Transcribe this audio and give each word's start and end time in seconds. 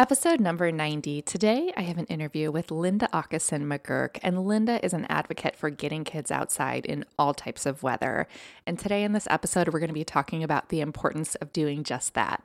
Episode 0.00 0.38
number 0.38 0.70
90. 0.70 1.22
Today, 1.22 1.72
I 1.76 1.80
have 1.80 1.98
an 1.98 2.04
interview 2.04 2.52
with 2.52 2.70
Linda 2.70 3.08
Åkeson 3.12 3.64
McGurk, 3.64 4.20
and 4.22 4.46
Linda 4.46 4.78
is 4.84 4.92
an 4.92 5.06
advocate 5.06 5.56
for 5.56 5.70
getting 5.70 6.04
kids 6.04 6.30
outside 6.30 6.86
in 6.86 7.04
all 7.18 7.34
types 7.34 7.66
of 7.66 7.82
weather. 7.82 8.28
And 8.64 8.78
today, 8.78 9.02
in 9.02 9.12
this 9.12 9.26
episode, 9.28 9.66
we're 9.66 9.80
going 9.80 9.88
to 9.88 9.94
be 9.94 10.04
talking 10.04 10.44
about 10.44 10.68
the 10.68 10.80
importance 10.80 11.34
of 11.34 11.52
doing 11.52 11.82
just 11.82 12.14
that. 12.14 12.44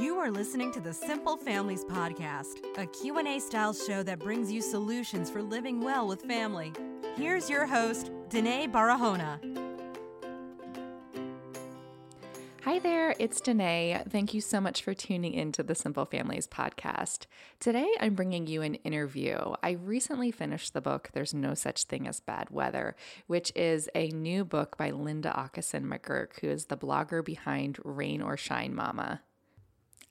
You 0.00 0.16
are 0.18 0.30
listening 0.30 0.70
to 0.74 0.80
the 0.80 0.94
Simple 0.94 1.36
Families 1.36 1.84
podcast, 1.84 2.60
a 2.78 2.86
Q&A 2.86 3.40
style 3.40 3.72
show 3.72 4.04
that 4.04 4.20
brings 4.20 4.52
you 4.52 4.62
solutions 4.62 5.28
for 5.28 5.42
living 5.42 5.80
well 5.80 6.06
with 6.06 6.22
family. 6.22 6.72
Here's 7.16 7.50
your 7.50 7.66
host, 7.66 8.12
Denaye 8.28 8.70
Barahona. 8.70 9.61
Hi 12.64 12.78
there, 12.78 13.12
it's 13.18 13.40
Denaye. 13.40 14.08
Thank 14.08 14.34
you 14.34 14.40
so 14.40 14.60
much 14.60 14.84
for 14.84 14.94
tuning 14.94 15.34
in 15.34 15.50
to 15.50 15.64
the 15.64 15.74
Simple 15.74 16.04
Families 16.04 16.46
podcast. 16.46 17.26
Today, 17.58 17.88
I'm 17.98 18.14
bringing 18.14 18.46
you 18.46 18.62
an 18.62 18.76
interview. 18.76 19.36
I 19.64 19.72
recently 19.72 20.30
finished 20.30 20.72
the 20.72 20.80
book 20.80 21.10
There's 21.12 21.34
No 21.34 21.54
Such 21.54 21.82
Thing 21.82 22.06
as 22.06 22.20
Bad 22.20 22.50
Weather, 22.50 22.94
which 23.26 23.50
is 23.56 23.90
a 23.96 24.10
new 24.10 24.44
book 24.44 24.76
by 24.76 24.92
Linda 24.92 25.34
Åkeson 25.36 25.82
McGurk, 25.82 26.38
who 26.40 26.50
is 26.50 26.66
the 26.66 26.76
blogger 26.76 27.24
behind 27.24 27.80
Rain 27.82 28.22
or 28.22 28.36
Shine 28.36 28.76
Mama. 28.76 29.22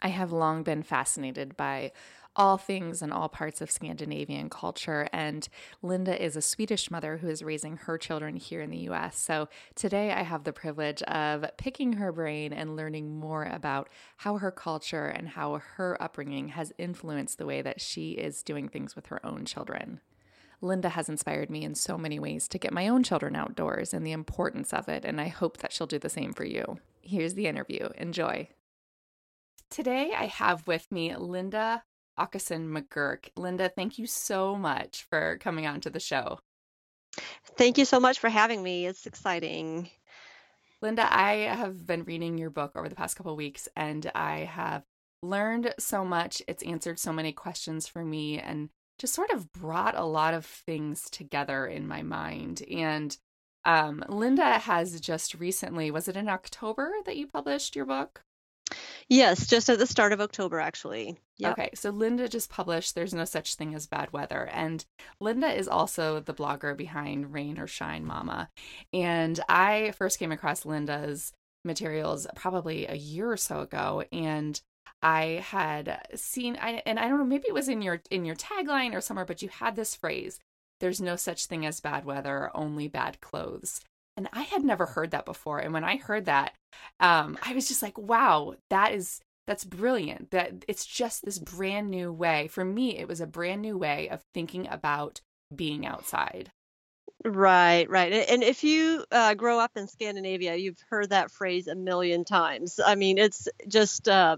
I 0.02 0.10
have 0.10 0.34
long 0.34 0.64
been 0.64 0.84
fascinated 0.84 1.56
by 1.56 1.94
all 2.36 2.58
things 2.58 3.02
and 3.02 3.12
all 3.12 3.28
parts 3.28 3.62
of 3.62 3.70
Scandinavian 3.70 4.50
culture. 4.50 5.08
And 5.12 5.48
Linda 5.82 6.22
is 6.22 6.36
a 6.36 6.42
Swedish 6.42 6.90
mother 6.90 7.18
who 7.18 7.28
is 7.28 7.44
raising 7.44 7.78
her 7.78 7.98
children 7.98 8.38
here 8.38 8.62
in 8.62 8.70
the 8.70 8.90
US. 8.90 9.18
So 9.18 9.50
today 9.76 10.12
I 10.12 10.24
have 10.24 10.44
the 10.44 10.54
privilege 10.54 11.02
of 11.04 11.46
picking 11.58 11.94
her 11.94 12.12
brain 12.12 12.54
and 12.54 12.76
learning 12.76 13.20
more 13.20 13.44
about 13.44 13.90
how 14.18 14.38
her 14.38 14.52
culture 14.52 15.08
and 15.08 15.30
how 15.30 15.62
her 15.76 16.02
upbringing 16.02 16.50
has 16.50 16.74
influenced 16.78 17.38
the 17.38 17.46
way 17.46 17.62
that 17.62 17.82
she 17.82 18.12
is 18.12 18.44
doing 18.44 18.70
things 18.70 18.96
with 18.96 19.08
her 19.08 19.26
own 19.26 19.46
children. 19.46 20.00
Linda 20.64 20.90
has 20.90 21.10
inspired 21.10 21.50
me 21.50 21.64
in 21.64 21.74
so 21.74 21.98
many 21.98 22.20
ways 22.20 22.48
to 22.48 22.60
get 22.60 22.72
my 22.72 22.88
own 22.88 23.02
children 23.02 23.36
outdoors 23.36 23.94
and 23.96 24.06
the 24.06 24.12
importance 24.12 24.72
of 24.74 24.88
it, 24.88 25.04
and 25.04 25.20
I 25.20 25.28
hope 25.28 25.58
that 25.58 25.74
she'll 25.74 25.88
do 25.88 25.98
the 25.98 26.08
same 26.08 26.34
for 26.34 26.46
you. 26.46 26.80
Here's 27.02 27.34
the 27.34 27.48
interview. 27.48 27.90
Enjoy. 27.98 28.48
Today 29.72 30.14
I 30.16 30.26
have 30.26 30.68
with 30.68 30.92
me 30.92 31.16
Linda 31.16 31.84
Åkeson 32.20 32.68
McGurk. 32.68 33.30
Linda, 33.36 33.70
thank 33.70 33.98
you 33.98 34.06
so 34.08 34.56
much 34.56 35.06
for 35.10 35.38
coming 35.40 35.66
on 35.68 35.82
to 35.82 35.90
the 35.90 36.00
show. 36.00 36.40
Thank 37.58 37.78
you 37.78 37.86
so 37.86 38.00
much 38.00 38.20
for 38.20 38.30
having 38.30 38.64
me. 38.64 38.86
It's 38.86 39.06
exciting. 39.06 39.90
Linda, 40.82 41.08
I 41.12 41.34
have 41.34 41.86
been 41.86 42.04
reading 42.04 42.38
your 42.38 42.50
book 42.50 42.72
over 42.76 42.90
the 42.90 42.96
past 42.96 43.16
couple 43.16 43.36
weeks 43.36 43.68
and 43.76 44.10
I 44.16 44.40
have 44.40 44.84
learned 45.22 45.74
so 45.78 46.04
much. 46.04 46.42
It's 46.48 46.64
answered 46.64 47.00
so 47.00 47.14
many 47.14 47.34
questions 47.34 47.88
for 47.88 48.04
me 48.04 48.40
and 48.40 48.70
just 48.98 49.14
sort 49.14 49.32
of 49.32 49.52
brought 49.52 49.98
a 49.98 50.06
lot 50.06 50.34
of 50.34 50.46
things 50.46 51.10
together 51.10 51.68
in 51.68 51.88
my 51.88 52.02
mind. 52.02 52.64
And 52.72 53.16
um, 53.66 54.04
Linda 54.08 54.60
has 54.60 55.00
just 55.00 55.36
recently, 55.36 55.92
was 55.92 56.08
it 56.08 56.18
in 56.18 56.30
October 56.30 56.92
that 57.06 57.18
you 57.18 57.28
published 57.28 57.76
your 57.76 57.86
book? 57.86 58.24
Yes, 59.10 59.48
just 59.48 59.70
at 59.70 59.80
the 59.80 59.88
start 59.88 60.14
of 60.14 60.22
October, 60.22 60.60
actually. 60.60 61.18
Yep. 61.38 61.52
Okay, 61.52 61.70
so 61.74 61.90
Linda 61.90 62.28
just 62.28 62.50
published 62.50 62.96
There's 62.96 63.14
No 63.14 63.26
Such 63.26 63.56
Thing 63.56 63.76
as 63.76 63.88
Bad 63.88 64.14
Weather. 64.14 64.50
And 64.52 64.86
Linda 65.20 65.52
is 65.52 65.68
also 65.68 66.20
the 66.20 66.34
blogger 66.34 66.76
behind 66.76 67.34
Rain 67.34 67.60
or 67.60 67.68
Shine 67.68 68.06
Mama. 68.06 68.50
And 68.94 69.40
I 69.50 69.92
first 69.98 70.20
came 70.20 70.32
across 70.32 70.66
Linda's 70.66 71.34
materials 71.66 72.28
probably 72.36 72.88
a 72.88 72.96
year 72.96 73.32
or 73.32 73.38
so 73.38 73.62
ago. 73.62 74.04
And 74.12 74.62
I 75.02 75.44
had 75.46 76.00
seen, 76.16 76.58
I, 76.62 76.82
and 76.86 77.00
I 77.00 77.08
don't 77.08 77.18
know, 77.18 77.26
maybe 77.26 77.48
it 77.48 77.54
was 77.54 77.70
in 77.70 77.82
your 77.82 78.02
in 78.12 78.26
your 78.26 78.36
tagline 78.36 78.94
or 78.94 79.02
somewhere, 79.02 79.26
but 79.26 79.42
you 79.42 79.50
had 79.50 79.76
this 79.76 79.96
phrase: 79.96 80.40
"There's 80.80 81.02
no 81.02 81.16
such 81.16 81.48
thing 81.48 81.66
as 81.66 81.80
bad 81.80 82.06
weather, 82.06 82.52
only 82.54 82.88
bad 82.88 83.20
clothes." 83.20 83.82
And 84.18 84.30
I 84.34 84.42
had 84.44 84.64
never 84.64 84.86
heard 84.86 85.12
that 85.12 85.26
before. 85.26 85.60
And 85.60 85.74
when 85.74 85.84
I 85.84 85.98
heard 85.98 86.26
that, 86.26 86.54
um, 87.00 87.38
I 87.44 87.54
was 87.54 87.68
just 87.68 87.82
like, 87.82 87.98
wow, 87.98 88.56
that 88.70 88.94
is 88.94 89.22
that's 89.48 89.64
brilliant. 89.66 90.32
That 90.32 90.66
it's 90.68 90.86
just 90.86 91.26
this 91.26 91.40
brand 91.40 91.90
new 91.90 92.12
way. 92.12 92.48
For 92.48 92.64
me, 92.64 92.98
it 92.98 93.08
was 93.08 93.22
a 93.22 93.28
brand 93.28 93.62
new 93.62 93.78
way 93.78 94.10
of 94.10 94.22
thinking 94.34 94.68
about 94.70 95.22
being 95.54 95.86
outside. 95.86 96.52
Right, 97.24 97.88
right. 97.90 98.12
And 98.30 98.44
if 98.44 98.64
you 98.64 99.06
uh, 99.12 99.36
grow 99.36 99.60
up 99.60 99.72
in 99.76 99.88
Scandinavia, 99.88 100.56
you've 100.56 100.84
heard 100.90 101.12
that 101.12 101.32
phrase 101.32 101.68
a 101.68 101.76
million 101.76 102.26
times. 102.26 102.80
I 102.84 102.96
mean, 102.96 103.18
it's 103.18 103.48
just 103.68 104.08
uh, 104.08 104.38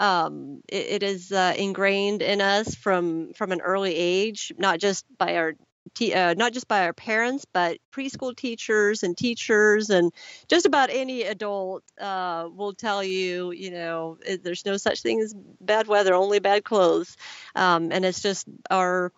um, 0.00 0.62
it, 0.68 0.86
it 0.86 1.02
is 1.02 1.30
uh, 1.30 1.54
ingrained 1.56 2.22
in 2.22 2.40
us 2.40 2.74
from 2.74 3.32
from 3.34 3.52
an 3.52 3.60
early 3.60 3.94
age, 3.94 4.52
not 4.58 4.80
just 4.80 5.04
by 5.18 5.36
our 5.36 5.54
te- 5.94 6.14
uh, 6.14 6.34
not 6.34 6.52
just 6.52 6.68
by 6.68 6.84
our 6.84 6.92
parents, 6.92 7.46
but 7.52 7.78
preschool 7.92 8.36
teachers 8.36 9.02
and 9.02 9.16
teachers, 9.16 9.90
and 9.90 10.12
just 10.48 10.66
about 10.66 10.90
any 10.90 11.22
adult 11.22 11.82
uh, 12.00 12.48
will 12.52 12.74
tell 12.74 13.02
you, 13.02 13.52
you 13.52 13.70
know, 13.70 14.18
there's 14.42 14.64
no 14.66 14.76
such 14.76 15.02
thing 15.02 15.20
as 15.20 15.34
bad 15.60 15.86
weather, 15.86 16.14
only 16.14 16.38
bad 16.38 16.64
clothes, 16.64 17.16
um, 17.54 17.90
and 17.92 18.04
it's 18.04 18.22
just 18.22 18.46
our 18.70 19.12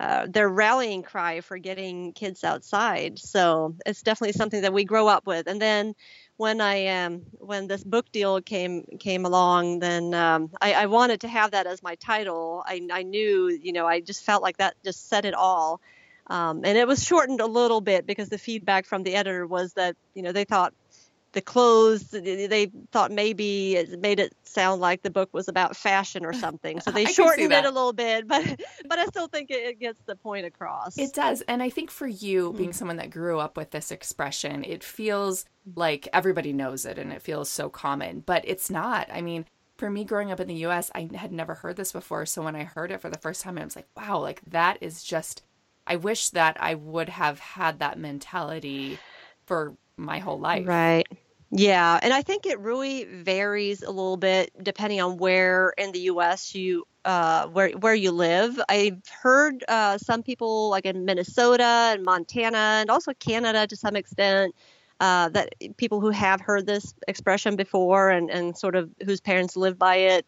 uh, 0.00 0.26
their 0.28 0.48
rallying 0.48 1.02
cry 1.02 1.42
for 1.42 1.58
getting 1.58 2.12
kids 2.12 2.42
outside. 2.42 3.18
So 3.18 3.74
it's 3.84 4.02
definitely 4.02 4.32
something 4.32 4.62
that 4.62 4.72
we 4.72 4.84
grow 4.84 5.08
up 5.08 5.26
with. 5.26 5.46
And 5.46 5.60
then 5.60 5.94
when 6.38 6.62
I 6.62 6.86
um, 6.86 7.22
when 7.32 7.66
this 7.66 7.84
book 7.84 8.10
deal 8.10 8.40
came 8.40 8.84
came 8.98 9.26
along, 9.26 9.80
then 9.80 10.14
um, 10.14 10.50
I, 10.58 10.72
I 10.72 10.86
wanted 10.86 11.20
to 11.20 11.28
have 11.28 11.50
that 11.50 11.66
as 11.66 11.82
my 11.82 11.96
title. 11.96 12.62
I, 12.66 12.80
I 12.90 13.02
knew, 13.02 13.48
you 13.48 13.74
know, 13.74 13.86
I 13.86 14.00
just 14.00 14.24
felt 14.24 14.42
like 14.42 14.56
that 14.56 14.74
just 14.82 15.08
said 15.10 15.26
it 15.26 15.34
all. 15.34 15.82
Um, 16.30 16.60
and 16.64 16.78
it 16.78 16.86
was 16.86 17.04
shortened 17.04 17.40
a 17.40 17.46
little 17.46 17.80
bit 17.80 18.06
because 18.06 18.28
the 18.28 18.38
feedback 18.38 18.86
from 18.86 19.02
the 19.02 19.16
editor 19.16 19.46
was 19.46 19.72
that 19.74 19.96
you 20.14 20.22
know 20.22 20.30
they 20.30 20.44
thought 20.44 20.72
the 21.32 21.40
clothes 21.40 22.08
they 22.10 22.70
thought 22.90 23.10
maybe 23.12 23.76
it 23.76 24.00
made 24.00 24.18
it 24.18 24.34
sound 24.42 24.80
like 24.80 25.02
the 25.02 25.10
book 25.10 25.28
was 25.32 25.48
about 25.48 25.76
fashion 25.76 26.24
or 26.24 26.32
something. 26.32 26.80
So 26.80 26.90
they 26.92 27.04
shortened 27.04 27.52
it 27.52 27.64
a 27.64 27.70
little 27.70 27.92
bit 27.92 28.26
but 28.26 28.44
but 28.88 28.98
i 28.98 29.06
still 29.06 29.28
think 29.28 29.50
it, 29.50 29.78
gets 29.80 30.00
the 30.06 30.16
point 30.16 30.46
across. 30.46 30.96
It 30.98 31.12
does. 31.12 31.42
And 31.42 31.62
i 31.62 31.68
think 31.68 31.90
for 31.90 32.06
you 32.06 32.52
being 32.52 32.70
mm. 32.70 32.74
someone 32.74 32.96
that 32.96 33.10
grew 33.10 33.38
up 33.38 33.56
with 33.56 33.70
this 33.70 33.90
expression 33.90 34.64
it 34.64 34.84
feels 34.84 35.44
like 35.74 36.08
everybody 36.12 36.52
knows 36.52 36.84
it 36.84 36.98
and 36.98 37.12
it 37.12 37.22
feels 37.22 37.50
so 37.50 37.68
common 37.68 38.20
but 38.20 38.44
it's 38.46 38.70
not. 38.70 39.08
I 39.12 39.20
mean 39.20 39.46
for 39.78 39.90
me 39.90 40.04
growing 40.04 40.30
up 40.30 40.40
in 40.40 40.48
the 40.48 40.54
us 40.54 40.90
i 40.94 41.08
had 41.14 41.32
never 41.32 41.54
heard 41.54 41.76
this 41.76 41.92
before. 41.92 42.26
So 42.26 42.42
when 42.42 42.56
i 42.56 42.64
heard 42.64 42.92
it 42.92 43.00
for 43.00 43.10
the 43.10 43.18
first 43.18 43.42
time 43.42 43.58
i 43.58 43.64
was 43.64 43.76
like 43.76 43.88
wow 43.96 44.18
like 44.18 44.42
that 44.46 44.78
is 44.80 45.02
just 45.02 45.42
I 45.86 45.96
wish 45.96 46.30
that 46.30 46.56
I 46.60 46.74
would 46.74 47.08
have 47.08 47.38
had 47.38 47.80
that 47.80 47.98
mentality 47.98 48.98
for 49.46 49.74
my 49.96 50.18
whole 50.18 50.38
life. 50.38 50.66
Right. 50.66 51.06
Yeah, 51.52 51.98
and 52.00 52.12
I 52.12 52.22
think 52.22 52.46
it 52.46 52.60
really 52.60 53.04
varies 53.04 53.82
a 53.82 53.90
little 53.90 54.16
bit 54.16 54.52
depending 54.62 55.00
on 55.00 55.16
where 55.16 55.74
in 55.76 55.90
the 55.90 55.98
U.S. 56.00 56.54
you 56.54 56.84
uh, 57.04 57.48
where 57.48 57.70
where 57.70 57.94
you 57.94 58.12
live. 58.12 58.60
I've 58.68 59.02
heard 59.20 59.64
uh, 59.66 59.98
some 59.98 60.22
people 60.22 60.70
like 60.70 60.84
in 60.86 61.04
Minnesota 61.04 61.90
and 61.92 62.04
Montana 62.04 62.78
and 62.80 62.90
also 62.90 63.12
Canada 63.14 63.66
to 63.66 63.74
some 63.74 63.96
extent 63.96 64.54
uh, 65.00 65.30
that 65.30 65.54
people 65.76 66.00
who 66.00 66.10
have 66.10 66.40
heard 66.40 66.66
this 66.66 66.94
expression 67.08 67.56
before 67.56 68.10
and 68.10 68.30
and 68.30 68.56
sort 68.56 68.76
of 68.76 68.90
whose 69.04 69.20
parents 69.20 69.56
live 69.56 69.76
by 69.76 69.96
it 69.96 70.26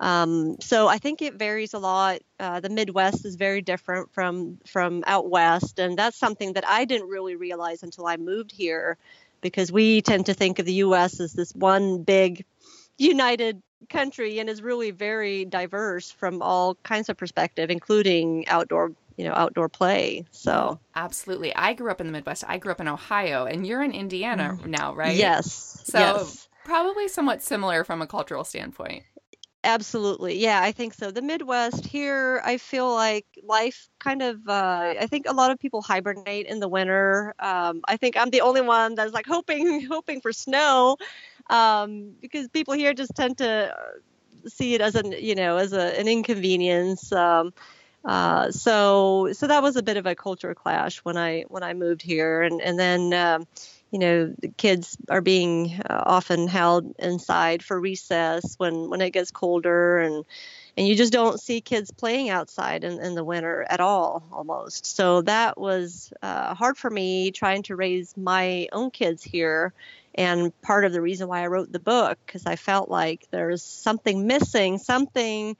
um, 0.00 0.56
so 0.60 0.88
I 0.88 0.96
think 0.96 1.20
it 1.20 1.34
varies 1.34 1.74
a 1.74 1.78
lot. 1.78 2.20
Uh, 2.40 2.58
the 2.58 2.70
Midwest 2.70 3.26
is 3.26 3.36
very 3.36 3.60
different 3.60 4.12
from 4.12 4.58
from 4.66 5.04
out 5.06 5.28
west, 5.28 5.78
and 5.78 5.96
that's 5.96 6.16
something 6.16 6.54
that 6.54 6.66
I 6.66 6.86
didn't 6.86 7.08
really 7.08 7.36
realize 7.36 7.82
until 7.82 8.06
I 8.06 8.16
moved 8.16 8.50
here, 8.50 8.96
because 9.42 9.70
we 9.70 10.00
tend 10.00 10.26
to 10.26 10.34
think 10.34 10.58
of 10.58 10.64
the 10.64 10.72
U.S. 10.74 11.20
as 11.20 11.34
this 11.34 11.54
one 11.54 12.02
big, 12.02 12.46
united 12.96 13.62
country, 13.90 14.38
and 14.38 14.48
is 14.48 14.62
really 14.62 14.90
very 14.90 15.44
diverse 15.44 16.10
from 16.10 16.40
all 16.40 16.76
kinds 16.76 17.10
of 17.10 17.18
perspective, 17.18 17.70
including 17.70 18.48
outdoor 18.48 18.92
you 19.16 19.26
know 19.26 19.34
outdoor 19.34 19.68
play 19.68 20.24
so 20.30 20.78
absolutely 20.94 21.54
i 21.54 21.74
grew 21.74 21.90
up 21.90 22.00
in 22.00 22.06
the 22.06 22.12
midwest 22.12 22.42
i 22.48 22.56
grew 22.56 22.72
up 22.72 22.80
in 22.80 22.88
ohio 22.88 23.44
and 23.44 23.66
you're 23.66 23.82
in 23.82 23.92
indiana 23.92 24.56
mm. 24.58 24.66
now 24.66 24.94
right 24.94 25.14
yes 25.16 25.82
so 25.84 25.98
yes. 25.98 26.48
probably 26.64 27.06
somewhat 27.06 27.42
similar 27.42 27.84
from 27.84 28.00
a 28.00 28.06
cultural 28.06 28.44
standpoint 28.44 29.02
Absolutely. 29.62 30.38
Yeah, 30.38 30.58
I 30.62 30.72
think 30.72 30.94
so. 30.94 31.10
The 31.10 31.20
Midwest 31.20 31.84
here, 31.84 32.40
I 32.42 32.56
feel 32.56 32.90
like 32.94 33.26
life 33.42 33.90
kind 33.98 34.22
of, 34.22 34.48
uh, 34.48 34.94
I 34.98 35.06
think 35.06 35.26
a 35.28 35.34
lot 35.34 35.50
of 35.50 35.58
people 35.58 35.82
hibernate 35.82 36.46
in 36.46 36.60
the 36.60 36.68
winter. 36.68 37.34
Um, 37.38 37.82
I 37.86 37.98
think 37.98 38.16
I'm 38.16 38.30
the 38.30 38.40
only 38.40 38.62
one 38.62 38.94
that's 38.94 39.12
like 39.12 39.26
hoping, 39.26 39.84
hoping 39.90 40.22
for 40.22 40.32
snow 40.32 40.96
um, 41.50 42.12
because 42.22 42.48
people 42.48 42.72
here 42.74 42.94
just 42.94 43.14
tend 43.14 43.38
to 43.38 43.74
uh, 43.76 44.48
see 44.48 44.74
it 44.74 44.80
as 44.80 44.94
an, 44.94 45.12
you 45.12 45.34
know, 45.34 45.58
as 45.58 45.74
a, 45.74 45.98
an 46.00 46.08
inconvenience. 46.08 47.12
Um, 47.12 47.52
uh, 48.04 48.50
so, 48.52 49.30
so 49.32 49.46
that 49.46 49.62
was 49.62 49.76
a 49.76 49.82
bit 49.82 49.96
of 49.98 50.06
a 50.06 50.14
culture 50.14 50.54
clash 50.54 50.98
when 51.00 51.18
I, 51.18 51.42
when 51.48 51.62
I 51.62 51.74
moved 51.74 52.02
here. 52.02 52.42
And, 52.42 52.62
and 52.62 52.78
then, 52.78 53.12
um, 53.12 53.46
you 53.90 53.98
know, 53.98 54.32
the 54.38 54.48
kids 54.48 54.96
are 55.08 55.20
being 55.20 55.80
uh, 55.88 56.02
often 56.06 56.46
held 56.46 56.94
inside 56.98 57.62
for 57.62 57.80
recess 57.80 58.54
when 58.58 58.88
when 58.88 59.00
it 59.00 59.10
gets 59.10 59.30
colder 59.30 59.98
and 59.98 60.24
and 60.76 60.86
you 60.86 60.94
just 60.94 61.12
don't 61.12 61.40
see 61.40 61.60
kids 61.60 61.90
playing 61.90 62.30
outside 62.30 62.84
in, 62.84 63.00
in 63.00 63.14
the 63.14 63.24
winter 63.24 63.66
at 63.68 63.80
all 63.80 64.22
almost. 64.32 64.86
So 64.86 65.22
that 65.22 65.58
was 65.58 66.12
uh, 66.22 66.54
hard 66.54 66.78
for 66.78 66.88
me 66.88 67.32
trying 67.32 67.64
to 67.64 67.76
raise 67.76 68.16
my 68.16 68.68
own 68.72 68.90
kids 68.90 69.22
here. 69.22 69.72
And 70.14 70.58
part 70.62 70.84
of 70.84 70.92
the 70.92 71.00
reason 71.00 71.28
why 71.28 71.42
i 71.42 71.46
wrote 71.46 71.70
the 71.72 71.78
book 71.78 72.18
because 72.26 72.44
i 72.46 72.56
felt 72.56 72.88
like 72.90 73.26
there's 73.30 73.62
something 73.62 74.26
missing 74.26 74.78
something 74.78 75.56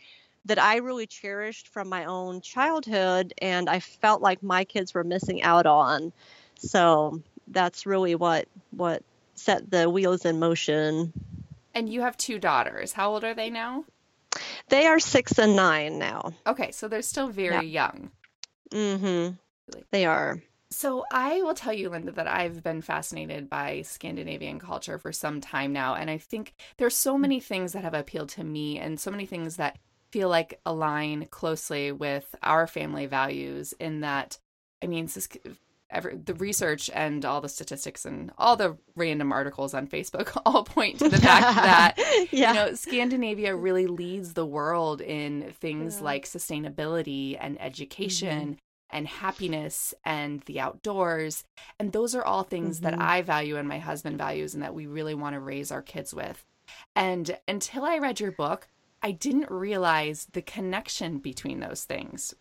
that 0.46 0.58
i 0.58 0.76
really 0.76 1.06
cherished 1.06 1.68
from 1.68 1.88
my 1.88 2.04
own 2.06 2.40
childhood 2.40 3.32
and 3.40 3.70
i 3.70 3.78
felt 3.78 4.22
like 4.22 4.42
my 4.42 4.64
kids 4.64 4.92
were 4.92 5.04
missing 5.04 5.42
out 5.42 5.66
on. 5.66 6.12
So 6.58 7.22
that's 7.50 7.86
really 7.86 8.14
what 8.14 8.48
what 8.70 9.02
set 9.34 9.70
the 9.70 9.88
wheels 9.88 10.24
in 10.24 10.38
motion 10.38 11.12
and 11.74 11.88
you 11.88 12.00
have 12.00 12.16
two 12.16 12.38
daughters 12.38 12.92
how 12.92 13.10
old 13.10 13.24
are 13.24 13.34
they 13.34 13.50
now 13.50 13.84
they 14.68 14.86
are 14.86 14.98
six 14.98 15.38
and 15.38 15.56
nine 15.56 15.98
now. 15.98 16.32
Okay, 16.46 16.70
so 16.70 16.88
they're 16.88 17.02
still 17.02 17.28
very 17.28 17.66
yeah. 17.66 17.90
young. 17.92 18.10
Mm-hmm. 18.72 19.34
They 19.90 20.04
are. 20.04 20.40
So 20.70 21.04
I 21.10 21.42
will 21.42 21.54
tell 21.54 21.72
you, 21.72 21.90
Linda, 21.90 22.12
that 22.12 22.28
I've 22.28 22.62
been 22.62 22.80
fascinated 22.80 23.50
by 23.50 23.82
Scandinavian 23.82 24.60
culture 24.60 24.98
for 24.98 25.12
some 25.12 25.40
time 25.40 25.72
now, 25.72 25.94
and 25.94 26.08
I 26.08 26.18
think 26.18 26.54
there's 26.76 26.94
so 26.94 27.18
many 27.18 27.40
things 27.40 27.72
that 27.72 27.82
have 27.82 27.94
appealed 27.94 28.28
to 28.30 28.44
me, 28.44 28.78
and 28.78 29.00
so 29.00 29.10
many 29.10 29.26
things 29.26 29.56
that 29.56 29.78
feel 30.12 30.28
like 30.28 30.60
align 30.64 31.26
closely 31.30 31.90
with 31.90 32.34
our 32.42 32.66
family 32.68 33.06
values. 33.06 33.74
In 33.80 34.00
that, 34.00 34.38
I 34.80 34.86
mean, 34.86 35.08
every, 35.90 36.16
the 36.16 36.34
research 36.34 36.90
and 36.94 37.24
all 37.24 37.40
the 37.40 37.48
statistics 37.48 38.04
and 38.04 38.32
all 38.38 38.56
the 38.56 38.76
random 38.96 39.32
articles 39.32 39.74
on 39.74 39.86
Facebook 39.86 40.36
all 40.46 40.64
point 40.64 40.98
to 40.98 41.08
the 41.08 41.18
fact 41.20 41.56
that 41.56 41.94
yeah. 42.32 42.48
you 42.50 42.54
know 42.54 42.74
Scandinavia 42.74 43.54
really 43.54 43.86
leads 43.86 44.34
the 44.34 44.46
world 44.46 45.00
in 45.00 45.52
things 45.60 45.98
yeah. 45.98 46.04
like 46.04 46.24
sustainability 46.24 47.36
and 47.40 47.60
education 47.60 48.40
mm-hmm. 48.40 48.96
and 48.96 49.06
happiness 49.06 49.94
and 50.04 50.40
the 50.42 50.60
outdoors 50.60 51.44
and 51.78 51.92
those 51.92 52.14
are 52.14 52.24
all 52.24 52.42
things 52.42 52.80
mm-hmm. 52.80 52.96
that 52.96 53.00
I 53.00 53.22
value 53.22 53.56
and 53.56 53.68
my 53.68 53.78
husband 53.78 54.18
values 54.18 54.54
and 54.54 54.62
that 54.62 54.74
we 54.74 54.86
really 54.86 55.14
want 55.14 55.34
to 55.34 55.40
raise 55.40 55.70
our 55.70 55.82
kids 55.82 56.14
with. 56.14 56.44
And 56.94 57.36
until 57.48 57.84
I 57.84 57.98
read 57.98 58.20
your 58.20 58.32
book, 58.32 58.68
I 59.02 59.12
didn't 59.12 59.50
realize 59.50 60.28
the 60.32 60.42
connection 60.42 61.18
between 61.18 61.60
those 61.60 61.84
things. 61.84 62.34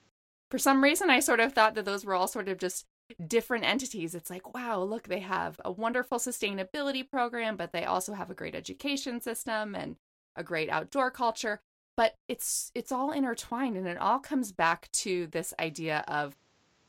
For 0.50 0.58
some 0.58 0.84
reason, 0.84 1.10
I 1.10 1.20
sort 1.20 1.40
of 1.40 1.54
thought 1.54 1.76
that 1.76 1.86
those 1.86 2.06
were 2.06 2.16
all 2.16 2.28
sort 2.28 2.50
of 2.50 2.58
just 2.58 2.86
different 3.26 3.66
entities. 3.66 4.16
It's 4.16 4.30
like 4.30 4.54
wow 4.54 4.82
look 4.82 5.08
they 5.08 5.20
have 5.20 5.60
a 5.64 5.72
wonderful 5.72 6.20
sustainability 6.20 7.08
program 7.08 7.56
but 7.56 7.72
they 7.72 7.86
also 7.86 8.14
have 8.14 8.30
a 8.30 8.36
great 8.36 8.56
education 8.56 9.22
system 9.22 9.76
and 9.76 9.96
a 10.36 10.44
great 10.44 10.70
outdoor 10.70 11.12
culture. 11.12 11.62
But 11.96 12.16
it's 12.28 12.72
it's 12.76 12.92
all 12.92 13.12
intertwined 13.12 13.78
and 13.78 13.88
it 13.88 13.98
all 13.98 14.20
comes 14.20 14.52
back 14.52 14.90
to 14.94 15.28
this 15.28 15.54
idea 15.60 16.04
of 16.08 16.36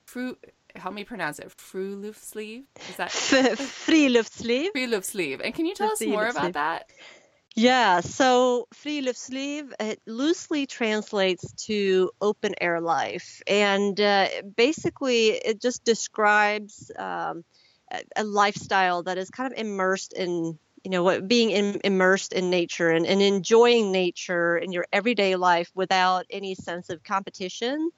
fruit 0.06 0.52
help 0.76 0.94
me 0.94 1.04
pronounce 1.04 1.38
it 1.38 1.48
friluftsliv 1.56 2.62
is 2.88 2.96
that 2.96 3.10
friluftsliv 3.10 4.68
friluftsliv 4.72 5.40
and 5.42 5.54
can 5.54 5.66
you 5.66 5.74
tell 5.74 5.90
us 5.90 6.00
more 6.00 6.28
about 6.28 6.52
that 6.52 6.88
yeah, 7.54 8.00
so 8.00 8.68
friluftsliv 8.74 9.72
it 9.80 10.00
loosely 10.06 10.66
translates 10.66 11.52
to 11.66 12.10
open 12.20 12.54
air 12.60 12.80
life, 12.80 13.42
and 13.46 14.00
uh, 14.00 14.28
basically 14.56 15.28
it 15.28 15.60
just 15.60 15.84
describes 15.84 16.90
um, 16.96 17.44
a, 18.16 18.24
lifestyle 18.24 19.02
that 19.02 19.18
is 19.18 19.30
kind 19.30 19.52
of 19.52 19.58
immersed 19.58 20.12
in 20.12 20.58
you 20.84 20.90
know 20.90 21.02
what 21.02 21.26
being 21.26 21.50
in, 21.50 21.80
immersed 21.84 22.32
in 22.32 22.50
nature 22.50 22.88
and, 22.88 23.06
and 23.06 23.20
enjoying 23.20 23.92
nature 23.92 24.56
in 24.56 24.72
your 24.72 24.86
everyday 24.92 25.36
life 25.36 25.70
without 25.74 26.26
any 26.30 26.54
sense 26.54 26.88
of 26.88 27.02
competition. 27.02 27.90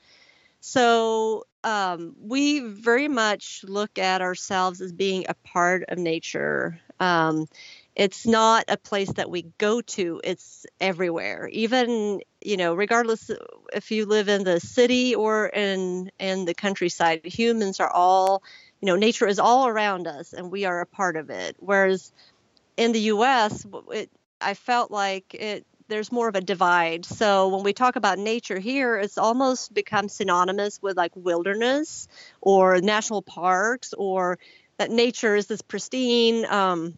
So 0.60 1.44
um, 1.64 2.14
we 2.20 2.60
very 2.60 3.08
much 3.08 3.64
look 3.66 3.98
at 3.98 4.22
ourselves 4.22 4.80
as 4.80 4.92
being 4.92 5.26
a 5.28 5.34
part 5.34 5.84
of 5.88 5.98
nature. 5.98 6.80
Um, 7.00 7.46
it's 7.94 8.26
not 8.26 8.64
a 8.68 8.76
place 8.76 9.12
that 9.12 9.30
we 9.30 9.46
go 9.58 9.80
to 9.82 10.20
it's 10.24 10.66
everywhere. 10.80 11.48
Even 11.52 12.20
you 12.40 12.56
know 12.56 12.74
regardless 12.74 13.30
if 13.72 13.90
you 13.90 14.06
live 14.06 14.28
in 14.28 14.44
the 14.44 14.60
city 14.60 15.14
or 15.14 15.46
in 15.46 16.10
in 16.18 16.44
the 16.44 16.54
countryside 16.54 17.20
humans 17.24 17.80
are 17.80 17.90
all 17.90 18.42
you 18.80 18.86
know 18.86 18.96
nature 18.96 19.26
is 19.26 19.38
all 19.38 19.66
around 19.68 20.06
us 20.06 20.32
and 20.32 20.50
we 20.50 20.64
are 20.64 20.80
a 20.80 20.86
part 20.86 21.16
of 21.16 21.30
it. 21.30 21.56
Whereas 21.58 22.12
in 22.76 22.92
the 22.92 23.00
US 23.00 23.66
it, 23.90 24.10
I 24.40 24.54
felt 24.54 24.90
like 24.90 25.34
it 25.34 25.66
there's 25.88 26.10
more 26.10 26.28
of 26.28 26.36
a 26.36 26.40
divide. 26.40 27.04
So 27.04 27.48
when 27.48 27.64
we 27.64 27.74
talk 27.74 27.96
about 27.96 28.18
nature 28.18 28.58
here 28.58 28.96
it's 28.96 29.18
almost 29.18 29.74
become 29.74 30.08
synonymous 30.08 30.80
with 30.80 30.96
like 30.96 31.12
wilderness 31.14 32.08
or 32.40 32.80
national 32.80 33.20
parks 33.20 33.92
or 33.92 34.38
that 34.78 34.90
nature 34.90 35.36
is 35.36 35.46
this 35.46 35.60
pristine 35.60 36.46
um, 36.46 36.96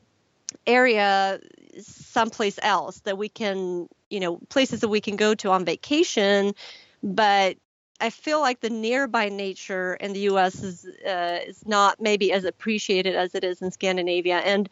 area 0.66 1.40
someplace 1.78 2.58
else 2.62 3.00
that 3.00 3.18
we 3.18 3.28
can, 3.28 3.88
you 4.10 4.20
know, 4.20 4.36
places 4.48 4.80
that 4.80 4.88
we 4.88 5.00
can 5.00 5.16
go 5.16 5.34
to 5.34 5.50
on 5.50 5.64
vacation. 5.64 6.54
But 7.02 7.56
I 8.00 8.10
feel 8.10 8.40
like 8.40 8.60
the 8.60 8.70
nearby 8.70 9.28
nature 9.28 9.94
in 9.94 10.12
the 10.12 10.20
U.S. 10.20 10.62
is 10.62 10.86
uh, 11.06 11.38
is 11.46 11.66
not 11.66 12.00
maybe 12.00 12.32
as 12.32 12.44
appreciated 12.44 13.14
as 13.14 13.34
it 13.34 13.44
is 13.44 13.62
in 13.62 13.70
Scandinavia. 13.70 14.38
And 14.38 14.68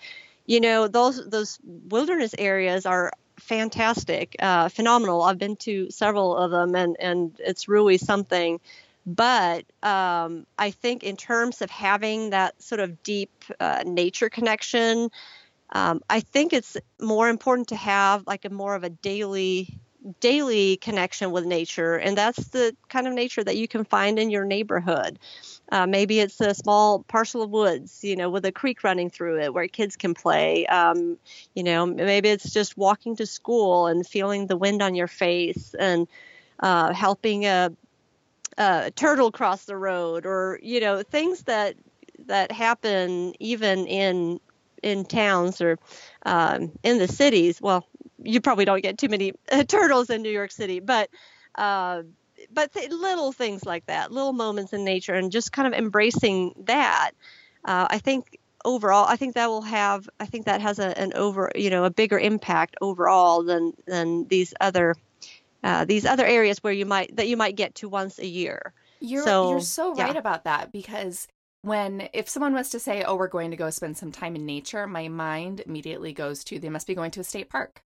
you 0.47 0.61
know, 0.61 0.89
those 0.89 1.29
those 1.29 1.59
wilderness 1.65 2.35
areas 2.39 2.87
are 2.87 3.13
fantastic, 3.39 4.37
uh, 4.39 4.69
phenomenal. 4.69 5.23
I've 5.23 5.39
been 5.39 5.57
to 5.57 5.91
several 5.91 6.37
of 6.37 6.51
them, 6.51 6.75
and 6.75 6.97
and 7.01 7.37
it's 7.39 7.69
really 7.69 7.99
something. 7.99 8.61
But 9.05 9.65
um, 9.83 10.47
I 10.59 10.71
think 10.71 11.03
in 11.03 11.17
terms 11.17 11.61
of 11.61 11.71
having 11.71 12.31
that 12.31 12.61
sort 12.63 12.81
of 12.81 13.03
deep 13.03 13.45
uh, 13.59 13.83
nature 13.85 14.29
connection, 14.29 15.11
um, 15.73 16.03
I 16.09 16.21
think 16.21 16.53
it's 16.53 16.77
more 17.01 17.29
important 17.29 17.69
to 17.69 17.77
have 17.77 18.27
like 18.27 18.45
a 18.45 18.51
more 18.51 18.75
of 18.75 18.85
a 18.85 18.91
daily 18.91 19.81
daily 20.21 20.79
connection 20.79 21.31
with 21.31 21.45
nature 21.45 21.95
and 21.95 22.19
that's 22.19 22.49
the 22.49 22.77
kind 22.89 23.07
of 23.07 23.13
nature 23.13 23.45
that 23.45 23.57
you 23.57 23.69
can 23.69 23.85
find 23.85 24.19
in 24.19 24.31
your 24.31 24.45
neighborhood. 24.45 25.17
Uh, 25.71 25.87
maybe 25.87 26.19
it's 26.19 26.41
a 26.41 26.55
small 26.55 27.05
parcel 27.05 27.41
of 27.41 27.51
woods 27.51 28.01
you 28.03 28.17
know 28.17 28.29
with 28.29 28.45
a 28.45 28.53
creek 28.53 28.83
running 28.83 29.09
through 29.09 29.41
it 29.41 29.55
where 29.55 29.69
kids 29.69 29.97
can 29.97 30.13
play. 30.13 30.67
Um, 30.67 31.19
you 31.55 31.63
know 31.63 31.87
maybe 31.87 32.29
it's 32.29 32.53
just 32.53 32.77
walking 32.77 33.17
to 33.17 33.27
school 33.27 33.87
and 33.87 34.07
feeling 34.07 34.47
the 34.47 34.57
wind 34.57 34.83
on 34.83 34.95
your 34.95 35.09
face 35.09 35.75
and 35.79 36.09
uh, 36.61 36.93
helping 36.93 37.47
a, 37.47 37.71
a 38.59 38.91
turtle 38.95 39.31
cross 39.31 39.65
the 39.65 39.77
road 39.77 40.27
or 40.27 40.59
you 40.63 40.81
know 40.81 41.03
things 41.03 41.45
that 41.45 41.77
that 42.27 42.53
happen 42.53 43.35
even 43.41 43.87
in 43.87 44.41
in 44.83 45.05
towns 45.05 45.61
or 45.61 45.79
um, 46.25 46.73
in 46.83 46.99
the 46.99 47.09
cities. 47.09 47.61
Well, 47.61 47.87
you 48.23 48.41
probably 48.41 48.65
don't 48.65 48.83
get 48.83 48.99
too 48.99 49.09
many 49.09 49.33
uh, 49.51 49.65
turtles 49.65 50.11
in 50.11 50.23
New 50.23 50.31
York 50.31 50.51
City, 50.51 50.81
but 50.81 51.09
uh, 51.55 52.03
but 52.53 52.73
th- 52.73 52.91
little 52.91 53.33
things 53.33 53.65
like 53.65 53.87
that, 53.87 54.11
little 54.13 54.33
moments 54.33 54.73
in 54.73 54.85
nature, 54.85 55.15
and 55.15 55.31
just 55.31 55.53
kind 55.53 55.69
of 55.69 55.75
embracing 55.75 56.55
that. 56.65 57.13
Uh, 57.65 57.87
I 57.89 57.99
think 57.99 58.39
overall, 58.65 59.07
I 59.09 59.17
think 59.17 59.35
that 59.35 59.49
will 59.49 59.63
have, 59.63 60.09
I 60.19 60.27
think 60.27 60.47
that 60.47 60.61
has 60.61 60.79
a, 60.79 60.99
an 60.99 61.13
over, 61.15 61.51
you 61.55 61.71
know, 61.71 61.85
a 61.85 61.91
bigger 61.91 62.19
impact 62.19 62.77
overall 62.81 63.43
than 63.43 63.73
than 63.87 64.27
these 64.29 64.55
other 64.61 64.95
uh, 65.63 65.85
these 65.85 66.05
other 66.05 66.27
areas 66.27 66.63
where 66.63 66.73
you 66.73 66.87
might 66.87 67.17
that 67.17 67.29
you 67.29 67.37
might 67.37 67.57
get 67.57 67.75
to 67.77 67.89
once 67.89 68.19
a 68.19 68.27
year. 68.27 68.73
You're 69.01 69.25
so, 69.25 69.51
you're 69.51 69.61
so 69.61 69.95
right 69.95 70.17
about 70.17 70.45
that 70.45 70.73
because 70.73 71.27
when 71.63 72.09
if 72.13 72.29
someone 72.29 72.55
was 72.55 72.71
to 72.71 72.79
say 72.79 73.03
oh 73.05 73.15
we're 73.15 73.29
going 73.29 73.51
to 73.51 73.57
go 73.57 73.71
spend 73.71 73.97
some 73.97 74.13
time 74.13 74.37
in 74.37 74.45
nature 74.45 74.87
my 74.87 75.09
mind 75.09 75.61
immediately 75.61 76.13
goes 76.13 76.45
to 76.45 76.59
they 76.59 76.69
must 76.69 76.87
be 76.87 76.95
going 76.95 77.11
to 77.11 77.21
a 77.21 77.25
state 77.25 77.49
park. 77.49 77.83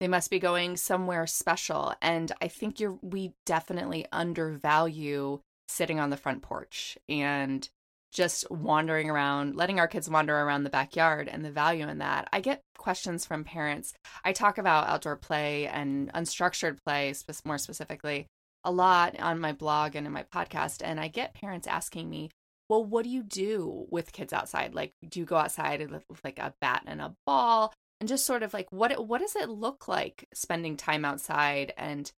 They 0.00 0.08
must 0.08 0.30
be 0.30 0.38
going 0.38 0.76
somewhere 0.76 1.26
special. 1.26 1.94
And 2.02 2.32
i 2.40 2.48
think 2.48 2.80
you're 2.80 2.98
we 3.02 3.32
definitely 3.46 4.06
undervalue 4.12 5.40
sitting 5.68 6.00
on 6.00 6.10
the 6.10 6.16
front 6.16 6.42
porch 6.42 6.96
and 7.08 7.68
just 8.10 8.50
wandering 8.50 9.10
around 9.10 9.54
letting 9.54 9.78
our 9.78 9.86
kids 9.86 10.08
wander 10.08 10.34
around 10.34 10.64
the 10.64 10.70
backyard 10.70 11.28
and 11.28 11.44
the 11.44 11.50
value 11.50 11.86
in 11.86 11.98
that. 11.98 12.26
I 12.32 12.40
get 12.40 12.62
questions 12.78 13.26
from 13.26 13.44
parents. 13.44 13.92
I 14.24 14.32
talk 14.32 14.56
about 14.56 14.88
outdoor 14.88 15.16
play 15.16 15.66
and 15.66 16.10
unstructured 16.14 16.78
play 16.86 17.14
more 17.44 17.58
specifically 17.58 18.26
a 18.64 18.72
lot 18.72 19.18
on 19.20 19.38
my 19.38 19.52
blog 19.52 19.94
and 19.94 20.06
in 20.06 20.12
my 20.12 20.24
podcast 20.24 20.82
and 20.84 20.98
i 20.98 21.08
get 21.08 21.34
parents 21.34 21.66
asking 21.66 22.10
me 22.10 22.30
well, 22.68 22.84
what 22.84 23.04
do 23.04 23.10
you 23.10 23.22
do 23.22 23.86
with 23.90 24.12
kids 24.12 24.32
outside? 24.32 24.74
Like, 24.74 24.92
do 25.08 25.20
you 25.20 25.26
go 25.26 25.36
outside 25.36 25.90
with, 25.90 26.04
like 26.22 26.38
a 26.38 26.54
bat 26.60 26.82
and 26.86 27.00
a 27.00 27.14
ball? 27.26 27.72
And 28.00 28.08
just 28.08 28.26
sort 28.26 28.44
of 28.44 28.54
like 28.54 28.70
what 28.70 29.08
what 29.08 29.20
does 29.20 29.34
it 29.34 29.48
look 29.48 29.88
like 29.88 30.28
spending 30.32 30.76
time 30.76 31.04
outside 31.04 31.72
and 31.76 32.10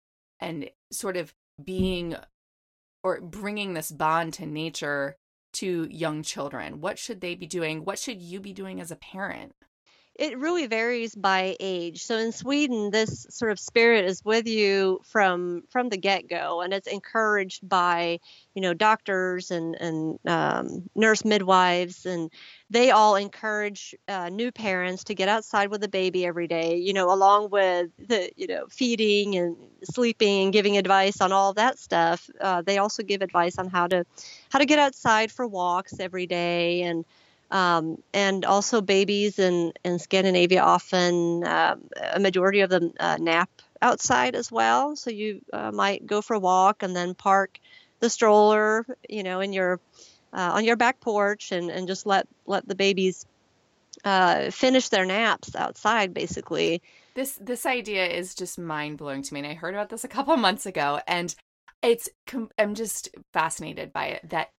and 0.41 0.71
sort 0.91 1.17
of 1.17 1.33
being 1.63 2.17
or 3.05 3.21
bringing 3.21 3.75
this 3.75 3.93
bond 3.93 4.35
to 4.35 4.47
nature 4.47 5.17
to 5.55 5.87
young 5.91 6.23
children? 6.23 6.81
What 6.81 6.99
should 6.99 7.21
they 7.21 7.37
be 7.37 7.47
doing? 7.47 7.85
What 7.85 7.99
should 7.99 8.21
you 8.21 8.41
be 8.41 8.53
doing 8.53 8.81
as 8.81 8.91
a 8.91 8.97
parent? 8.97 9.53
It 10.19 10.37
really 10.37 10.67
varies 10.67 11.15
by 11.15 11.57
age. 11.61 12.03
So 12.03 12.17
in 12.19 12.33
Sweden, 12.33 12.91
this 12.91 13.25
sort 13.31 13.53
of 13.53 13.61
spirit 13.61 14.05
is 14.05 14.25
with 14.25 14.49
you 14.49 15.01
from 15.05 15.63
from 15.71 15.89
the 15.89 15.97
get 15.97 16.29
go, 16.29 16.61
and 16.61 16.75
it's 16.75 16.89
encouraged 16.89 17.67
by 17.67 18.19
you 18.53 18.61
know 18.61 18.75
doctors 18.75 19.53
and 19.53 19.77
and 19.77 20.19
um, 20.27 20.91
nurse 20.97 21.25
midwives, 21.25 22.05
and 22.05 22.33
they 22.69 22.91
all 22.91 23.15
encourage 23.15 23.95
uh, 24.09 24.29
new 24.29 24.51
parents 24.51 25.05
to 25.05 25.15
get 25.15 25.29
outside 25.29 25.71
with 25.71 25.81
the 25.81 25.89
baby 25.89 26.27
every 26.27 26.49
day. 26.49 26.79
You 26.79 26.95
know, 26.95 27.13
along 27.13 27.51
with 27.51 27.91
the 28.09 28.33
you 28.35 28.49
know 28.49 28.67
feeding 28.69 29.37
and 29.37 29.57
sleeping 29.85 30.45
and 30.45 30.53
giving 30.53 30.77
advice 30.77 31.21
on 31.21 31.31
all 31.31 31.55
that 31.55 31.79
stuff. 31.79 32.29
Uh, 32.41 32.61
they 32.63 32.79
also 32.79 33.05
give 33.05 33.23
advice 33.23 33.57
on 33.57 33.69
how 33.69 33.87
to 33.87 34.05
how 34.51 34.59
to 34.59 34.67
get 34.67 34.81
outside 34.81 35.31
for 35.31 35.47
walks 35.47 36.01
every 36.01 36.27
day 36.27 36.83
and 36.83 37.05
um, 37.51 38.03
and 38.13 38.45
also 38.45 38.81
babies 38.81 39.39
in, 39.39 39.73
in 39.85 39.99
Scandinavia 39.99 40.63
often, 40.63 41.45
uh, 41.45 41.77
a 42.15 42.21
majority 42.21 42.61
of 42.61 42.71
them 42.71 42.93
uh, 43.01 43.17
nap 43.19 43.51
outside 43.81 44.35
as 44.35 44.53
well. 44.53 44.97
So 44.97 45.11
you 45.11 45.41
uh, 45.53 45.73
might 45.73 46.07
go 46.07 46.21
for 46.21 46.35
a 46.35 46.39
walk 46.41 46.83
and 46.83 46.95
then 46.95 47.15
park 47.15 47.59
the 48.01 48.11
stroller, 48.11 48.85
you 49.09 49.23
know, 49.23 49.41
in 49.41 49.53
your 49.53 49.81
uh, 50.33 50.53
on 50.55 50.65
your 50.65 50.77
back 50.77 51.01
porch 51.01 51.53
and, 51.53 51.71
and 51.71 51.87
just 51.87 52.07
let 52.07 52.29
let 52.47 52.69
the 52.69 52.75
babies 52.75 53.27
uh, 54.05 54.51
finish 54.51 54.89
their 54.89 55.07
naps 55.07 55.57
outside, 55.57 56.13
basically. 56.13 56.83
This 57.15 57.39
this 57.41 57.67
idea 57.67 58.07
is 58.07 58.35
just 58.35 58.59
mind 58.59 58.99
blowing 58.99 59.23
to 59.23 59.35
me, 59.35 59.41
and 59.41 59.49
I 59.49 59.55
heard 59.55 59.75
about 59.75 59.89
this 59.89 60.05
a 60.05 60.09
couple 60.09 60.37
months 60.37 60.67
ago, 60.67 61.01
and 61.07 61.35
it's 61.83 62.09
I'm 62.59 62.75
just 62.75 63.09
fascinated 63.33 63.93
by 63.93 64.07
it 64.07 64.31
that 64.31 64.51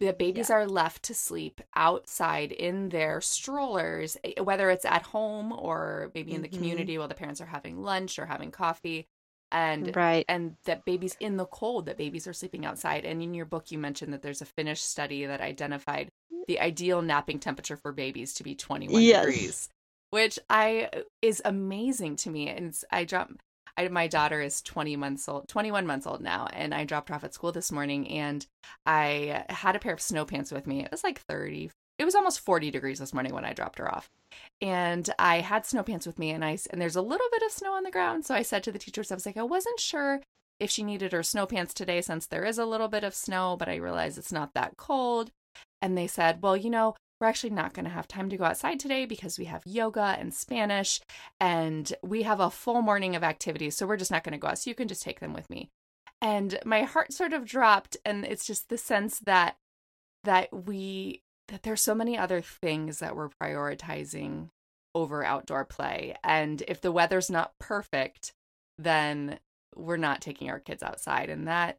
the 0.00 0.12
babies 0.12 0.50
yeah. 0.50 0.56
are 0.56 0.66
left 0.66 1.04
to 1.04 1.14
sleep 1.14 1.60
outside 1.76 2.50
in 2.52 2.88
their 2.88 3.20
strollers 3.20 4.16
eh, 4.24 4.40
whether 4.40 4.70
it's 4.70 4.84
at 4.84 5.02
home 5.02 5.52
or 5.52 6.10
maybe 6.14 6.32
in 6.32 6.42
the 6.42 6.48
mm-hmm. 6.48 6.56
community 6.56 6.98
while 6.98 7.08
the 7.08 7.14
parents 7.14 7.40
are 7.40 7.46
having 7.46 7.82
lunch 7.82 8.18
or 8.18 8.26
having 8.26 8.50
coffee 8.50 9.06
and 9.52 9.94
right 9.96 10.24
and 10.28 10.56
that 10.64 10.84
babies 10.84 11.16
in 11.20 11.36
the 11.36 11.46
cold 11.46 11.86
that 11.86 11.96
babies 11.96 12.26
are 12.26 12.32
sleeping 12.32 12.66
outside 12.66 13.04
and 13.04 13.22
in 13.22 13.34
your 13.34 13.46
book 13.46 13.70
you 13.70 13.78
mentioned 13.78 14.12
that 14.12 14.20
there's 14.20 14.42
a 14.42 14.46
finnish 14.46 14.82
study 14.82 15.24
that 15.26 15.40
identified 15.40 16.10
the 16.48 16.60
ideal 16.60 17.00
napping 17.00 17.38
temperature 17.38 17.76
for 17.76 17.92
babies 17.92 18.34
to 18.34 18.42
be 18.42 18.54
21 18.54 19.00
yes. 19.00 19.24
degrees 19.24 19.68
which 20.10 20.38
i 20.50 20.90
is 21.22 21.40
amazing 21.44 22.16
to 22.16 22.30
me 22.30 22.48
and 22.48 22.78
i 22.90 23.04
jump 23.04 23.40
I, 23.78 23.88
my 23.88 24.08
daughter 24.08 24.40
is 24.40 24.60
20 24.62 24.96
months 24.96 25.28
old, 25.28 25.48
21 25.48 25.86
months 25.86 26.06
old 26.06 26.20
now, 26.20 26.48
and 26.52 26.74
I 26.74 26.84
dropped 26.84 27.08
her 27.08 27.14
off 27.14 27.24
at 27.24 27.32
school 27.32 27.52
this 27.52 27.70
morning 27.70 28.08
and 28.08 28.44
I 28.84 29.44
had 29.48 29.76
a 29.76 29.78
pair 29.78 29.94
of 29.94 30.00
snow 30.00 30.24
pants 30.24 30.50
with 30.50 30.66
me. 30.66 30.84
It 30.84 30.90
was 30.90 31.04
like 31.04 31.20
30, 31.20 31.70
it 31.98 32.04
was 32.04 32.16
almost 32.16 32.40
40 32.40 32.72
degrees 32.72 32.98
this 32.98 33.14
morning 33.14 33.32
when 33.32 33.44
I 33.44 33.52
dropped 33.52 33.78
her 33.78 33.92
off. 33.92 34.10
And 34.60 35.08
I 35.18 35.40
had 35.40 35.64
snow 35.64 35.84
pants 35.84 36.06
with 36.06 36.18
me 36.18 36.30
and 36.30 36.44
I, 36.44 36.58
and 36.70 36.80
there's 36.80 36.96
a 36.96 37.02
little 37.02 37.28
bit 37.30 37.42
of 37.42 37.52
snow 37.52 37.72
on 37.74 37.84
the 37.84 37.90
ground. 37.90 38.26
So 38.26 38.34
I 38.34 38.42
said 38.42 38.64
to 38.64 38.72
the 38.72 38.78
teachers, 38.80 39.12
I 39.12 39.14
was 39.14 39.24
like, 39.24 39.36
I 39.36 39.44
wasn't 39.44 39.78
sure 39.78 40.20
if 40.58 40.70
she 40.70 40.82
needed 40.82 41.12
her 41.12 41.22
snow 41.22 41.46
pants 41.46 41.72
today 41.72 42.00
since 42.00 42.26
there 42.26 42.44
is 42.44 42.58
a 42.58 42.66
little 42.66 42.88
bit 42.88 43.04
of 43.04 43.14
snow, 43.14 43.56
but 43.56 43.68
I 43.68 43.76
realized 43.76 44.18
it's 44.18 44.32
not 44.32 44.54
that 44.54 44.76
cold. 44.76 45.30
And 45.80 45.96
they 45.96 46.08
said, 46.08 46.42
well, 46.42 46.56
you 46.56 46.70
know, 46.70 46.96
we're 47.20 47.26
actually 47.26 47.50
not 47.50 47.74
going 47.74 47.84
to 47.84 47.90
have 47.90 48.06
time 48.06 48.28
to 48.30 48.36
go 48.36 48.44
outside 48.44 48.78
today 48.78 49.04
because 49.04 49.38
we 49.38 49.46
have 49.46 49.62
yoga 49.66 50.16
and 50.18 50.32
Spanish 50.32 51.00
and 51.40 51.92
we 52.02 52.22
have 52.22 52.40
a 52.40 52.50
full 52.50 52.80
morning 52.80 53.16
of 53.16 53.24
activities. 53.24 53.76
So 53.76 53.86
we're 53.86 53.96
just 53.96 54.10
not 54.10 54.24
going 54.24 54.32
to 54.32 54.38
go 54.38 54.48
out. 54.48 54.58
So 54.58 54.70
you 54.70 54.74
can 54.74 54.88
just 54.88 55.02
take 55.02 55.20
them 55.20 55.32
with 55.32 55.50
me. 55.50 55.70
And 56.20 56.58
my 56.64 56.82
heart 56.82 57.12
sort 57.12 57.32
of 57.32 57.44
dropped. 57.44 57.96
And 58.04 58.24
it's 58.24 58.46
just 58.46 58.68
the 58.68 58.78
sense 58.78 59.18
that, 59.20 59.56
that 60.24 60.66
we, 60.66 61.22
that 61.48 61.62
there's 61.64 61.80
so 61.80 61.94
many 61.94 62.16
other 62.16 62.40
things 62.40 63.00
that 63.00 63.16
we're 63.16 63.30
prioritizing 63.30 64.50
over 64.94 65.24
outdoor 65.24 65.64
play. 65.64 66.16
And 66.22 66.62
if 66.68 66.80
the 66.80 66.92
weather's 66.92 67.30
not 67.30 67.58
perfect, 67.58 68.32
then 68.78 69.38
we're 69.74 69.96
not 69.96 70.20
taking 70.20 70.50
our 70.50 70.60
kids 70.60 70.82
outside. 70.82 71.30
And 71.30 71.46
that 71.48 71.78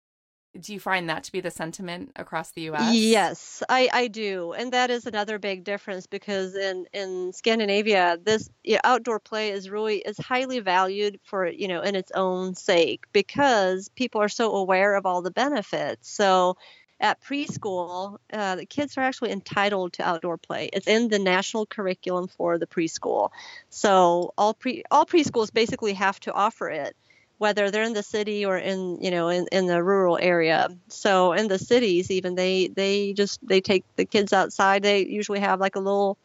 do 0.60 0.74
you 0.74 0.79
find 0.79 1.10
that 1.10 1.24
to 1.25 1.32
be 1.32 1.41
the 1.41 1.51
sentiment 1.51 2.12
across 2.15 2.51
the 2.51 2.70
US? 2.72 2.96
Yes, 2.96 3.63
I, 3.70 3.89
I 3.91 4.08
do. 4.08 4.53
And 4.53 4.74
that 4.74 4.89
is 4.89 5.06
another 5.06 5.38
big 5.38 5.63
difference 5.63 6.08
because 6.08 6.56
in, 6.56 6.86
in 6.94 7.34
Scandinavia, 7.34 8.18
this 8.24 8.50
you 8.63 8.75
know, 8.75 8.82
outdoor 8.84 9.20
play 9.20 9.51
is 9.51 9.70
really 9.70 9.98
is 9.98 10.18
highly 10.18 10.60
valued 10.60 11.20
for, 11.24 11.48
you 11.48 11.68
know, 11.68 11.82
in 11.82 11.96
its 11.96 12.12
own 12.13 12.56
sake 12.56 13.06
because 13.13 13.89
people 13.89 14.22
are 14.22 14.29
so 14.29 14.56
aware 14.56 14.96
of 14.96 15.06
all 15.06 15.22
the 15.22 15.32
benefits. 15.32 16.10
So 16.10 16.58
at 17.00 17.22
preschool, 17.22 18.18
uh, 18.34 18.56
the 18.56 18.65
kids 18.65 18.98
are 18.98 19.01
actually 19.01 19.32
entitled 19.32 19.94
to 19.94 20.03
outdoor 20.08 20.38
play. 20.38 20.70
It's 20.74 20.88
in 20.88 21.08
the 21.08 21.20
national 21.20 21.65
curriculum 21.65 22.27
for 22.27 22.58
the 22.58 22.68
preschool. 22.68 23.29
So 23.70 24.34
all 24.38 24.53
pre 24.53 24.84
all 24.89 25.06
preschools 25.06 25.53
basically 25.53 25.94
have 25.94 26.20
to 26.22 26.34
offer 26.34 26.70
it 26.70 26.96
whether 27.39 27.72
they're 27.72 27.84
in 27.84 27.93
the 27.93 28.03
city 28.03 28.46
or 28.46 28.58
in 28.58 29.01
you 29.01 29.10
know 29.10 29.29
in, 29.29 29.48
in 29.51 29.65
the 29.65 29.81
rural 29.81 30.19
area. 30.22 30.69
So 30.89 31.31
in 31.34 31.48
the 31.48 31.58
cities 31.58 32.12
even 32.12 32.36
they 32.36 32.67
they 32.67 33.13
just 33.13 33.39
they 33.48 33.62
take 33.62 33.84
the 33.96 34.05
kids 34.05 34.34
outside. 34.34 34.84
They 34.84 35.05
usually 35.05 35.39
have 35.39 35.60
like 35.60 35.75
a 35.75 35.79
little 35.79 36.17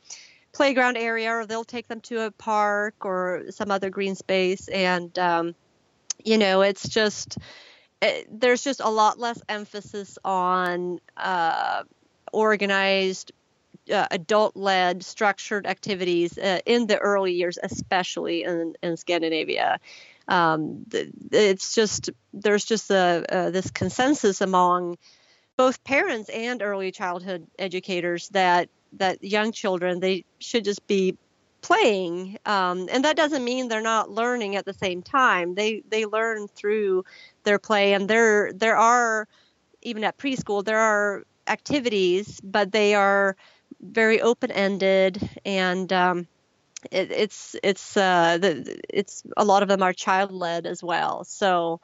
playground 0.53 0.97
area 0.97 1.31
or 1.33 1.47
they'll 1.47 1.65
take 1.65 1.89
them 1.89 2.01
to 2.03 2.27
a 2.27 2.31
park 2.33 2.95
or 3.01 3.45
some 3.51 3.71
other 3.71 3.91
green 3.91 4.17
space. 4.17 4.69
And 4.69 5.17
um, 5.19 5.55
you 6.25 6.37
know 6.37 6.63
it's 6.63 6.89
just 6.89 7.39
it, 8.03 8.07
eh, 8.07 8.23
there's 8.31 8.65
just 8.65 8.81
a 8.81 8.91
lot 8.91 9.19
less 9.19 9.41
emphasis 9.49 10.19
on 10.25 10.99
uh, 11.17 11.85
organized 12.33 13.31
uh, 13.93 14.07
adult-led 14.11 15.05
structured 15.05 15.67
activities 15.67 16.37
uh, 16.39 16.59
in 16.67 16.89
the 16.89 16.99
early 16.99 17.35
years 17.35 17.57
especially 17.63 18.43
in, 18.43 18.75
in 18.83 18.97
scandinavia 18.97 19.79
um, 20.29 20.87
it's 21.33 21.75
just 21.75 22.11
there's 22.33 22.65
just 22.65 22.91
a, 22.91 23.25
a, 23.29 23.51
this 23.51 23.71
consensus 23.71 24.41
among 24.41 24.97
both 25.57 25.85
parents 25.85 26.31
and 26.31 26.63
early 26.63 26.91
childhood 26.91 27.47
educators 27.59 28.29
that 28.31 28.69
that 28.95 29.23
young 29.23 29.53
children 29.53 30.01
they 30.01 30.25
should 30.39 30.65
just 30.65 30.87
be 30.87 31.17
playing. 31.61 32.37
Um, 32.45 32.89
and 32.93 33.05
that 33.05 33.17
doesn't 33.17 33.43
mean 33.43 33.69
they're 33.69 33.81
not 33.81 34.11
learning 34.11 34.57
at 34.57 34.67
the 34.67 34.75
same 34.75 35.03
time. 35.03 35.55
They 35.55 35.83
they 35.89 36.05
learn 36.05 36.49
through 36.49 37.05
their 37.45 37.59
play 37.59 37.95
and 37.95 38.09
there 38.09 38.53
there 38.53 38.77
are 38.77 39.29
even 39.83 40.05
at 40.05 40.17
preschool 40.17 40.65
there 40.65 40.79
are 40.79 41.25
activities 41.47 42.41
but 42.43 42.73
they 42.73 42.95
are 42.95 43.37
very 43.81 44.21
open 44.21 44.51
ended 44.51 45.29
and 45.45 45.93
um, 45.93 46.27
it, 46.91 47.11
it's 47.11 47.57
it's 47.63 47.97
uh, 47.97 48.39
the, 48.39 48.81
it's 48.89 49.23
a 49.37 49.45
lot 49.45 49.63
of 49.63 49.69
them 49.69 49.83
are 49.83 49.93
child 49.93 50.33
led 50.33 50.67
as 50.67 50.83
well. 50.83 51.25
So 51.25 51.81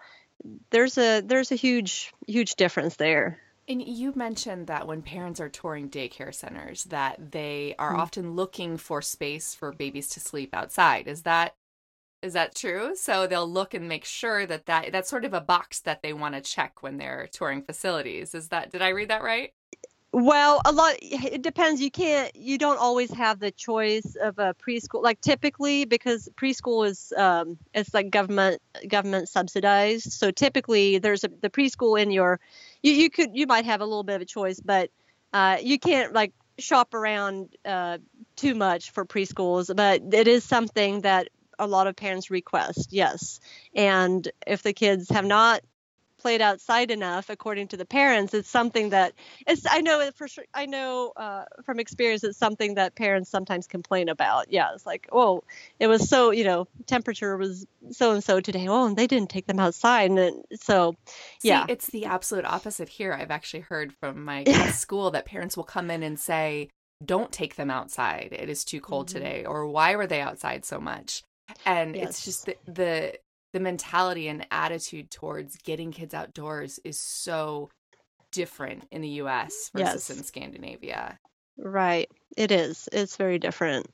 there's 0.70 0.98
a 0.98 1.20
there's 1.20 1.52
a 1.52 1.56
huge 1.56 2.12
huge 2.26 2.54
difference 2.54 2.96
there. 2.96 3.38
And 3.68 3.86
you 3.86 4.12
mentioned 4.16 4.66
that 4.66 4.88
when 4.88 5.02
parents 5.02 5.38
are 5.38 5.48
touring 5.48 5.90
daycare 5.90 6.34
centers, 6.34 6.84
that 6.84 7.30
they 7.30 7.76
are 7.78 7.92
mm-hmm. 7.92 8.00
often 8.00 8.34
looking 8.34 8.76
for 8.76 9.00
space 9.00 9.54
for 9.54 9.70
babies 9.70 10.08
to 10.08 10.20
sleep 10.20 10.54
outside. 10.54 11.06
Is 11.06 11.22
that 11.22 11.54
is 12.22 12.32
that 12.34 12.54
true? 12.54 12.94
So 12.96 13.26
they'll 13.26 13.50
look 13.50 13.72
and 13.72 13.88
make 13.88 14.04
sure 14.04 14.44
that, 14.44 14.66
that 14.66 14.92
that's 14.92 15.08
sort 15.08 15.24
of 15.24 15.32
a 15.32 15.40
box 15.40 15.80
that 15.80 16.02
they 16.02 16.12
want 16.12 16.34
to 16.34 16.40
check 16.40 16.82
when 16.82 16.98
they're 16.98 17.28
touring 17.32 17.62
facilities. 17.62 18.34
Is 18.34 18.48
that 18.48 18.70
did 18.72 18.82
I 18.82 18.88
read 18.88 19.08
that 19.10 19.22
right? 19.22 19.52
Well, 20.12 20.60
a 20.64 20.72
lot. 20.72 20.96
It 21.02 21.40
depends. 21.42 21.80
You 21.80 21.90
can't. 21.90 22.34
You 22.34 22.58
don't 22.58 22.78
always 22.78 23.12
have 23.12 23.38
the 23.38 23.52
choice 23.52 24.16
of 24.20 24.40
a 24.40 24.54
preschool. 24.54 25.04
Like 25.04 25.20
typically, 25.20 25.84
because 25.84 26.28
preschool 26.36 26.88
is 26.88 27.12
um, 27.16 27.58
it's 27.72 27.94
like 27.94 28.10
government 28.10 28.60
government 28.88 29.28
subsidized. 29.28 30.12
So 30.12 30.32
typically, 30.32 30.98
there's 30.98 31.22
a, 31.22 31.28
the 31.28 31.48
preschool 31.48 32.00
in 32.00 32.10
your. 32.10 32.40
You, 32.82 32.92
you 32.92 33.08
could 33.10 33.36
you 33.36 33.46
might 33.46 33.66
have 33.66 33.82
a 33.82 33.84
little 33.84 34.02
bit 34.02 34.16
of 34.16 34.22
a 34.22 34.24
choice, 34.24 34.58
but 34.58 34.90
uh, 35.32 35.58
you 35.62 35.78
can't 35.78 36.12
like 36.12 36.32
shop 36.58 36.92
around 36.92 37.54
uh, 37.64 37.98
too 38.34 38.56
much 38.56 38.90
for 38.90 39.04
preschools. 39.04 39.74
But 39.74 40.02
it 40.12 40.26
is 40.26 40.42
something 40.42 41.02
that 41.02 41.28
a 41.56 41.68
lot 41.68 41.86
of 41.86 41.94
parents 41.94 42.32
request. 42.32 42.88
Yes, 42.92 43.38
and 43.76 44.28
if 44.44 44.62
the 44.64 44.72
kids 44.72 45.08
have 45.10 45.24
not 45.24 45.60
played 46.20 46.42
outside 46.42 46.90
enough 46.90 47.30
according 47.30 47.66
to 47.66 47.76
the 47.76 47.84
parents 47.84 48.34
it's 48.34 48.48
something 48.48 48.90
that 48.90 49.12
it's 49.46 49.64
i 49.70 49.80
know 49.80 50.10
for 50.14 50.28
sure 50.28 50.44
i 50.54 50.66
know 50.66 51.12
uh, 51.16 51.44
from 51.64 51.80
experience 51.80 52.22
it's 52.22 52.38
something 52.38 52.74
that 52.74 52.94
parents 52.94 53.30
sometimes 53.30 53.66
complain 53.66 54.08
about 54.08 54.52
yeah 54.52 54.68
it's 54.74 54.86
like 54.86 55.08
oh 55.12 55.42
it 55.78 55.86
was 55.86 56.08
so 56.08 56.30
you 56.30 56.44
know 56.44 56.66
temperature 56.86 57.36
was 57.36 57.66
so 57.90 58.12
and 58.12 58.22
so 58.22 58.40
today 58.40 58.68
oh 58.68 58.86
and 58.86 58.96
they 58.96 59.06
didn't 59.06 59.30
take 59.30 59.46
them 59.46 59.58
outside 59.58 60.10
and 60.10 60.44
so 60.54 60.94
yeah 61.42 61.66
See, 61.66 61.72
it's 61.72 61.86
the 61.86 62.04
absolute 62.04 62.44
opposite 62.44 62.88
here 62.88 63.14
i've 63.14 63.30
actually 63.30 63.60
heard 63.60 63.92
from 63.94 64.24
my 64.24 64.44
school 64.72 65.10
that 65.12 65.24
parents 65.24 65.56
will 65.56 65.64
come 65.64 65.90
in 65.90 66.02
and 66.02 66.20
say 66.20 66.68
don't 67.04 67.32
take 67.32 67.56
them 67.56 67.70
outside 67.70 68.28
it 68.32 68.50
is 68.50 68.62
too 68.64 68.80
cold 68.80 69.08
mm-hmm. 69.08 69.18
today 69.18 69.44
or 69.46 69.66
why 69.66 69.96
were 69.96 70.06
they 70.06 70.20
outside 70.20 70.66
so 70.66 70.78
much 70.78 71.22
and 71.64 71.96
yes. 71.96 72.10
it's 72.10 72.24
just 72.24 72.46
the, 72.46 72.56
the 72.66 73.14
the 73.52 73.60
mentality 73.60 74.28
and 74.28 74.46
attitude 74.50 75.10
towards 75.10 75.56
getting 75.58 75.92
kids 75.92 76.14
outdoors 76.14 76.78
is 76.84 76.98
so 76.98 77.70
different 78.30 78.84
in 78.90 79.00
the 79.00 79.08
US 79.08 79.70
versus 79.74 80.08
yes. 80.08 80.10
in 80.10 80.22
Scandinavia. 80.22 81.18
Right. 81.58 82.10
It 82.36 82.52
is. 82.52 82.88
It's 82.92 83.16
very 83.16 83.38
different. 83.38 83.86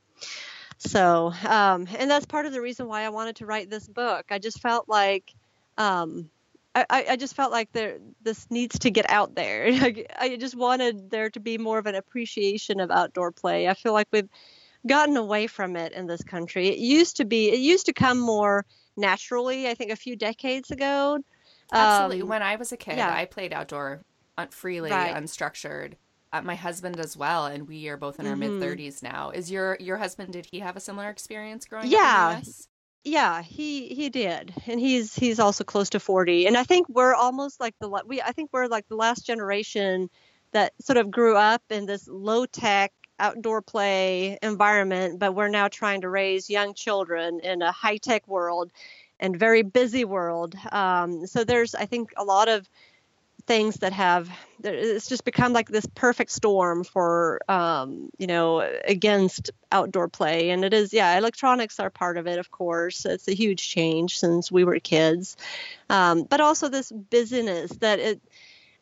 So, 0.78 1.32
um, 1.48 1.88
and 1.98 2.10
that's 2.10 2.26
part 2.26 2.46
of 2.46 2.52
the 2.52 2.60
reason 2.60 2.86
why 2.86 3.02
I 3.02 3.08
wanted 3.08 3.36
to 3.36 3.46
write 3.46 3.70
this 3.70 3.88
book. 3.88 4.26
I 4.30 4.38
just 4.38 4.60
felt 4.60 4.88
like, 4.88 5.34
um, 5.78 6.30
I, 6.74 7.06
I 7.10 7.16
just 7.16 7.34
felt 7.34 7.52
like 7.52 7.72
there 7.72 7.96
this 8.20 8.50
needs 8.50 8.78
to 8.80 8.90
get 8.90 9.08
out 9.08 9.34
there. 9.34 9.68
I 10.18 10.36
just 10.38 10.54
wanted 10.54 11.10
there 11.10 11.30
to 11.30 11.40
be 11.40 11.56
more 11.56 11.78
of 11.78 11.86
an 11.86 11.94
appreciation 11.94 12.80
of 12.80 12.90
outdoor 12.90 13.32
play. 13.32 13.66
I 13.66 13.72
feel 13.72 13.94
like 13.94 14.08
we've 14.12 14.28
gotten 14.86 15.16
away 15.16 15.46
from 15.46 15.74
it 15.76 15.92
in 15.92 16.06
this 16.06 16.22
country. 16.22 16.68
It 16.68 16.78
used 16.78 17.16
to 17.16 17.24
be, 17.24 17.48
it 17.48 17.60
used 17.60 17.86
to 17.86 17.94
come 17.94 18.20
more 18.20 18.66
naturally. 18.96 19.68
I 19.68 19.74
think 19.74 19.90
a 19.90 19.96
few 19.96 20.16
decades 20.16 20.70
ago. 20.70 21.18
Absolutely. 21.72 22.22
Um, 22.22 22.28
when 22.28 22.42
I 22.42 22.56
was 22.56 22.72
a 22.72 22.76
kid, 22.76 22.96
yeah. 22.98 23.12
I 23.12 23.24
played 23.24 23.52
outdoor 23.52 24.04
freely, 24.50 24.90
right. 24.90 25.14
unstructured. 25.14 25.94
Uh, 26.32 26.42
my 26.42 26.54
husband 26.54 26.98
as 26.98 27.16
well, 27.16 27.46
and 27.46 27.68
we 27.68 27.88
are 27.88 27.96
both 27.96 28.18
in 28.18 28.26
our 28.26 28.34
mm-hmm. 28.34 28.58
mid 28.58 28.78
30s 28.78 29.02
now. 29.02 29.30
Is 29.30 29.50
your 29.50 29.76
your 29.80 29.96
husband? 29.96 30.32
Did 30.32 30.46
he 30.50 30.58
have 30.58 30.76
a 30.76 30.80
similar 30.80 31.08
experience 31.08 31.64
growing 31.66 31.88
yeah. 31.88 32.38
up? 32.38 32.44
Yeah, 32.44 32.52
yeah, 33.06 33.42
he 33.42 33.94
he 33.94 34.10
did, 34.10 34.52
and 34.66 34.80
he's 34.80 35.14
he's 35.14 35.38
also 35.38 35.62
close 35.62 35.90
to 35.90 36.00
40. 36.00 36.46
And 36.46 36.56
I 36.56 36.64
think 36.64 36.88
we're 36.88 37.14
almost 37.14 37.60
like 37.60 37.74
the 37.80 37.88
we 38.04 38.20
I 38.20 38.32
think 38.32 38.50
we're 38.52 38.66
like 38.66 38.88
the 38.88 38.96
last 38.96 39.24
generation 39.24 40.10
that 40.50 40.72
sort 40.80 40.96
of 40.96 41.10
grew 41.10 41.36
up 41.36 41.62
in 41.70 41.86
this 41.86 42.08
low 42.08 42.46
tech 42.46 42.92
outdoor 43.18 43.62
play 43.62 44.38
environment, 44.42 45.18
but 45.18 45.34
we're 45.34 45.48
now 45.48 45.68
trying 45.68 46.02
to 46.02 46.08
raise 46.08 46.50
young 46.50 46.74
children 46.74 47.40
in 47.40 47.62
a 47.62 47.72
high 47.72 47.96
tech 47.96 48.26
world 48.28 48.70
and 49.18 49.38
very 49.38 49.62
busy 49.62 50.04
world. 50.04 50.54
Um, 50.70 51.26
so 51.26 51.44
there's 51.44 51.74
I 51.74 51.86
think 51.86 52.12
a 52.16 52.24
lot 52.24 52.48
of 52.48 52.68
things 53.46 53.76
that 53.76 53.92
have 53.92 54.28
it's 54.64 55.08
just 55.08 55.24
become 55.24 55.52
like 55.52 55.68
this 55.68 55.86
perfect 55.94 56.32
storm 56.32 56.82
for 56.82 57.40
um, 57.48 58.10
you 58.18 58.26
know 58.26 58.60
against 58.84 59.50
outdoor 59.70 60.08
play. 60.08 60.50
And 60.50 60.64
it 60.64 60.74
is 60.74 60.92
yeah 60.92 61.16
electronics 61.16 61.80
are 61.80 61.90
part 61.90 62.18
of 62.18 62.26
it 62.26 62.38
of 62.38 62.50
course. 62.50 63.04
It's 63.04 63.28
a 63.28 63.34
huge 63.34 63.68
change 63.68 64.18
since 64.18 64.50
we 64.50 64.64
were 64.64 64.78
kids. 64.80 65.36
Um, 65.88 66.24
but 66.24 66.40
also 66.40 66.68
this 66.68 66.90
busyness 66.90 67.70
that 67.78 67.98
it 67.98 68.20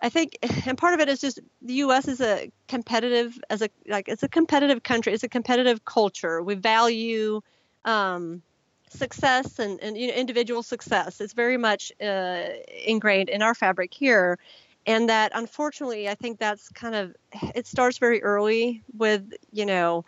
I 0.01 0.09
think, 0.09 0.37
and 0.67 0.77
part 0.77 0.95
of 0.95 1.01
it 1.01 1.09
is 1.09 1.21
just 1.21 1.41
the 1.63 1.75
U.S. 1.75 2.09
is 2.09 2.21
a 2.21 2.51
competitive, 2.69 3.39
as 3.51 3.63
a 3.63 3.69
like 3.89 4.09
it's 4.09 4.23
a 4.23 4.29
competitive 4.29 4.83
country. 4.83 5.13
It's 5.13 5.25
a 5.25 5.29
competitive 5.29 5.85
culture. 5.85 6.43
We 6.43 6.55
value 6.55 7.41
um, 7.85 8.43
success 8.91 9.59
and, 9.59 9.81
and 9.83 9.97
you 9.97 10.09
know, 10.09 10.15
individual 10.15 10.63
success. 10.63 11.21
It's 11.21 11.33
very 11.33 11.57
much 11.57 11.93
uh, 12.01 12.45
ingrained 12.87 13.29
in 13.29 13.43
our 13.43 13.55
fabric 13.55 13.93
here. 13.93 14.39
And 14.87 15.09
that 15.09 15.33
unfortunately, 15.35 16.09
I 16.09 16.15
think 16.15 16.39
that's 16.39 16.69
kind 16.69 16.95
of, 16.95 17.15
it 17.55 17.67
starts 17.67 17.99
very 17.99 18.23
early 18.23 18.83
with, 18.97 19.33
you 19.51 19.65
know, 19.67 20.05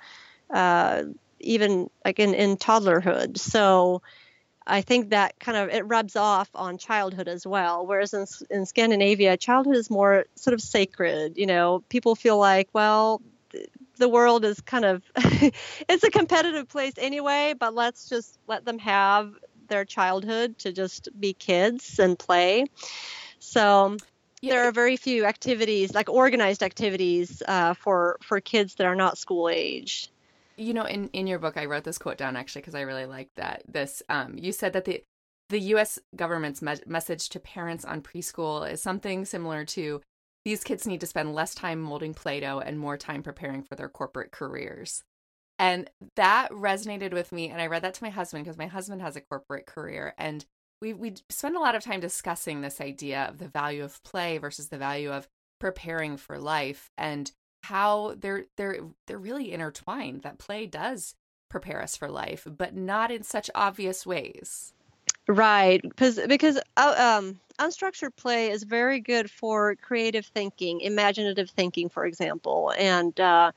uh, 0.50 1.04
even 1.40 1.88
like 2.04 2.18
in, 2.18 2.34
in 2.34 2.56
toddlerhood. 2.56 3.38
So 3.38 4.02
I 4.66 4.80
think 4.80 5.10
that 5.10 5.38
kind 5.38 5.56
of, 5.56 5.68
it 5.70 5.86
rubs 5.86 6.16
off 6.16 6.50
on 6.54 6.78
childhood 6.78 7.28
as 7.28 7.46
well. 7.46 7.86
Whereas 7.86 8.14
in, 8.14 8.26
in 8.50 8.66
Scandinavia, 8.66 9.36
childhood 9.36 9.76
is 9.76 9.90
more 9.90 10.26
sort 10.34 10.54
of 10.54 10.60
sacred. 10.60 11.38
You 11.38 11.46
know, 11.46 11.84
people 11.88 12.16
feel 12.16 12.38
like, 12.38 12.68
well, 12.72 13.22
the 13.98 14.08
world 14.08 14.44
is 14.44 14.60
kind 14.60 14.84
of 14.84 15.02
it's 15.16 16.04
a 16.04 16.10
competitive 16.10 16.68
place 16.68 16.92
anyway 16.98 17.54
but 17.58 17.74
let's 17.74 18.08
just 18.08 18.38
let 18.46 18.64
them 18.64 18.78
have 18.78 19.32
their 19.68 19.84
childhood 19.84 20.58
to 20.58 20.72
just 20.72 21.08
be 21.18 21.32
kids 21.32 21.98
and 21.98 22.18
play 22.18 22.66
so 23.38 23.96
yeah. 24.40 24.52
there 24.52 24.68
are 24.68 24.72
very 24.72 24.96
few 24.96 25.24
activities 25.24 25.94
like 25.94 26.08
organized 26.08 26.62
activities 26.62 27.42
uh, 27.48 27.74
for 27.74 28.18
for 28.22 28.40
kids 28.40 28.74
that 28.76 28.86
are 28.86 28.94
not 28.94 29.18
school 29.18 29.48
age 29.48 30.10
you 30.56 30.74
know 30.74 30.84
in 30.84 31.08
in 31.08 31.26
your 31.26 31.38
book 31.38 31.56
i 31.56 31.64
wrote 31.64 31.84
this 31.84 31.98
quote 31.98 32.16
down 32.16 32.36
actually 32.36 32.62
because 32.62 32.74
i 32.74 32.80
really 32.80 33.06
like 33.06 33.28
that 33.36 33.62
this 33.68 34.02
um 34.08 34.36
you 34.38 34.52
said 34.52 34.72
that 34.72 34.84
the 34.84 35.02
the 35.48 35.60
us 35.60 35.98
government's 36.14 36.62
me- 36.62 36.74
message 36.86 37.28
to 37.28 37.38
parents 37.38 37.84
on 37.84 38.00
preschool 38.00 38.70
is 38.70 38.82
something 38.82 39.24
similar 39.24 39.64
to 39.64 40.00
these 40.46 40.62
kids 40.62 40.86
need 40.86 41.00
to 41.00 41.08
spend 41.08 41.34
less 41.34 41.56
time 41.56 41.80
molding 41.80 42.14
Play 42.14 42.38
Doh 42.38 42.60
and 42.60 42.78
more 42.78 42.96
time 42.96 43.24
preparing 43.24 43.64
for 43.64 43.74
their 43.74 43.88
corporate 43.88 44.30
careers. 44.30 45.02
And 45.58 45.90
that 46.14 46.52
resonated 46.52 47.12
with 47.12 47.32
me. 47.32 47.48
And 47.50 47.60
I 47.60 47.66
read 47.66 47.82
that 47.82 47.94
to 47.94 48.04
my 48.04 48.10
husband 48.10 48.44
because 48.44 48.56
my 48.56 48.68
husband 48.68 49.02
has 49.02 49.16
a 49.16 49.20
corporate 49.20 49.66
career. 49.66 50.14
And 50.16 50.46
we, 50.80 50.92
we 50.92 51.14
spend 51.30 51.56
a 51.56 51.60
lot 51.60 51.74
of 51.74 51.82
time 51.82 51.98
discussing 51.98 52.60
this 52.60 52.80
idea 52.80 53.24
of 53.24 53.38
the 53.38 53.48
value 53.48 53.82
of 53.82 54.00
play 54.04 54.38
versus 54.38 54.68
the 54.68 54.78
value 54.78 55.10
of 55.10 55.26
preparing 55.58 56.16
for 56.16 56.38
life 56.38 56.92
and 56.96 57.32
how 57.68 58.14
they're 58.18 58.46
they're 58.56 58.80
they're 59.06 59.18
really 59.18 59.52
intertwined 59.52 60.22
that 60.22 60.38
play 60.38 60.66
does 60.66 61.14
prepare 61.48 61.82
us 61.82 61.96
for 61.96 62.08
life 62.08 62.46
but 62.56 62.74
not 62.74 63.10
in 63.10 63.22
such 63.22 63.48
obvious 63.54 64.04
ways 64.04 64.72
right 65.28 65.80
because 65.82 66.18
because 66.26 66.58
uh, 66.76 67.18
um 67.18 67.38
unstructured 67.58 68.14
play 68.16 68.50
is 68.50 68.62
very 68.62 69.00
good 69.00 69.30
for 69.30 69.74
creative 69.76 70.26
thinking, 70.26 70.80
imaginative 70.80 71.50
thinking, 71.50 71.88
for 71.88 72.04
example, 72.04 72.72
and 72.78 73.18
uh, 73.20 73.52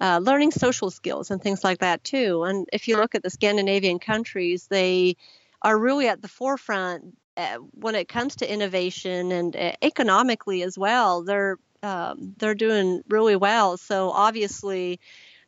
uh, 0.00 0.18
learning 0.22 0.50
social 0.50 0.90
skills 0.90 1.30
and 1.30 1.42
things 1.42 1.64
like 1.64 1.78
that 1.78 2.02
too. 2.04 2.44
And 2.44 2.68
if 2.72 2.88
you 2.88 2.96
look 2.96 3.14
at 3.14 3.22
the 3.22 3.30
Scandinavian 3.30 3.98
countries, 3.98 4.66
they 4.68 5.16
are 5.62 5.78
really 5.78 6.08
at 6.08 6.22
the 6.22 6.28
forefront 6.28 7.16
uh, 7.36 7.56
when 7.72 7.94
it 7.94 8.08
comes 8.08 8.36
to 8.36 8.50
innovation 8.50 9.32
and 9.32 9.56
uh, 9.56 9.72
economically 9.82 10.62
as 10.62 10.78
well. 10.78 11.22
They're 11.22 11.58
um, 11.82 12.34
they're 12.38 12.54
doing 12.54 13.02
really 13.08 13.36
well. 13.36 13.76
So 13.76 14.10
obviously, 14.10 15.00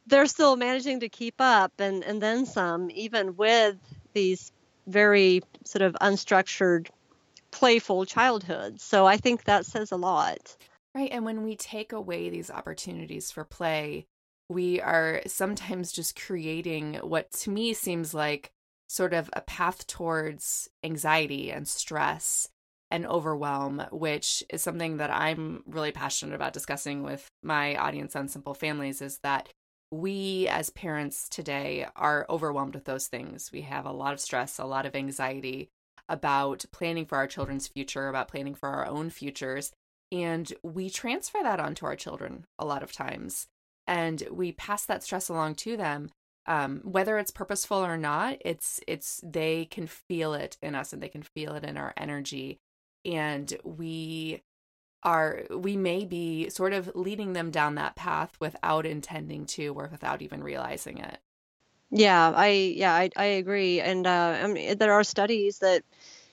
they're 0.06 0.26
still 0.26 0.56
managing 0.56 1.00
to 1.00 1.08
keep 1.08 1.34
up 1.38 1.72
and 1.78 2.02
and 2.04 2.20
then 2.20 2.46
some, 2.46 2.90
even 2.90 3.36
with 3.36 3.76
these 4.12 4.52
very 4.86 5.42
sort 5.64 5.82
of 5.82 5.94
unstructured 6.00 6.88
playful 7.50 8.04
childhood. 8.04 8.80
So 8.80 9.06
I 9.06 9.16
think 9.16 9.44
that 9.44 9.66
says 9.66 9.92
a 9.92 9.96
lot. 9.96 10.56
Right. 10.94 11.10
And 11.12 11.24
when 11.24 11.42
we 11.42 11.56
take 11.56 11.92
away 11.92 12.28
these 12.28 12.50
opportunities 12.50 13.30
for 13.30 13.44
play, 13.44 14.06
we 14.48 14.80
are 14.80 15.22
sometimes 15.26 15.92
just 15.92 16.20
creating 16.20 16.94
what 16.96 17.30
to 17.32 17.50
me 17.50 17.72
seems 17.72 18.12
like 18.12 18.52
sort 18.88 19.14
of 19.14 19.30
a 19.32 19.40
path 19.40 19.86
towards 19.86 20.68
anxiety 20.84 21.50
and 21.50 21.66
stress 21.66 22.48
and 22.92 23.06
overwhelm, 23.06 23.82
which 23.90 24.44
is 24.50 24.62
something 24.62 24.98
that 24.98 25.10
I'm 25.10 25.62
really 25.66 25.92
passionate 25.92 26.34
about 26.34 26.52
discussing 26.52 27.02
with 27.02 27.26
my 27.42 27.74
audience 27.76 28.14
on 28.14 28.28
Simple 28.28 28.52
Families 28.52 29.00
is 29.00 29.18
that 29.22 29.48
we 29.90 30.46
as 30.48 30.68
parents 30.68 31.26
today 31.30 31.86
are 31.96 32.26
overwhelmed 32.28 32.74
with 32.74 32.84
those 32.84 33.08
things. 33.08 33.50
We 33.50 33.62
have 33.62 33.86
a 33.86 33.92
lot 33.92 34.12
of 34.12 34.20
stress, 34.20 34.58
a 34.58 34.66
lot 34.66 34.84
of 34.84 34.94
anxiety, 34.94 35.70
about 36.06 36.66
planning 36.70 37.06
for 37.06 37.16
our 37.16 37.26
children's 37.26 37.66
future, 37.66 38.08
about 38.08 38.28
planning 38.28 38.54
for 38.54 38.68
our 38.68 38.86
own 38.86 39.08
futures. 39.08 39.72
And 40.10 40.52
we 40.62 40.90
transfer 40.90 41.38
that 41.42 41.60
onto 41.60 41.86
our 41.86 41.96
children 41.96 42.44
a 42.58 42.66
lot 42.66 42.82
of 42.82 42.92
times. 42.92 43.46
And 43.86 44.22
we 44.30 44.52
pass 44.52 44.84
that 44.84 45.02
stress 45.02 45.30
along 45.30 45.54
to 45.56 45.78
them. 45.78 46.10
Um, 46.46 46.80
whether 46.84 47.18
it's 47.18 47.30
purposeful 47.30 47.78
or 47.78 47.96
not, 47.96 48.36
it's 48.44 48.80
it's 48.86 49.22
they 49.24 49.64
can 49.64 49.86
feel 49.86 50.34
it 50.34 50.58
in 50.60 50.74
us 50.74 50.92
and 50.92 51.02
they 51.02 51.08
can 51.08 51.22
feel 51.22 51.54
it 51.54 51.64
in 51.64 51.78
our 51.78 51.94
energy. 51.96 52.58
And 53.04 53.52
we 53.64 54.42
are 55.02 55.42
we 55.50 55.76
may 55.76 56.04
be 56.04 56.48
sort 56.48 56.72
of 56.72 56.94
leading 56.94 57.32
them 57.32 57.50
down 57.50 57.74
that 57.74 57.96
path 57.96 58.36
without 58.40 58.86
intending 58.86 59.46
to 59.46 59.68
or 59.68 59.88
without 59.90 60.22
even 60.22 60.42
realizing 60.42 60.98
it. 60.98 61.18
Yeah, 61.90 62.32
I 62.34 62.48
yeah 62.76 62.94
I, 62.94 63.10
I 63.16 63.24
agree, 63.24 63.80
and 63.80 64.06
uh, 64.06 64.38
I 64.42 64.46
mean, 64.46 64.78
there 64.78 64.94
are 64.94 65.04
studies 65.04 65.58
that 65.58 65.82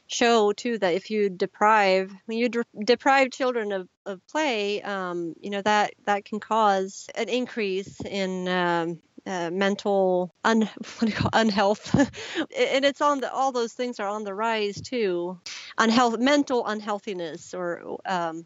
show 0.08 0.52
too 0.54 0.78
that 0.80 0.96
if 0.96 1.12
you 1.12 1.30
deprive 1.30 2.12
when 2.26 2.38
you 2.38 2.50
de- 2.50 2.64
deprive 2.84 3.30
children 3.32 3.72
of, 3.72 3.88
of 4.06 4.26
play, 4.28 4.82
um, 4.82 5.34
you 5.42 5.50
know 5.50 5.62
that 5.62 5.94
that 6.06 6.26
can 6.26 6.40
cause 6.40 7.08
an 7.16 7.28
increase 7.30 8.00
in 8.02 8.48
um, 8.48 9.00
uh, 9.30 9.50
mental 9.52 10.34
un 10.44 10.62
what 10.98 11.00
do 11.00 11.08
you 11.08 11.14
call 11.14 11.30
unhealth, 11.34 11.94
and 12.58 12.84
it's 12.84 13.02
on 13.02 13.20
the 13.20 13.32
all 13.32 13.52
those 13.52 13.74
things 13.74 14.00
are 14.00 14.08
on 14.08 14.24
the 14.24 14.34
rise 14.34 14.82
too, 14.82 15.40
unhealth 15.78 16.18
mental 16.20 16.66
unhealthiness 16.66 17.54
or 17.54 18.00
um, 18.06 18.46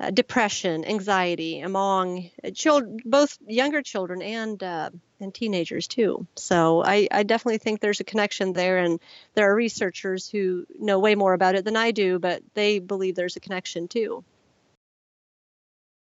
uh, 0.00 0.10
depression, 0.10 0.84
anxiety 0.84 1.60
among 1.60 2.30
children, 2.54 2.98
both 3.04 3.38
younger 3.46 3.82
children 3.82 4.22
and 4.22 4.62
uh, 4.62 4.90
and 5.20 5.34
teenagers 5.34 5.88
too. 5.88 6.26
So 6.36 6.82
I, 6.84 7.08
I 7.10 7.22
definitely 7.24 7.58
think 7.58 7.80
there's 7.80 8.00
a 8.00 8.04
connection 8.04 8.52
there, 8.52 8.78
and 8.78 9.00
there 9.34 9.50
are 9.50 9.54
researchers 9.54 10.28
who 10.28 10.66
know 10.78 10.98
way 10.98 11.14
more 11.14 11.32
about 11.32 11.54
it 11.54 11.64
than 11.64 11.76
I 11.76 11.90
do, 11.90 12.18
but 12.18 12.42
they 12.54 12.78
believe 12.78 13.14
there's 13.14 13.36
a 13.36 13.40
connection 13.40 13.88
too. 13.88 14.24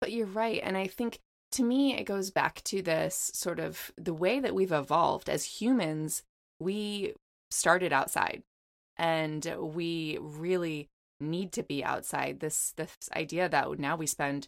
But 0.01 0.11
you're 0.11 0.27
right, 0.27 0.61
and 0.63 0.75
I 0.77 0.87
think 0.87 1.19
to 1.55 1.63
me 1.63 1.95
it 1.95 2.03
goes 2.03 2.31
back 2.31 2.61
to 2.65 2.81
this 2.81 3.31
sort 3.33 3.59
of 3.59 3.91
the 3.97 4.13
way 4.13 4.39
that 4.39 4.53
we've 4.53 4.71
evolved 4.71 5.29
as 5.29 5.43
humans. 5.45 6.23
We 6.59 7.13
started 7.49 7.93
outside, 7.93 8.43
and 8.97 9.55
we 9.59 10.17
really 10.19 10.89
need 11.19 11.51
to 11.53 11.63
be 11.63 11.83
outside. 11.83 12.39
This 12.39 12.73
this 12.75 13.09
idea 13.15 13.49
that 13.49 13.79
now 13.79 13.95
we 13.95 14.07
spend 14.07 14.47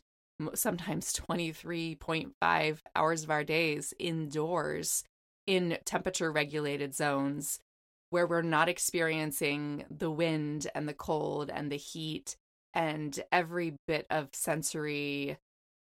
sometimes 0.53 1.13
23.5 1.13 2.77
hours 2.95 3.23
of 3.23 3.31
our 3.31 3.43
days 3.43 3.93
indoors 3.97 5.03
in 5.47 5.77
temperature 5.85 6.31
regulated 6.31 6.93
zones 6.93 7.59
where 8.09 8.27
we're 8.27 8.41
not 8.41 8.69
experiencing 8.69 9.85
the 9.89 10.11
wind 10.11 10.67
and 10.75 10.87
the 10.87 10.93
cold 10.93 11.49
and 11.49 11.71
the 11.71 11.77
heat 11.77 12.35
and 12.73 13.19
every 13.31 13.75
bit 13.87 14.05
of 14.09 14.29
sensory 14.33 15.37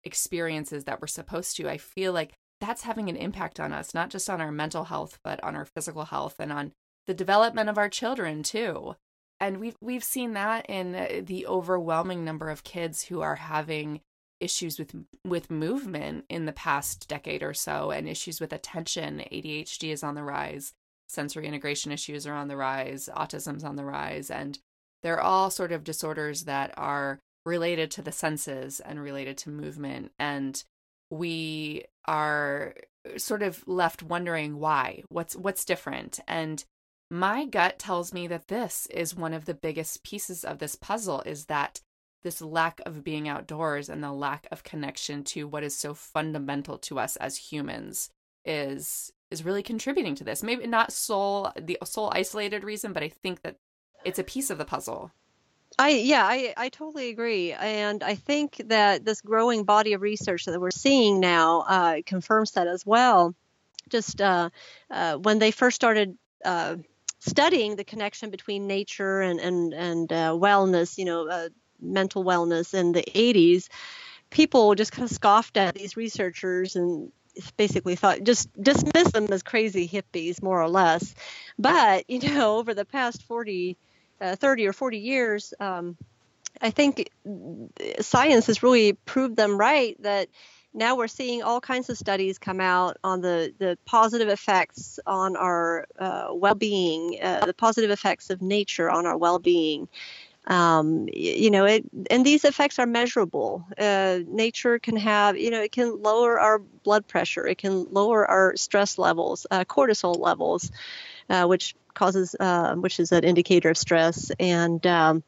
experiences 0.06 0.86
that 0.86 1.02
we're 1.02 1.08
supposed 1.08 1.58
to. 1.58 1.70
I 1.70 1.78
feel 1.78 2.14
like 2.14 2.34
that's 2.62 2.84
having 2.84 3.10
an 3.10 3.18
impact 3.18 3.60
on 3.60 3.74
us, 3.74 3.94
not 3.94 4.10
just 4.10 4.30
on 4.30 4.42
our 4.42 4.52
mental 4.52 4.86
health, 4.86 5.20
but 5.24 5.44
on 5.44 5.56
our 5.56 5.66
physical 5.66 6.06
health 6.06 6.36
and 6.40 6.52
on 6.52 6.72
the 7.08 7.14
development 7.14 7.70
of 7.70 7.78
our 7.78 7.90
children 7.90 8.44
too. 8.44 8.96
And 9.40 9.60
we've 9.60 9.76
we've 9.82 10.04
seen 10.04 10.34
that 10.34 10.66
in 10.70 11.26
the 11.26 11.46
overwhelming 11.48 12.24
number 12.24 12.50
of 12.50 12.64
kids 12.64 13.06
who 13.06 13.22
are 13.22 13.36
having 13.36 14.02
issues 14.40 14.80
with 14.80 14.96
with 15.26 15.52
movement 15.52 16.26
in 16.30 16.46
the 16.46 16.54
past 16.54 17.08
decade 17.08 17.44
or 17.44 17.54
so 17.54 17.92
and 17.92 18.08
issues 18.08 18.40
with 18.40 18.54
attention. 18.54 19.24
ADHD 19.32 19.92
is 19.92 20.04
on 20.04 20.16
the 20.16 20.24
rise, 20.24 20.74
sensory 21.10 21.48
integration 21.48 21.92
issues 21.92 22.26
are 22.26 22.34
on 22.34 22.48
the 22.48 22.58
rise, 22.58 23.10
autism's 23.14 23.64
on 23.64 23.76
the 23.76 23.86
rise, 23.86 24.32
and 24.32 24.60
they're 25.04 25.22
all 25.22 25.50
sort 25.50 25.72
of 25.72 25.84
disorders 25.84 26.46
that 26.46 26.74
are 26.78 27.20
related 27.46 27.92
to 27.92 28.02
the 28.02 28.12
senses 28.12 28.80
and 28.80 29.02
related 29.02 29.38
to 29.38 29.50
movement 29.50 30.12
and 30.18 30.64
we 31.10 31.84
are 32.06 32.74
sort 33.18 33.44
of 33.44 33.66
left 33.68 34.02
wondering 34.02 34.60
why 34.60 35.04
what's 35.10 35.36
what's 35.36 35.66
different 35.66 36.20
and 36.28 36.66
my 37.12 37.46
gut 37.46 37.78
tells 37.78 38.14
me 38.14 38.26
that 38.28 38.48
this 38.48 38.88
is 38.88 39.16
one 39.16 39.34
of 39.34 39.46
the 39.46 39.54
biggest 39.54 40.04
pieces 40.04 40.44
of 40.44 40.58
this 40.58 40.76
puzzle 40.76 41.22
is 41.22 41.46
that 41.46 41.82
this 42.24 42.42
lack 42.42 42.82
of 42.86 43.04
being 43.04 43.30
outdoors 43.30 43.88
and 43.88 44.04
the 44.04 44.12
lack 44.12 44.48
of 44.52 44.64
connection 44.64 45.24
to 45.24 45.48
what 45.48 45.64
is 45.64 45.78
so 45.78 45.94
fundamental 45.94 46.78
to 46.80 47.00
us 47.00 47.16
as 47.18 47.38
humans 47.38 48.10
is 48.44 49.14
is 49.32 49.46
really 49.46 49.64
contributing 49.64 50.16
to 50.16 50.24
this. 50.24 50.44
Maybe 50.44 50.68
not 50.68 50.92
sole 50.92 51.52
the 51.60 51.78
sole 51.84 52.12
isolated 52.14 52.64
reason, 52.64 52.94
but 52.94 53.04
I 53.04 53.10
think 53.10 53.42
that 53.44 53.58
it's 54.04 54.20
a 54.20 54.24
piece 54.24 54.50
of 54.50 54.58
the 54.58 54.66
puzzle. 54.66 55.12
I 55.78 55.90
yeah, 55.90 56.26
I, 56.26 56.54
I 56.56 56.70
totally 56.70 57.10
agree, 57.10 57.52
and 57.52 58.02
I 58.02 58.16
think 58.16 58.62
that 58.68 59.04
this 59.04 59.22
growing 59.22 59.66
body 59.66 59.92
of 59.94 60.02
research 60.02 60.46
that 60.46 60.60
we're 60.60 60.72
seeing 60.72 61.20
now 61.20 61.62
uh, 61.68 61.98
confirms 62.06 62.52
that 62.52 62.68
as 62.68 62.86
well. 62.86 63.36
Just 63.90 64.22
uh, 64.22 64.50
uh, 64.90 65.18
when 65.18 65.40
they 65.40 65.52
first 65.52 65.76
started 65.76 66.18
uh, 66.46 66.78
studying 67.20 67.76
the 67.76 67.84
connection 67.84 68.30
between 68.30 68.68
nature 68.68 69.22
and 69.22 69.40
and 69.42 69.74
and 69.74 70.14
uh, 70.14 70.32
wellness, 70.32 70.98
you 70.98 71.06
know, 71.06 71.28
uh, 71.28 71.50
mental 71.82 72.24
wellness 72.24 72.74
in 72.74 72.94
the 72.94 73.04
80s, 73.14 73.68
people 74.30 74.76
just 74.76 74.94
kind 74.94 75.10
of 75.10 75.16
scoffed 75.16 75.58
at 75.58 75.76
these 75.76 75.98
researchers 75.98 76.78
and 76.78 77.12
basically 77.58 77.96
thought 77.96 78.24
just 78.24 78.50
dismiss 78.62 79.12
them 79.12 79.28
as 79.32 79.44
crazy 79.44 79.88
hippies 79.88 80.42
more 80.42 80.62
or 80.62 80.70
less. 80.70 81.14
But 81.60 82.10
you 82.10 82.20
know, 82.20 82.58
over 82.58 82.74
the 82.74 82.86
past 82.86 83.24
40, 83.24 83.78
uh, 84.22 84.36
30 84.36 84.68
or 84.68 84.74
40 84.74 84.98
years. 84.98 85.54
Um, 85.60 85.98
I 86.62 86.70
think 86.70 87.10
science 88.00 88.48
has 88.48 88.64
really 88.64 88.94
proved 88.94 89.36
them 89.36 89.58
right 89.58 90.02
that 90.04 90.30
now 90.74 90.98
we're 90.98 91.08
seeing 91.08 91.42
all 91.42 91.62
kinds 91.62 91.90
of 91.90 91.98
studies 91.98 92.38
come 92.38 92.60
out 92.60 92.98
on 93.04 93.22
the, 93.22 93.54
the 93.60 93.78
positive 93.86 94.28
effects 94.28 95.00
on 95.08 95.38
our 95.38 95.88
uh, 95.98 96.28
well-being, 96.32 97.18
uh, 97.22 97.46
the 97.46 97.54
positive 97.54 97.92
effects 97.92 98.30
of 98.30 98.42
nature 98.42 98.90
on 98.90 99.06
our 99.06 99.18
well-being. 99.18 99.88
Um, 100.48 101.08
you 101.12 101.50
know, 101.50 101.66
it, 101.66 101.86
and 102.12 102.26
these 102.26 102.46
effects 102.46 102.78
are 102.78 102.86
measurable. 102.86 103.66
Uh, 103.78 104.20
nature 104.28 104.78
can 104.78 104.96
have, 104.98 105.38
you 105.38 105.50
know, 105.50 105.62
it 105.62 105.72
can 105.72 106.04
lower 106.04 106.40
our 106.40 106.60
blood 106.60 107.08
pressure, 107.08 107.48
it 107.48 107.58
can 107.58 107.88
lower 107.92 108.30
our 108.30 108.56
stress 108.56 108.98
levels, 108.98 109.48
uh, 109.50 109.64
cortisol 109.64 110.20
levels, 110.20 110.72
uh, 111.30 111.46
which 111.46 111.76
causes, 111.94 112.36
uh, 112.40 112.76
which 112.76 113.00
is 113.00 113.12
an 113.12 113.24
indicator 113.24 113.70
of 113.70 113.78
stress, 113.78 114.32
and 114.40 114.86
um, 114.86 115.24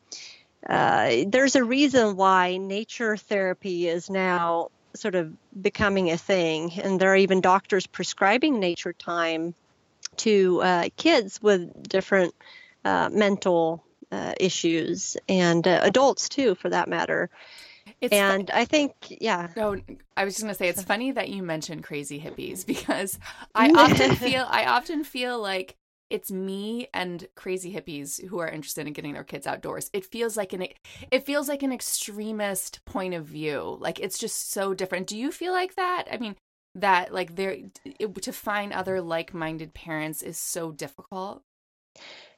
uh, 0.68 1.24
there's 1.28 1.56
a 1.56 1.64
reason 1.64 2.16
why 2.16 2.58
nature 2.58 3.16
therapy 3.18 3.88
is 3.88 4.10
now 4.10 4.70
sort 4.96 5.16
of 5.16 5.34
becoming 5.62 6.12
a 6.12 6.18
thing, 6.18 6.72
and 6.82 7.00
there 7.00 7.14
are 7.14 7.18
even 7.18 7.42
doctors 7.42 7.88
prescribing 7.88 8.60
nature 8.60 8.94
time 8.94 9.54
to 10.18 10.62
uh, 10.62 10.90
kids 10.98 11.42
with 11.42 11.88
different 11.88 12.34
uh, 12.84 13.10
mental 13.12 13.84
uh, 14.12 14.34
issues 14.40 15.18
and 15.30 15.68
uh, 15.68 15.80
adults 15.84 16.30
too, 16.30 16.56
for 16.56 16.70
that 16.70 16.88
matter. 16.88 17.30
It's 18.02 18.14
and 18.14 18.50
I 18.52 18.66
think, 18.66 18.94
yeah. 19.22 19.50
No, 19.56 19.78
I 20.16 20.26
was 20.26 20.36
just 20.36 20.44
gonna 20.44 20.54
say 20.54 20.70
it's 20.70 20.84
funny 20.84 21.12
that 21.12 21.30
you 21.30 21.44
mentioned 21.44 21.84
crazy 21.84 22.20
hippies 22.20 22.66
because 22.66 23.20
I 23.56 23.72
often 23.76 24.16
feel 24.16 24.46
I 24.50 24.66
often 24.66 25.04
feel 25.04 25.40
like 25.40 25.78
it's 26.10 26.32
me 26.32 26.88
and 26.94 27.28
crazy 27.36 27.74
hippies 27.74 28.26
who 28.28 28.40
are 28.40 28.50
interested 28.50 28.88
in 28.88 28.94
getting 28.94 29.14
their 29.14 29.24
kids 29.24 29.46
outdoors. 29.46 29.90
It 29.94 30.06
feels 30.06 30.38
like 30.38 30.54
an 30.54 30.68
it 31.12 31.26
feels 31.26 31.50
like 31.50 31.64
an 31.64 31.74
extremist 31.74 32.84
point 32.86 33.14
of 33.14 33.26
view. 33.26 33.78
Like 33.80 34.00
it's 34.00 34.18
just 34.18 34.52
so 34.52 34.74
different. 34.74 35.08
Do 35.08 35.18
you 35.18 35.32
feel 35.32 35.52
like 35.52 35.76
that? 35.76 36.06
I 36.12 36.18
mean, 36.18 36.36
that 36.76 37.14
like 37.14 37.36
there 37.36 37.58
to 38.22 38.34
find 38.34 38.72
other 38.72 39.02
like-minded 39.02 39.74
parents 39.74 40.22
is 40.22 40.38
so 40.38 40.72
difficult. 40.72 41.42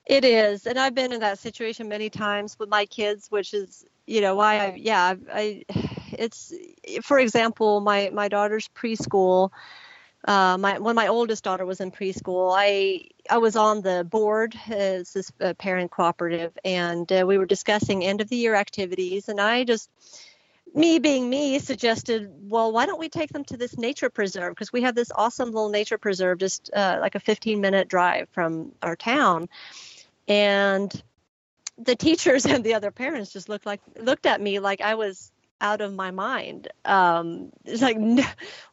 It 0.05 0.25
is, 0.25 0.65
and 0.65 0.79
I've 0.79 0.95
been 0.95 1.11
in 1.11 1.19
that 1.19 1.37
situation 1.37 1.87
many 1.87 2.09
times 2.09 2.57
with 2.57 2.69
my 2.69 2.85
kids, 2.87 3.27
which 3.29 3.53
is, 3.53 3.85
you 4.07 4.21
know, 4.21 4.35
why 4.35 4.59
I 4.59 4.73
yeah, 4.75 5.15
I 5.31 5.63
it's 6.11 6.53
for 7.03 7.19
example, 7.19 7.81
my 7.81 8.09
my 8.13 8.27
daughter's 8.27 8.67
preschool 8.69 9.51
uh, 10.25 10.57
my 10.57 10.79
when 10.79 10.95
my 10.95 11.07
oldest 11.07 11.43
daughter 11.43 11.65
was 11.65 11.79
in 11.79 11.91
preschool, 11.91 12.53
I 12.55 13.09
I 13.29 13.37
was 13.37 13.55
on 13.55 13.81
the 13.81 14.03
board 14.03 14.55
as 14.69 15.13
this 15.13 15.31
uh, 15.39 15.53
parent 15.53 15.91
cooperative, 15.91 16.57
and 16.65 17.09
uh, 17.11 17.23
we 17.25 17.37
were 17.37 17.45
discussing 17.45 18.03
end 18.03 18.21
of 18.21 18.27
the 18.27 18.35
year 18.35 18.55
activities, 18.55 19.29
and 19.29 19.39
I 19.39 19.63
just 19.63 19.89
me 20.75 20.99
being 20.99 21.29
me 21.29 21.57
suggested 21.57 22.31
well 22.43 22.71
why 22.71 22.85
don't 22.85 22.99
we 22.99 23.09
take 23.09 23.31
them 23.31 23.43
to 23.45 23.57
this 23.57 23.77
nature 23.77 24.09
preserve? 24.09 24.53
Because 24.53 24.73
we 24.73 24.81
have 24.81 24.93
this 24.93 25.11
awesome 25.15 25.51
little 25.51 25.69
nature 25.69 25.97
preserve 25.97 26.37
just 26.37 26.69
uh, 26.73 26.97
like 27.01 27.15
a 27.15 27.19
15 27.19 27.61
minute 27.61 27.87
drive 27.87 28.27
from 28.29 28.73
our 28.81 28.95
town. 28.95 29.47
And 30.27 31.01
the 31.79 31.95
teachers 31.95 32.45
and 32.45 32.63
the 32.63 32.73
other 32.73 32.91
parents 32.91 33.31
just 33.31 33.49
looked 33.49 33.65
like 33.65 33.81
looked 33.99 34.25
at 34.25 34.41
me 34.41 34.59
like 34.59 34.81
i 34.81 34.95
was 34.95 35.31
out 35.61 35.81
of 35.81 35.93
my 35.93 36.11
mind. 36.11 36.67
Um, 36.85 37.51
it's 37.65 37.81
like, 37.81 37.97
no, 37.97 38.23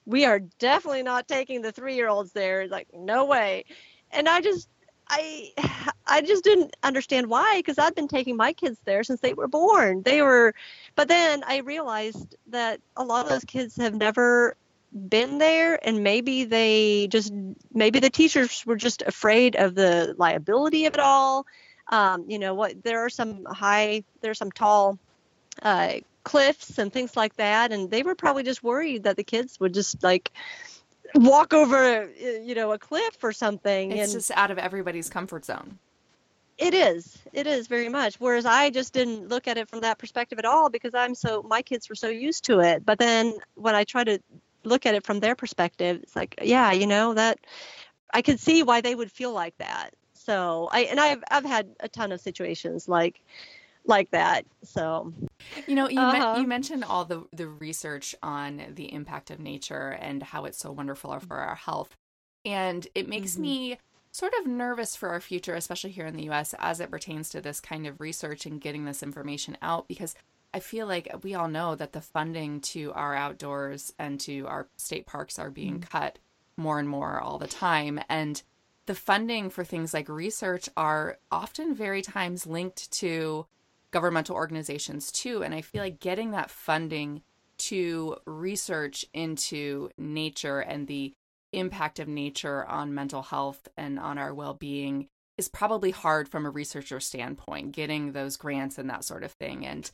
we 0.04 0.24
are 0.24 0.40
definitely 0.58 1.02
not 1.02 1.28
taking 1.28 1.62
the 1.62 1.72
three 1.72 1.94
year 1.94 2.08
olds 2.08 2.32
there. 2.32 2.62
It's 2.62 2.72
like, 2.72 2.88
no 2.94 3.24
way. 3.24 3.64
And 4.10 4.28
I 4.28 4.40
just, 4.40 4.68
I, 5.08 5.52
I 6.06 6.22
just 6.22 6.44
didn't 6.44 6.76
understand 6.82 7.28
why 7.28 7.58
because 7.58 7.78
I've 7.78 7.94
been 7.94 8.08
taking 8.08 8.36
my 8.36 8.52
kids 8.52 8.78
there 8.84 9.04
since 9.04 9.20
they 9.20 9.34
were 9.34 9.48
born. 9.48 10.02
They 10.02 10.22
were, 10.22 10.54
but 10.94 11.08
then 11.08 11.42
I 11.46 11.58
realized 11.58 12.36
that 12.48 12.80
a 12.96 13.04
lot 13.04 13.24
of 13.24 13.30
those 13.30 13.44
kids 13.44 13.76
have 13.76 13.94
never 13.94 14.56
been 15.08 15.38
there 15.38 15.78
and 15.86 16.02
maybe 16.02 16.44
they 16.44 17.06
just 17.08 17.32
maybe 17.74 17.98
the 17.98 18.08
teachers 18.08 18.64
were 18.64 18.76
just 18.76 19.02
afraid 19.02 19.54
of 19.56 19.74
the 19.74 20.14
liability 20.16 20.86
of 20.86 20.94
it 20.94 21.00
all 21.00 21.44
um, 21.88 22.24
you 22.28 22.38
know 22.38 22.54
what 22.54 22.82
there 22.82 23.04
are 23.04 23.10
some 23.10 23.44
high 23.44 24.02
there's 24.22 24.38
some 24.38 24.50
tall 24.50 24.98
uh, 25.62 25.94
cliffs 26.26 26.78
and 26.78 26.92
things 26.92 27.16
like 27.16 27.36
that. 27.36 27.72
And 27.72 27.88
they 27.90 28.02
were 28.02 28.16
probably 28.16 28.42
just 28.42 28.62
worried 28.62 29.04
that 29.04 29.16
the 29.16 29.22
kids 29.22 29.58
would 29.60 29.72
just 29.72 30.02
like 30.02 30.32
walk 31.14 31.54
over 31.54 32.10
you 32.18 32.54
know 32.54 32.72
a 32.72 32.78
cliff 32.78 33.22
or 33.22 33.32
something. 33.32 33.92
It's 33.92 34.12
and 34.12 34.20
just 34.20 34.30
out 34.32 34.50
of 34.50 34.58
everybody's 34.58 35.08
comfort 35.08 35.44
zone. 35.44 35.78
It 36.58 36.74
is. 36.74 37.18
It 37.32 37.46
is 37.46 37.68
very 37.68 37.88
much. 37.88 38.16
Whereas 38.18 38.44
i 38.44 38.70
just 38.70 38.92
didn't 38.92 39.28
look 39.28 39.46
at 39.46 39.56
it 39.56 39.68
from 39.68 39.80
that 39.80 39.98
perspective 39.98 40.38
at 40.38 40.44
all 40.44 40.68
because 40.68 40.94
i'm 40.94 41.14
so 41.14 41.42
my 41.42 41.62
kids 41.62 41.88
were 41.88 41.94
so 41.94 42.08
used 42.08 42.44
to 42.46 42.60
it. 42.60 42.84
But 42.84 42.98
then 42.98 43.34
when 43.54 43.74
i 43.74 43.84
try 43.84 44.04
to 44.04 44.18
look 44.64 44.84
at 44.84 44.96
it 44.96 45.06
from 45.06 45.20
their 45.20 45.36
perspective 45.36 46.00
it's 46.02 46.16
like 46.16 46.34
yeah 46.42 46.72
you 46.72 46.88
know 46.88 47.14
that 47.14 47.38
i 48.12 48.20
could 48.20 48.40
see 48.40 48.64
why 48.64 48.80
they 48.80 48.96
would 48.96 49.12
feel 49.12 49.32
like 49.32 49.56
that. 49.58 49.90
So 50.14 50.68
i 50.72 50.80
and 50.80 50.98
i've 50.98 51.22
i've 51.30 51.44
had 51.44 51.68
a 51.80 51.88
ton 51.88 52.10
of 52.10 52.20
situations 52.20 52.88
like 52.88 53.22
like 53.88 54.10
that. 54.10 54.44
So, 54.62 55.12
you 55.66 55.74
know, 55.74 55.88
you, 55.88 56.00
uh-huh. 56.00 56.34
me- 56.34 56.40
you 56.40 56.46
mentioned 56.46 56.84
all 56.84 57.04
the 57.04 57.24
the 57.32 57.48
research 57.48 58.14
on 58.22 58.62
the 58.74 58.92
impact 58.92 59.30
of 59.30 59.40
nature 59.40 59.90
and 60.00 60.22
how 60.22 60.44
it's 60.44 60.58
so 60.58 60.72
wonderful 60.72 61.18
for 61.20 61.36
our 61.36 61.54
health, 61.54 61.96
and 62.44 62.86
it 62.94 63.08
makes 63.08 63.32
mm-hmm. 63.32 63.42
me 63.42 63.78
sort 64.12 64.32
of 64.40 64.46
nervous 64.46 64.96
for 64.96 65.10
our 65.10 65.20
future, 65.20 65.54
especially 65.54 65.90
here 65.90 66.06
in 66.06 66.16
the 66.16 66.24
U.S. 66.24 66.54
as 66.58 66.80
it 66.80 66.90
pertains 66.90 67.28
to 67.30 67.40
this 67.40 67.60
kind 67.60 67.86
of 67.86 68.00
research 68.00 68.46
and 68.46 68.60
getting 68.60 68.84
this 68.86 69.02
information 69.02 69.58
out, 69.60 69.86
because 69.88 70.14
I 70.54 70.60
feel 70.60 70.86
like 70.86 71.14
we 71.22 71.34
all 71.34 71.48
know 71.48 71.74
that 71.74 71.92
the 71.92 72.00
funding 72.00 72.60
to 72.62 72.92
our 72.94 73.14
outdoors 73.14 73.92
and 73.98 74.18
to 74.20 74.46
our 74.46 74.68
state 74.76 75.06
parks 75.06 75.38
are 75.38 75.50
being 75.50 75.80
mm-hmm. 75.80 75.98
cut 75.98 76.18
more 76.56 76.78
and 76.78 76.88
more 76.88 77.20
all 77.20 77.38
the 77.38 77.46
time, 77.46 78.00
and 78.08 78.42
the 78.86 78.94
funding 78.94 79.50
for 79.50 79.64
things 79.64 79.92
like 79.92 80.08
research 80.08 80.68
are 80.76 81.18
often 81.30 81.74
very 81.74 82.00
times 82.00 82.46
linked 82.46 82.90
to 82.92 83.46
governmental 83.96 84.36
organizations 84.36 85.10
too. 85.10 85.42
And 85.42 85.54
I 85.54 85.62
feel 85.62 85.82
like 85.82 86.00
getting 86.00 86.32
that 86.32 86.50
funding 86.50 87.22
to 87.58 88.16
research 88.26 89.06
into 89.14 89.88
nature 89.96 90.60
and 90.60 90.86
the 90.86 91.14
impact 91.54 91.98
of 91.98 92.06
nature 92.06 92.66
on 92.66 92.94
mental 92.94 93.22
health 93.22 93.68
and 93.74 93.98
on 93.98 94.18
our 94.18 94.34
well 94.34 94.52
being 94.52 95.08
is 95.38 95.48
probably 95.48 95.92
hard 95.92 96.28
from 96.28 96.44
a 96.44 96.50
researcher 96.50 97.00
standpoint, 97.00 97.72
getting 97.72 98.12
those 98.12 98.36
grants 98.36 98.76
and 98.76 98.90
that 98.90 99.02
sort 99.02 99.24
of 99.24 99.32
thing. 99.32 99.64
And 99.64 99.90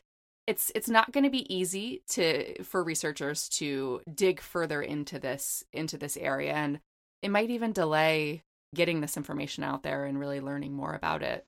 it's 0.47 0.69
it's 0.75 0.89
not 0.89 1.13
going 1.13 1.23
to 1.23 1.29
be 1.29 1.53
easy 1.53 2.03
to 2.09 2.61
for 2.61 2.83
researchers 2.83 3.47
to 3.47 4.01
dig 4.13 4.41
further 4.41 4.81
into 4.81 5.17
this 5.17 5.63
into 5.71 5.97
this 5.97 6.17
area 6.17 6.51
and 6.51 6.81
it 7.21 7.31
might 7.31 7.49
even 7.49 7.71
delay 7.71 8.43
getting 8.75 8.99
this 8.99 9.15
information 9.15 9.63
out 9.63 9.83
there 9.83 10.03
and 10.03 10.19
really 10.19 10.41
learning 10.41 10.73
more 10.73 10.93
about 10.93 11.23
it. 11.23 11.45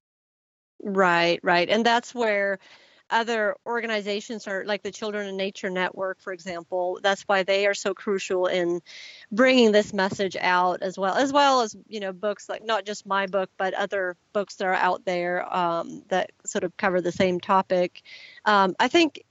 Right, 0.85 1.39
right. 1.43 1.69
And 1.69 1.85
that's 1.85 2.15
where 2.15 2.59
other 3.09 3.55
organizations 3.65 4.47
are 4.47 4.65
like 4.65 4.83
the 4.83 4.91
Children 4.91 5.27
in 5.27 5.37
Nature 5.37 5.69
Network, 5.71 6.21
for 6.21 6.33
example. 6.33 6.99
That's 7.03 7.23
why 7.23 7.43
they 7.43 7.67
are 7.67 7.73
so 7.73 7.93
crucial 7.95 8.47
in 8.47 8.81
bringing 9.31 9.71
this 9.71 9.93
message 9.93 10.37
out 10.39 10.83
as 10.83 10.97
well, 10.97 11.15
as 11.15 11.33
well 11.33 11.61
as 11.61 11.75
you 11.87 11.99
know 11.99 12.13
books 12.13 12.49
like 12.49 12.63
not 12.65 12.85
just 12.85 13.05
my 13.07 13.27
book, 13.27 13.49
but 13.57 13.73
other 13.75 14.17
books 14.33 14.55
that 14.57 14.65
are 14.67 14.73
out 14.75 15.05
there 15.05 15.51
um, 15.55 16.03
that 16.09 16.31
sort 16.45 16.63
of 16.63 16.77
cover 16.77 17.01
the 17.01 17.11
same 17.11 17.39
topic. 17.39 18.03
Um, 18.45 18.75
I 18.79 18.87
think 18.87 19.23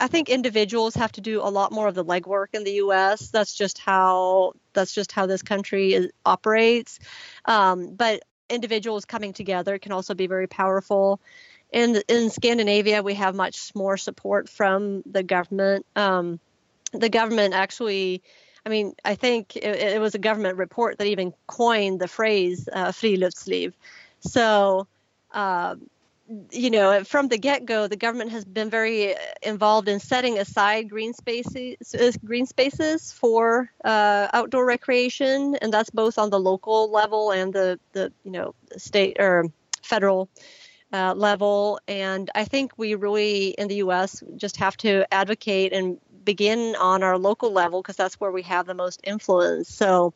I 0.00 0.06
think 0.08 0.30
individuals 0.30 0.94
have 0.94 1.12
to 1.12 1.20
do 1.20 1.42
a 1.42 1.50
lot 1.50 1.72
more 1.72 1.88
of 1.88 1.94
the 1.94 2.04
legwork 2.04 2.48
in 2.54 2.64
the 2.64 2.72
U.S. 2.74 3.28
That's 3.30 3.54
just 3.54 3.78
how 3.78 4.54
that's 4.72 4.94
just 4.94 5.12
how 5.12 5.26
this 5.26 5.42
country 5.42 5.94
is, 5.94 6.08
operates. 6.24 6.98
Um, 7.44 7.94
but 7.94 8.22
individuals 8.48 9.04
coming 9.04 9.32
together 9.32 9.78
can 9.78 9.92
also 9.92 10.14
be 10.14 10.26
very 10.26 10.46
powerful. 10.46 11.20
In 11.72 12.02
in 12.08 12.30
Scandinavia, 12.30 13.02
we 13.02 13.14
have 13.14 13.34
much 13.34 13.74
more 13.74 13.96
support 13.96 14.48
from 14.48 15.02
the 15.04 15.22
government. 15.22 15.86
Um, 15.96 16.40
the 16.92 17.10
government 17.10 17.54
actually, 17.54 18.22
I 18.64 18.70
mean, 18.70 18.94
I 19.04 19.14
think 19.14 19.56
it, 19.56 19.64
it, 19.64 20.00
was 20.00 20.14
a 20.14 20.18
government 20.18 20.56
report 20.56 20.98
that 20.98 21.06
even 21.06 21.34
coined 21.46 22.00
the 22.00 22.08
phrase 22.08 22.68
uh, 22.72 22.88
"friluftsliv." 22.88 23.74
So. 24.20 24.86
Uh, 25.30 25.76
you 26.50 26.70
know, 26.70 27.04
from 27.04 27.28
the 27.28 27.38
get-go, 27.38 27.86
the 27.86 27.96
government 27.96 28.30
has 28.32 28.44
been 28.44 28.68
very 28.68 29.14
involved 29.42 29.88
in 29.88 29.98
setting 29.98 30.38
aside 30.38 30.90
green 30.90 31.14
spaces, 31.14 31.94
uh, 31.94 32.12
green 32.24 32.46
spaces 32.46 33.12
for 33.12 33.70
uh, 33.84 34.28
outdoor 34.32 34.66
recreation, 34.66 35.56
and 35.56 35.72
that's 35.72 35.90
both 35.90 36.18
on 36.18 36.30
the 36.30 36.38
local 36.38 36.90
level 36.90 37.30
and 37.30 37.52
the, 37.52 37.80
the 37.92 38.12
you 38.24 38.30
know, 38.30 38.54
state 38.76 39.16
or 39.18 39.46
federal 39.82 40.28
uh, 40.92 41.14
level. 41.14 41.80
And 41.88 42.30
I 42.34 42.44
think 42.44 42.72
we 42.76 42.94
really, 42.94 43.48
in 43.50 43.68
the 43.68 43.76
U.S., 43.76 44.22
just 44.36 44.58
have 44.58 44.76
to 44.78 45.06
advocate 45.12 45.72
and 45.72 45.98
begin 46.24 46.76
on 46.76 47.02
our 47.02 47.16
local 47.16 47.52
level 47.52 47.80
because 47.80 47.96
that's 47.96 48.20
where 48.20 48.32
we 48.32 48.42
have 48.42 48.66
the 48.66 48.74
most 48.74 49.00
influence. 49.04 49.68
So, 49.68 50.12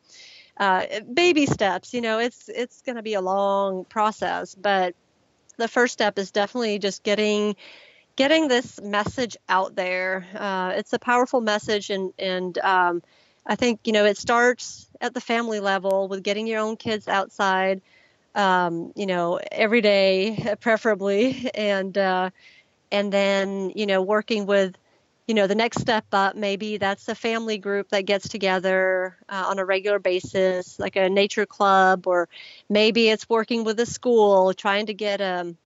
uh, 0.57 0.85
baby 1.11 1.47
steps. 1.47 1.93
You 1.93 2.01
know, 2.01 2.19
it's 2.19 2.49
it's 2.49 2.81
going 2.83 2.97
to 2.97 3.01
be 3.01 3.15
a 3.15 3.21
long 3.21 3.85
process, 3.85 4.53
but 4.53 4.95
the 5.57 5.67
first 5.67 5.93
step 5.93 6.17
is 6.19 6.31
definitely 6.31 6.79
just 6.79 7.03
getting 7.03 7.55
getting 8.15 8.47
this 8.47 8.81
message 8.81 9.37
out 9.49 9.75
there. 9.75 10.25
Uh, 10.35 10.73
it's 10.75 10.93
a 10.93 10.99
powerful 10.99 11.41
message, 11.41 11.89
and 11.89 12.13
and 12.19 12.57
um, 12.59 13.01
I 13.45 13.55
think 13.55 13.81
you 13.85 13.93
know 13.93 14.05
it 14.05 14.17
starts 14.17 14.87
at 15.01 15.13
the 15.13 15.21
family 15.21 15.59
level 15.59 16.07
with 16.07 16.23
getting 16.23 16.47
your 16.47 16.61
own 16.61 16.77
kids 16.77 17.07
outside, 17.07 17.81
um, 18.35 18.91
you 18.95 19.05
know, 19.07 19.39
every 19.51 19.81
day, 19.81 20.55
preferably, 20.61 21.49
and 21.55 21.97
uh, 21.97 22.29
and 22.91 23.11
then 23.13 23.71
you 23.75 23.85
know 23.85 24.01
working 24.01 24.45
with 24.45 24.75
you 25.27 25.33
know 25.33 25.47
the 25.47 25.55
next 25.55 25.79
step 25.81 26.05
up 26.11 26.35
maybe 26.35 26.77
that's 26.77 27.07
a 27.07 27.15
family 27.15 27.57
group 27.57 27.89
that 27.89 28.05
gets 28.05 28.27
together 28.27 29.17
uh, 29.29 29.45
on 29.47 29.59
a 29.59 29.65
regular 29.65 29.99
basis 29.99 30.79
like 30.79 30.95
a 30.95 31.09
nature 31.09 31.45
club 31.45 32.07
or 32.07 32.27
maybe 32.69 33.09
it's 33.09 33.29
working 33.29 33.63
with 33.63 33.79
a 33.79 33.85
school 33.85 34.53
trying 34.53 34.85
to 34.87 34.93
get 34.93 35.21
a 35.21 35.41
um, 35.41 35.57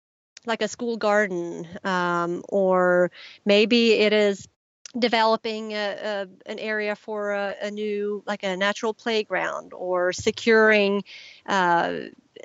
like 0.46 0.62
a 0.62 0.67
school 0.67 0.98
garden 0.98 1.67
um, 1.84 2.43
or 2.50 3.12
maybe 3.46 3.93
it 3.93 4.13
is 4.13 4.48
developing 4.97 5.73
a, 5.73 5.76
a, 5.76 6.28
an 6.50 6.60
area 6.60 6.95
for 6.95 7.32
a, 7.32 7.56
a, 7.62 7.71
new 7.71 8.23
like 8.26 8.43
a 8.43 8.56
natural 8.56 8.93
playground 8.93 9.73
or 9.73 10.13
securing 10.13 11.04
uh, 11.45 11.93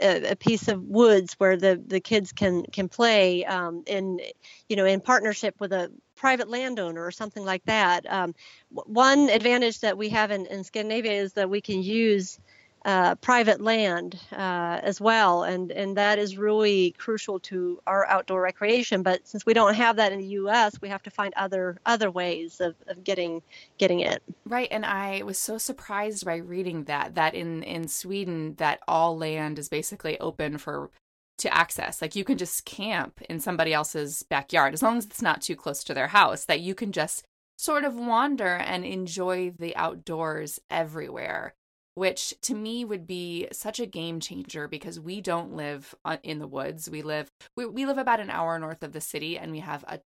a, 0.00 0.36
piece 0.36 0.68
of 0.68 0.82
woods 0.82 1.34
where 1.34 1.56
the, 1.56 1.80
the 1.86 2.00
kids 2.00 2.32
can 2.32 2.64
can 2.64 2.88
play 2.88 3.44
um, 3.44 3.82
in 3.86 4.20
you 4.68 4.76
know 4.76 4.84
in 4.84 5.00
partnership 5.00 5.54
with 5.60 5.72
a 5.72 5.90
private 6.16 6.48
landowner 6.48 7.04
or 7.04 7.10
something 7.10 7.44
like 7.44 7.64
that. 7.64 8.10
Um, 8.10 8.34
one 8.70 9.28
advantage 9.28 9.80
that 9.80 9.98
we 9.98 10.08
have 10.10 10.30
in, 10.30 10.46
in 10.46 10.64
Scandinavia 10.64 11.12
is 11.12 11.32
that 11.34 11.50
we 11.50 11.60
can 11.60 11.82
use 11.82 12.38
uh, 12.84 13.14
private 13.16 13.60
land 13.60 14.18
uh, 14.32 14.80
as 14.82 15.00
well, 15.00 15.44
and 15.44 15.70
and 15.70 15.96
that 15.96 16.18
is 16.18 16.36
really 16.36 16.92
crucial 16.92 17.38
to 17.40 17.80
our 17.86 18.06
outdoor 18.06 18.42
recreation. 18.42 19.02
But 19.02 19.26
since 19.26 19.46
we 19.46 19.54
don't 19.54 19.74
have 19.74 19.96
that 19.96 20.12
in 20.12 20.18
the 20.18 20.26
U.S., 20.26 20.80
we 20.80 20.88
have 20.88 21.02
to 21.04 21.10
find 21.10 21.32
other 21.34 21.78
other 21.86 22.10
ways 22.10 22.60
of, 22.60 22.74
of 22.88 23.04
getting 23.04 23.42
getting 23.78 24.00
it. 24.00 24.22
Right, 24.44 24.68
and 24.70 24.84
I 24.84 25.22
was 25.22 25.38
so 25.38 25.58
surprised 25.58 26.24
by 26.24 26.36
reading 26.36 26.84
that 26.84 27.14
that 27.14 27.34
in 27.34 27.62
in 27.62 27.88
Sweden 27.88 28.54
that 28.56 28.80
all 28.88 29.16
land 29.16 29.58
is 29.58 29.68
basically 29.68 30.18
open 30.18 30.58
for 30.58 30.90
to 31.38 31.54
access. 31.54 32.02
Like 32.02 32.16
you 32.16 32.24
can 32.24 32.38
just 32.38 32.64
camp 32.64 33.20
in 33.22 33.40
somebody 33.40 33.72
else's 33.72 34.22
backyard 34.22 34.74
as 34.74 34.82
long 34.82 34.98
as 34.98 35.06
it's 35.06 35.22
not 35.22 35.42
too 35.42 35.56
close 35.56 35.84
to 35.84 35.94
their 35.94 36.08
house, 36.08 36.44
that 36.46 36.60
you 36.60 36.74
can 36.74 36.92
just 36.92 37.24
sort 37.56 37.84
of 37.84 37.94
wander 37.94 38.56
and 38.56 38.84
enjoy 38.84 39.50
the 39.50 39.76
outdoors 39.76 40.58
everywhere, 40.70 41.54
which 41.94 42.34
to 42.42 42.54
me 42.54 42.84
would 42.84 43.06
be 43.06 43.48
such 43.52 43.78
a 43.78 43.86
game 43.86 44.20
changer 44.20 44.66
because 44.66 44.98
we 44.98 45.20
don't 45.20 45.54
live 45.54 45.94
in 46.22 46.38
the 46.38 46.46
woods. 46.46 46.88
We 46.88 47.02
live 47.02 47.28
we, 47.56 47.66
we 47.66 47.86
live 47.86 47.98
about 47.98 48.20
an 48.20 48.30
hour 48.30 48.58
north 48.58 48.82
of 48.82 48.92
the 48.92 49.00
city 49.00 49.38
and 49.38 49.52
we 49.52 49.60
have 49.60 49.84
a 49.86 50.00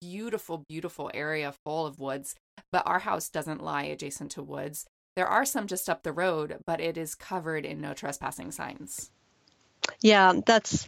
beautiful 0.00 0.64
beautiful 0.68 1.10
area 1.12 1.52
full 1.64 1.86
of 1.86 1.98
woods, 1.98 2.34
but 2.70 2.86
our 2.86 3.00
house 3.00 3.28
doesn't 3.28 3.62
lie 3.62 3.84
adjacent 3.84 4.30
to 4.32 4.42
woods. 4.42 4.86
There 5.16 5.26
are 5.26 5.44
some 5.44 5.66
just 5.66 5.90
up 5.90 6.02
the 6.02 6.12
road, 6.12 6.58
but 6.66 6.80
it 6.80 6.96
is 6.96 7.14
covered 7.14 7.66
in 7.66 7.80
no 7.80 7.92
trespassing 7.92 8.50
signs. 8.50 9.10
Yeah, 10.00 10.32
that's 10.46 10.86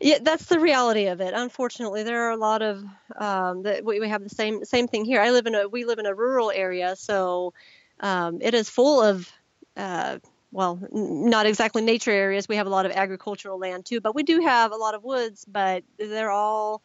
yeah, 0.00 0.18
that's 0.20 0.46
the 0.46 0.60
reality 0.60 1.06
of 1.06 1.20
it. 1.20 1.32
Unfortunately, 1.34 2.02
there 2.02 2.28
are 2.28 2.30
a 2.30 2.36
lot 2.36 2.62
of 2.62 2.84
um, 3.16 3.62
that 3.62 3.84
we, 3.84 4.00
we 4.00 4.08
have 4.08 4.22
the 4.22 4.28
same 4.28 4.64
same 4.64 4.86
thing 4.86 5.04
here. 5.04 5.20
I 5.20 5.30
live 5.30 5.46
in 5.46 5.54
a 5.54 5.68
we 5.68 5.84
live 5.84 5.98
in 5.98 6.06
a 6.06 6.14
rural 6.14 6.50
area, 6.50 6.94
so 6.96 7.54
um, 8.00 8.38
it 8.40 8.54
is 8.54 8.68
full 8.68 9.02
of 9.02 9.30
uh, 9.76 10.18
well, 10.52 10.78
not 10.92 11.46
exactly 11.46 11.82
nature 11.82 12.12
areas. 12.12 12.48
We 12.48 12.56
have 12.56 12.66
a 12.66 12.70
lot 12.70 12.86
of 12.86 12.92
agricultural 12.92 13.58
land 13.58 13.86
too, 13.86 14.00
but 14.00 14.14
we 14.14 14.22
do 14.22 14.40
have 14.40 14.70
a 14.70 14.76
lot 14.76 14.94
of 14.94 15.02
woods. 15.02 15.44
But 15.46 15.82
they're 15.98 16.30
all 16.30 16.82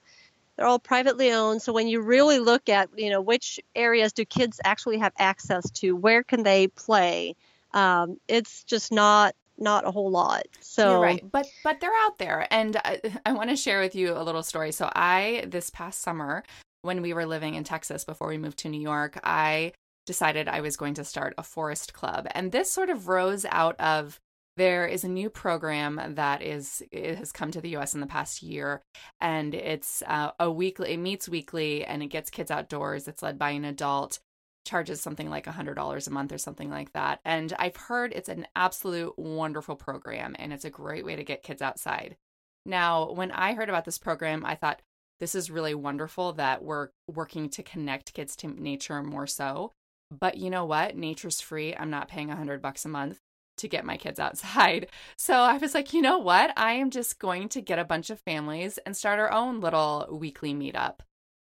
they're 0.57 0.65
all 0.65 0.79
privately 0.79 1.31
owned. 1.31 1.61
So 1.61 1.71
when 1.71 1.87
you 1.87 2.01
really 2.01 2.39
look 2.39 2.67
at 2.67 2.89
you 2.97 3.09
know 3.09 3.21
which 3.21 3.59
areas 3.75 4.11
do 4.11 4.25
kids 4.25 4.59
actually 4.63 4.97
have 4.97 5.13
access 5.19 5.69
to, 5.71 5.95
where 5.95 6.23
can 6.23 6.43
they 6.43 6.67
play? 6.67 7.35
Um, 7.73 8.19
it's 8.27 8.63
just 8.63 8.91
not 8.91 9.35
not 9.59 9.85
a 9.85 9.91
whole 9.91 10.09
lot. 10.09 10.47
So 10.61 10.89
You're 10.89 11.01
right, 11.01 11.31
but 11.31 11.45
but 11.63 11.79
they're 11.79 11.95
out 12.05 12.17
there, 12.17 12.47
and 12.51 12.75
I, 12.77 13.01
I 13.25 13.33
want 13.33 13.51
to 13.51 13.55
share 13.55 13.81
with 13.81 13.95
you 13.95 14.17
a 14.17 14.23
little 14.23 14.43
story. 14.43 14.71
So 14.71 14.89
I 14.95 15.45
this 15.47 15.69
past 15.69 16.01
summer, 16.01 16.43
when 16.81 17.01
we 17.01 17.13
were 17.13 17.25
living 17.25 17.55
in 17.55 17.63
Texas 17.63 18.03
before 18.03 18.29
we 18.29 18.37
moved 18.37 18.57
to 18.59 18.69
New 18.69 18.81
York, 18.81 19.19
I 19.23 19.73
decided 20.05 20.47
I 20.47 20.61
was 20.61 20.77
going 20.77 20.95
to 20.95 21.03
start 21.03 21.33
a 21.37 21.43
forest 21.43 21.93
club, 21.93 22.27
and 22.31 22.51
this 22.51 22.71
sort 22.71 22.89
of 22.89 23.07
rose 23.07 23.45
out 23.49 23.79
of 23.79 24.19
there 24.57 24.85
is 24.87 25.05
a 25.05 25.09
new 25.09 25.29
program 25.29 26.01
that 26.15 26.41
is 26.41 26.83
has 26.91 27.31
come 27.31 27.49
to 27.51 27.61
the 27.61 27.77
US 27.77 27.93
in 27.93 28.01
the 28.01 28.07
past 28.07 28.43
year 28.43 28.81
and 29.21 29.55
it's 29.55 30.03
uh, 30.05 30.31
a 30.37 30.51
weekly 30.51 30.91
it 30.95 30.97
meets 30.97 31.29
weekly 31.29 31.85
and 31.85 32.03
it 32.03 32.07
gets 32.07 32.29
kids 32.29 32.51
outdoors 32.51 33.07
it's 33.07 33.23
led 33.23 33.39
by 33.39 33.51
an 33.51 33.63
adult 33.63 34.19
charges 34.65 35.01
something 35.01 35.29
like 35.29 35.45
$100 35.45 36.07
a 36.07 36.11
month 36.11 36.31
or 36.31 36.37
something 36.37 36.69
like 36.69 36.93
that. 36.93 37.19
And 37.25 37.53
I've 37.57 37.75
heard 37.75 38.13
it's 38.13 38.29
an 38.29 38.47
absolute 38.55 39.17
wonderful 39.17 39.75
program 39.75 40.35
and 40.37 40.53
it's 40.53 40.65
a 40.65 40.69
great 40.69 41.03
way 41.03 41.15
to 41.15 41.23
get 41.23 41.43
kids 41.43 41.61
outside. 41.61 42.17
Now, 42.65 43.11
when 43.11 43.31
I 43.31 43.53
heard 43.53 43.69
about 43.69 43.85
this 43.85 43.97
program, 43.97 44.45
I 44.45 44.55
thought 44.55 44.81
this 45.19 45.33
is 45.33 45.51
really 45.51 45.73
wonderful 45.73 46.33
that 46.33 46.63
we're 46.63 46.89
working 47.07 47.49
to 47.49 47.63
connect 47.63 48.13
kids 48.13 48.35
to 48.37 48.47
nature 48.47 49.01
more 49.01 49.27
so. 49.27 49.73
But 50.11 50.37
you 50.37 50.49
know 50.49 50.65
what? 50.65 50.95
Nature's 50.95 51.41
free. 51.41 51.75
I'm 51.75 51.89
not 51.89 52.07
paying 52.07 52.29
100 52.29 52.61
bucks 52.61 52.85
a 52.85 52.89
month 52.89 53.19
to 53.57 53.67
get 53.67 53.85
my 53.85 53.97
kids 53.97 54.19
outside. 54.19 54.87
So 55.17 55.33
I 55.33 55.57
was 55.57 55.73
like, 55.73 55.93
you 55.93 56.01
know 56.01 56.17
what? 56.17 56.53
I 56.57 56.73
am 56.73 56.89
just 56.89 57.19
going 57.19 57.49
to 57.49 57.61
get 57.61 57.77
a 57.77 57.83
bunch 57.83 58.09
of 58.09 58.19
families 58.21 58.79
and 58.79 58.95
start 58.95 59.19
our 59.19 59.31
own 59.31 59.59
little 59.59 60.07
weekly 60.09 60.53
meetup. 60.53 60.99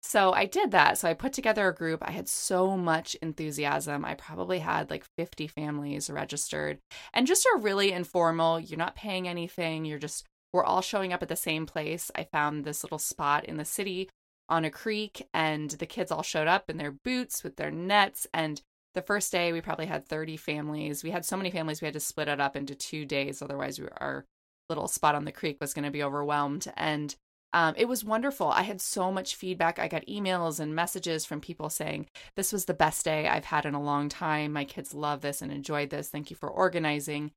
So 0.03 0.33
I 0.33 0.44
did 0.46 0.73
that. 0.73 0.99
So 0.99 1.09
I 1.09 1.14
put 1.14 1.33
together 1.33 1.68
a 1.68 1.75
group. 1.75 2.03
I 2.03 2.11
had 2.11 2.29
so 2.29 2.77
much 2.77 3.14
enthusiasm. 3.23 4.05
I 4.05 4.14
probably 4.14 4.59
had 4.59 4.90
like 4.90 5.05
50 5.16 5.46
families 5.46 6.11
registered 6.11 6.79
and 7.14 7.27
just 7.27 7.46
a 7.46 7.59
really 7.59 7.92
informal, 7.92 8.59
you're 8.59 8.79
not 8.79 8.96
paying 8.96 9.29
anything. 9.29 9.85
You're 9.85 9.99
just 9.99 10.27
we're 10.53 10.64
all 10.64 10.83
showing 10.83 11.12
up 11.12 11.23
at 11.23 11.29
the 11.29 11.37
same 11.37 11.64
place. 11.64 12.11
I 12.16 12.25
found 12.25 12.64
this 12.64 12.83
little 12.83 12.99
spot 12.99 13.44
in 13.44 13.57
the 13.57 13.64
city 13.64 14.09
on 14.50 14.64
a 14.64 14.70
creek, 14.70 15.28
and 15.32 15.70
the 15.70 15.86
kids 15.86 16.10
all 16.10 16.22
showed 16.22 16.48
up 16.48 16.68
in 16.68 16.76
their 16.76 16.92
boots 16.92 17.42
with 17.42 17.56
their 17.56 17.70
nets. 17.70 18.26
And 18.34 18.60
the 18.94 19.02
first 19.02 19.30
day, 19.30 19.52
we 19.52 19.60
probably 19.60 19.86
had 19.86 20.06
30 20.06 20.36
families. 20.36 21.04
We 21.04 21.10
had 21.10 21.24
so 21.24 21.36
many 21.36 21.50
families, 21.50 21.80
we 21.80 21.86
had 21.86 21.94
to 21.94 22.00
split 22.00 22.28
it 22.28 22.40
up 22.40 22.56
into 22.56 22.74
two 22.74 23.04
days. 23.06 23.40
Otherwise, 23.40 23.78
we, 23.78 23.86
our 23.98 24.26
little 24.68 24.88
spot 24.88 25.14
on 25.14 25.24
the 25.24 25.32
creek 25.32 25.58
was 25.60 25.72
going 25.72 25.84
to 25.84 25.90
be 25.90 26.02
overwhelmed. 26.02 26.72
And 26.76 27.14
um, 27.52 27.74
it 27.76 27.86
was 27.86 28.04
wonderful. 28.04 28.48
I 28.48 28.62
had 28.62 28.80
so 28.80 29.10
much 29.10 29.34
feedback. 29.34 29.78
I 29.78 29.88
got 29.88 30.06
emails 30.06 30.60
and 30.60 30.74
messages 30.74 31.24
from 31.24 31.40
people 31.40 31.68
saying, 31.68 32.06
This 32.36 32.52
was 32.52 32.64
the 32.64 32.74
best 32.74 33.04
day 33.04 33.26
I've 33.26 33.46
had 33.46 33.66
in 33.66 33.74
a 33.74 33.82
long 33.82 34.08
time. 34.08 34.52
My 34.52 34.64
kids 34.64 34.94
love 34.94 35.20
this 35.20 35.42
and 35.42 35.50
enjoyed 35.50 35.90
this. 35.90 36.08
Thank 36.08 36.30
you 36.30 36.36
for 36.36 36.48
organizing. 36.48 37.32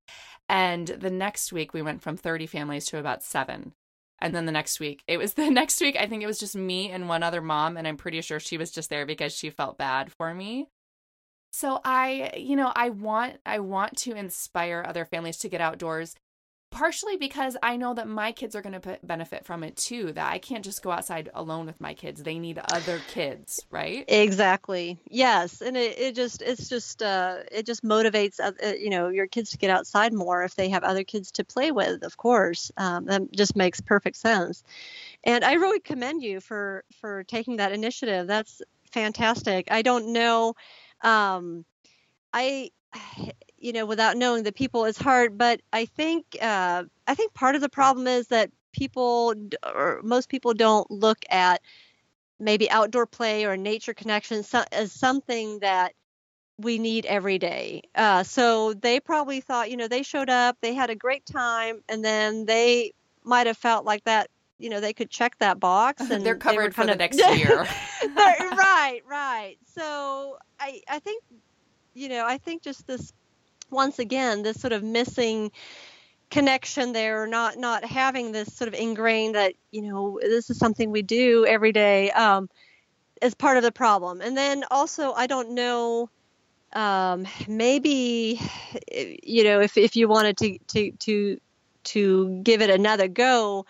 And 0.47 0.87
the 0.87 1.09
next 1.09 1.51
week, 1.51 1.73
we 1.73 1.81
went 1.81 2.01
from 2.01 2.17
30 2.17 2.45
families 2.45 2.85
to 2.87 2.99
about 2.99 3.23
seven. 3.23 3.73
And 4.23 4.33
then 4.33 4.45
the 4.45 4.53
next 4.53 4.79
week, 4.79 5.03
it 5.05 5.17
was 5.17 5.33
the 5.35 5.51
next 5.51 5.79
week, 5.81 5.97
I 5.99 6.07
think 6.07 6.23
it 6.23 6.27
was 6.27 6.39
just 6.39 6.55
me 6.55 6.89
and 6.89 7.07
one 7.07 7.21
other 7.21 7.41
mom. 7.41 7.77
And 7.77 7.87
I'm 7.87 7.97
pretty 7.97 8.21
sure 8.21 8.39
she 8.39 8.57
was 8.57 8.71
just 8.71 8.89
there 8.89 9.05
because 9.05 9.33
she 9.33 9.49
felt 9.51 9.77
bad 9.77 10.11
for 10.11 10.33
me. 10.33 10.69
So 11.51 11.79
I, 11.85 12.31
you 12.35 12.55
know, 12.55 12.71
I 12.75 12.89
want 12.89 13.35
I 13.45 13.59
want 13.59 13.97
to 13.97 14.15
inspire 14.15 14.83
other 14.87 15.05
families 15.05 15.37
to 15.39 15.49
get 15.49 15.61
outdoors 15.61 16.15
partially 16.73 17.17
because 17.17 17.55
I 17.63 17.77
know 17.77 17.93
that 17.93 18.07
my 18.07 18.31
kids 18.31 18.55
are 18.55 18.61
going 18.61 18.79
to 18.79 18.99
benefit 19.03 19.45
from 19.45 19.63
it 19.63 19.77
too. 19.77 20.11
That 20.11 20.31
I 20.31 20.39
can't 20.39 20.65
just 20.65 20.83
go 20.83 20.91
outside 20.91 21.29
alone 21.33 21.65
with 21.65 21.79
my 21.79 21.93
kids. 21.93 22.23
They 22.23 22.39
need 22.39 22.59
other 22.73 22.99
kids, 23.07 23.65
right? 23.69 24.03
Exactly. 24.07 24.97
Yes, 25.09 25.61
and 25.61 25.77
it, 25.77 25.97
it 25.97 26.15
just 26.15 26.41
it's 26.41 26.67
just 26.67 27.01
uh, 27.01 27.37
it 27.51 27.65
just 27.65 27.83
motivates 27.83 28.39
uh, 28.39 28.51
you 28.73 28.89
know 28.89 29.09
your 29.09 29.27
kids 29.27 29.51
to 29.51 29.57
get 29.57 29.69
outside 29.69 30.13
more 30.13 30.43
if 30.43 30.55
they 30.55 30.69
have 30.69 30.83
other 30.83 31.03
kids 31.03 31.31
to 31.33 31.45
play 31.45 31.71
with. 31.71 32.03
Of 32.03 32.17
course, 32.17 32.71
um, 32.77 33.05
that 33.05 33.31
just 33.31 33.55
makes 33.55 33.79
perfect 33.79 34.17
sense. 34.17 34.63
And 35.23 35.43
I 35.43 35.53
really 35.53 35.79
commend 35.79 36.23
you 36.23 36.41
for 36.41 36.83
for 36.99 37.23
taking 37.23 37.57
that 37.57 37.71
initiative. 37.71 38.27
That's 38.27 38.61
fantastic. 38.91 39.67
I 39.71 39.83
don't 39.83 40.11
know. 40.11 40.55
Um, 41.01 41.65
I 42.33 42.71
you 43.63 43.71
know, 43.71 43.85
without 43.85 44.17
knowing 44.17 44.43
the 44.43 44.51
people 44.51 44.83
is 44.83 44.97
hard. 44.97 45.37
But 45.37 45.61
I 45.71 45.85
think 45.85 46.25
uh, 46.41 46.83
I 47.07 47.15
think 47.15 47.33
part 47.33 47.55
of 47.55 47.61
the 47.61 47.69
problem 47.69 48.07
is 48.07 48.27
that 48.27 48.51
people 48.73 49.33
or 49.63 50.01
most 50.03 50.27
people 50.27 50.53
don't 50.53 50.89
look 50.91 51.19
at 51.29 51.61
maybe 52.39 52.69
outdoor 52.69 53.05
play 53.05 53.45
or 53.45 53.55
nature 53.55 53.93
connection 53.93 54.43
as 54.71 54.91
something 54.91 55.59
that 55.59 55.93
we 56.57 56.77
need 56.77 57.05
every 57.05 57.39
day. 57.39 57.83
Uh, 57.95 58.23
so 58.23 58.73
they 58.73 58.99
probably 58.99 59.39
thought, 59.39 59.71
you 59.71 59.77
know, 59.77 59.87
they 59.87 60.03
showed 60.03 60.29
up, 60.29 60.57
they 60.61 60.73
had 60.73 60.89
a 60.89 60.95
great 60.95 61.25
time, 61.25 61.81
and 61.87 62.03
then 62.03 62.45
they 62.45 62.91
might 63.23 63.47
have 63.47 63.57
felt 63.57 63.85
like 63.85 64.03
that 64.03 64.29
you 64.59 64.69
know 64.69 64.79
they 64.79 64.93
could 64.93 65.09
check 65.09 65.37
that 65.39 65.59
box 65.59 66.01
and 66.11 66.25
they're 66.25 66.35
covered 66.35 66.73
they 66.73 66.75
for 66.75 66.85
the 66.85 66.91
of, 66.91 66.97
next 66.97 67.17
year 67.37 67.65
right 68.15 69.01
right 69.07 69.55
so 69.65 70.37
i 70.59 70.79
i 70.89 70.99
think 70.99 71.23
you 71.93 72.07
know 72.07 72.25
i 72.25 72.37
think 72.37 72.61
just 72.61 72.85
this 72.85 73.13
once 73.73 73.99
again 73.99 74.43
this 74.43 74.59
sort 74.59 74.73
of 74.73 74.83
missing 74.83 75.51
connection 76.29 76.93
there 76.93 77.27
not 77.27 77.57
not 77.57 77.85
having 77.85 78.31
this 78.31 78.55
sort 78.55 78.67
of 78.67 78.73
ingrained 78.73 79.35
that 79.35 79.53
you 79.71 79.81
know 79.81 80.19
this 80.21 80.49
is 80.49 80.57
something 80.57 80.89
we 80.89 81.01
do 81.01 81.45
every 81.45 81.71
day 81.71 82.09
um, 82.11 82.49
is 83.21 83.35
part 83.35 83.57
of 83.57 83.63
the 83.63 83.71
problem. 83.71 84.21
And 84.21 84.35
then 84.35 84.63
also 84.71 85.13
i 85.13 85.27
don't 85.27 85.51
know 85.51 86.09
um, 86.73 87.27
maybe 87.47 88.41
you 88.91 89.43
know 89.43 89.61
if, 89.61 89.77
if 89.77 89.95
you 89.95 90.07
wanted 90.07 90.37
to 90.37 90.57
to 90.69 90.91
to 90.91 91.39
to 91.83 92.41
give 92.43 92.61
it 92.61 92.69
another 92.69 93.07
go 93.07 93.65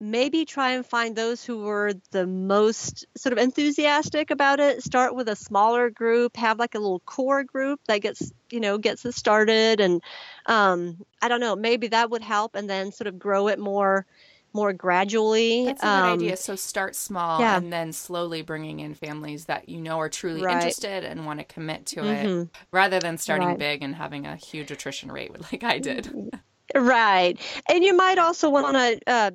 maybe 0.00 0.44
try 0.44 0.70
and 0.70 0.86
find 0.86 1.16
those 1.16 1.44
who 1.44 1.58
were 1.58 1.92
the 2.12 2.26
most 2.26 3.04
sort 3.16 3.32
of 3.32 3.38
enthusiastic 3.38 4.30
about 4.30 4.60
it 4.60 4.82
start 4.82 5.14
with 5.14 5.28
a 5.28 5.34
smaller 5.34 5.90
group 5.90 6.36
have 6.36 6.58
like 6.58 6.74
a 6.74 6.78
little 6.78 7.00
core 7.00 7.42
group 7.42 7.80
that 7.88 7.98
gets 7.98 8.30
you 8.50 8.60
know 8.60 8.78
gets 8.78 9.04
us 9.04 9.16
started 9.16 9.80
and 9.80 10.00
um, 10.46 10.96
i 11.20 11.28
don't 11.28 11.40
know 11.40 11.56
maybe 11.56 11.88
that 11.88 12.10
would 12.10 12.22
help 12.22 12.54
and 12.54 12.70
then 12.70 12.92
sort 12.92 13.08
of 13.08 13.18
grow 13.18 13.48
it 13.48 13.58
more 13.58 14.06
more 14.54 14.72
gradually 14.72 15.66
that's 15.66 15.82
a 15.82 15.86
good 15.86 15.88
um, 15.88 16.12
idea 16.12 16.36
so 16.36 16.54
start 16.54 16.94
small 16.94 17.40
yeah. 17.40 17.56
and 17.56 17.72
then 17.72 17.92
slowly 17.92 18.40
bringing 18.40 18.80
in 18.80 18.94
families 18.94 19.46
that 19.46 19.68
you 19.68 19.80
know 19.80 19.98
are 19.98 20.08
truly 20.08 20.42
right. 20.42 20.54
interested 20.54 21.04
and 21.04 21.26
want 21.26 21.40
to 21.40 21.44
commit 21.44 21.84
to 21.86 22.00
mm-hmm. 22.00 22.42
it 22.42 22.48
rather 22.72 23.00
than 23.00 23.18
starting 23.18 23.48
right. 23.48 23.58
big 23.58 23.82
and 23.82 23.96
having 23.96 24.26
a 24.26 24.36
huge 24.36 24.70
attrition 24.70 25.10
rate 25.10 25.32
like 25.52 25.64
i 25.64 25.78
did 25.78 26.30
right 26.74 27.38
and 27.68 27.84
you 27.84 27.96
might 27.96 28.18
also 28.18 28.48
want 28.48 28.74
to 28.74 29.00
uh, 29.10 29.30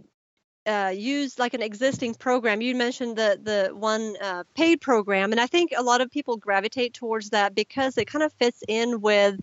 uh, 0.66 0.94
use 0.96 1.38
like 1.38 1.54
an 1.54 1.62
existing 1.62 2.16
program. 2.16 2.62
You 2.62 2.76
mentioned 2.76 3.18
the 3.18 3.40
the 3.42 3.76
one 3.76 4.16
uh, 4.22 4.44
paid 4.56 4.82
program, 4.82 5.32
and 5.32 5.42
I 5.42 5.48
think 5.48 5.74
a 5.76 5.84
lot 5.84 6.02
of 6.02 6.12
people 6.12 6.38
gravitate 6.38 6.94
towards 6.94 7.32
that 7.32 7.56
because 7.56 7.98
it 7.98 8.06
kind 8.06 8.24
of 8.24 8.32
fits 8.34 8.64
in 8.68 9.02
with 9.02 9.40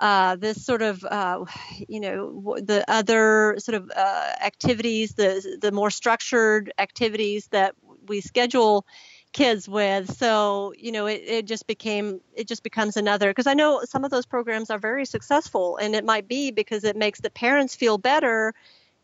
uh, 0.00 0.36
this 0.36 0.64
sort 0.64 0.82
of 0.82 1.04
uh, 1.04 1.44
you 1.88 2.00
know 2.00 2.56
the 2.60 2.84
other 2.88 3.56
sort 3.58 3.74
of 3.74 3.90
uh, 3.94 4.32
activities, 4.44 5.14
the 5.14 5.58
the 5.60 5.72
more 5.72 5.90
structured 5.90 6.72
activities 6.78 7.48
that 7.48 7.74
we 8.06 8.20
schedule 8.20 8.86
kids 9.32 9.68
with 9.68 10.16
so 10.16 10.72
you 10.78 10.92
know 10.92 11.06
it, 11.06 11.20
it 11.26 11.44
just 11.44 11.66
became 11.66 12.20
it 12.36 12.46
just 12.46 12.62
becomes 12.62 12.96
another 12.96 13.30
because 13.30 13.48
i 13.48 13.52
know 13.52 13.82
some 13.84 14.04
of 14.04 14.10
those 14.12 14.24
programs 14.24 14.70
are 14.70 14.78
very 14.78 15.04
successful 15.04 15.76
and 15.76 15.96
it 15.96 16.04
might 16.04 16.28
be 16.28 16.52
because 16.52 16.84
it 16.84 16.94
makes 16.94 17.20
the 17.20 17.30
parents 17.30 17.74
feel 17.74 17.98
better 17.98 18.54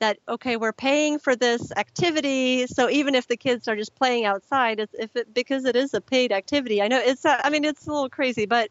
that 0.00 0.18
okay 0.28 0.56
we're 0.56 0.72
paying 0.72 1.18
for 1.18 1.36
this 1.36 1.72
activity 1.76 2.66
so 2.66 2.90
even 2.90 3.14
if 3.14 3.28
the 3.28 3.36
kids 3.36 3.68
are 3.68 3.76
just 3.76 3.94
playing 3.94 4.24
outside 4.24 4.80
it's 4.80 4.94
if 4.98 5.14
it 5.16 5.32
because 5.34 5.64
it 5.64 5.76
is 5.76 5.94
a 5.94 6.00
paid 6.00 6.32
activity 6.32 6.82
i 6.82 6.88
know 6.88 6.98
it's 6.98 7.24
i 7.24 7.48
mean 7.50 7.64
it's 7.64 7.86
a 7.86 7.90
little 7.92 8.08
crazy 8.08 8.46
but 8.46 8.70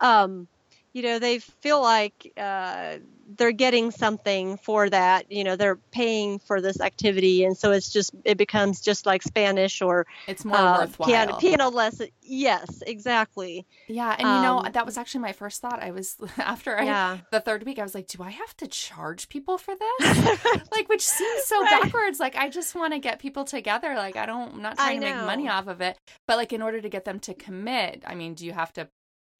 um 0.00 0.48
you 0.92 1.02
know 1.02 1.18
they 1.18 1.38
feel 1.38 1.80
like 1.80 2.32
uh, 2.36 2.96
they're 3.36 3.52
getting 3.52 3.90
something 3.90 4.56
for 4.56 4.88
that 4.90 5.30
you 5.30 5.44
know 5.44 5.56
they're 5.56 5.76
paying 5.76 6.38
for 6.38 6.60
this 6.60 6.80
activity. 6.80 7.44
And 7.44 7.56
so 7.56 7.72
it's 7.72 7.92
just 7.92 8.14
it 8.24 8.36
becomes 8.36 8.80
just 8.80 9.06
like 9.06 9.22
spanish 9.22 9.82
or 9.82 10.06
it's 10.26 10.44
more 10.44 10.56
uh, 10.56 10.80
worthwhile. 10.80 11.08
piano, 11.08 11.36
piano 11.36 11.70
lesson 11.70 12.08
yes 12.22 12.82
exactly. 12.86 13.66
Yeah 13.88 14.12
and 14.12 14.20
you 14.20 14.42
know 14.42 14.60
um, 14.60 14.72
that 14.72 14.86
was 14.86 14.98
actually 14.98 15.22
my 15.22 15.32
first 15.32 15.60
thought. 15.60 15.82
I 15.82 15.90
was 15.90 16.16
after 16.38 16.78
I, 16.78 16.84
yeah. 16.84 17.18
the 17.30 17.40
third 17.40 17.64
week 17.64 17.78
i 17.78 17.82
was 17.82 17.94
like 17.94 18.06
do 18.06 18.22
i 18.22 18.30
have 18.30 18.56
to 18.58 18.66
charge 18.66 19.28
people 19.28 19.58
for 19.58 19.74
this? 20.00 20.26
Like 20.72 20.88
which 20.88 21.06
seems 21.06 21.44
so 21.44 21.60
right. 21.62 21.82
backwards. 21.82 22.20
Like 22.20 22.36
i 22.36 22.48
just 22.48 22.74
want 22.74 22.92
to 22.92 22.98
get 22.98 23.18
people 23.18 23.44
together. 23.44 23.94
Like 23.94 24.16
i 24.16 24.26
don't 24.26 24.54
i'm 24.54 24.62
not 24.62 24.76
trying 24.76 25.00
to 25.00 25.06
make 25.06 25.24
money 25.24 25.48
off 25.48 25.66
of 25.66 25.80
it. 25.80 25.96
But 26.26 26.36
like 26.36 26.52
in 26.52 26.62
order 26.62 26.80
to 26.80 26.88
get 26.88 27.04
them 27.04 27.20
to 27.20 27.34
commit 27.34 28.02
i 28.06 28.14
mean 28.14 28.34
do 28.34 28.46
you 28.46 28.52
have 28.52 28.72
to 28.72 28.88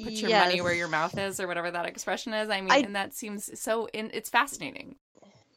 put 0.02 0.12
your 0.12 0.30
yes. 0.30 0.46
money 0.46 0.60
where 0.60 0.74
your 0.74 0.88
mouth 0.88 1.16
is 1.18 1.40
or 1.40 1.46
whatever 1.46 1.70
that 1.70 1.86
expression 1.86 2.32
is 2.32 2.48
i 2.50 2.60
mean 2.60 2.70
I, 2.70 2.78
and 2.78 2.96
that 2.96 3.14
seems 3.14 3.58
so 3.60 3.86
in, 3.92 4.10
it's 4.12 4.30
fascinating 4.30 4.96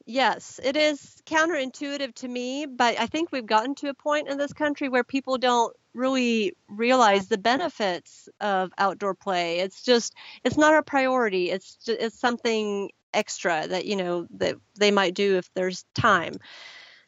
yes 0.06 0.60
it 0.64 0.76
is 0.76 1.22
counterintuitive 1.26 2.14
to 2.16 2.28
me 2.28 2.66
but 2.66 3.00
i 3.00 3.08
think 3.08 3.32
we've 3.32 3.46
gotten 3.46 3.76
to 3.76 3.90
a 3.90 3.94
point 3.94 4.28
in 4.28 4.38
this 4.38 4.54
country 4.54 4.90
where 4.90 5.04
people 5.04 5.38
don't 5.38 5.76
really 5.94 6.54
realize 6.68 7.28
the 7.28 7.38
benefits 7.38 8.28
of 8.42 8.72
outdoor 8.78 9.14
play 9.14 9.60
it's 9.60 9.84
just 9.84 10.14
it's 10.44 10.58
not 10.58 10.76
a 10.76 10.84
priority 10.84 11.52
it's 11.52 11.76
just, 11.76 12.02
it's 12.02 12.20
something 12.20 12.90
extra 13.14 13.68
that 13.68 13.86
you 13.86 13.96
know 13.96 14.28
that 14.32 14.56
they 14.78 14.92
might 14.92 15.14
do 15.14 15.38
if 15.38 15.50
there's 15.54 15.86
time 15.94 16.34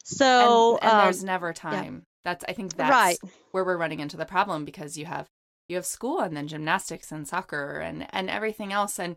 so 0.04 0.76
and, 0.76 0.84
and 0.84 0.92
um, 0.92 1.04
there's 1.04 1.24
never 1.24 1.52
time 1.52 1.94
yeah. 1.94 2.00
that's 2.24 2.44
i 2.48 2.52
think 2.52 2.74
that's 2.76 2.90
right. 2.90 3.18
where 3.50 3.64
we're 3.64 3.76
running 3.76 4.00
into 4.00 4.16
the 4.16 4.24
problem 4.24 4.64
because 4.64 4.96
you 4.96 5.04
have 5.04 5.28
you 5.68 5.76
have 5.76 5.86
school 5.86 6.20
and 6.20 6.36
then 6.36 6.48
gymnastics 6.48 7.12
and 7.12 7.26
soccer 7.26 7.78
and 7.78 8.06
and 8.10 8.30
everything 8.30 8.72
else. 8.72 8.98
And 8.98 9.16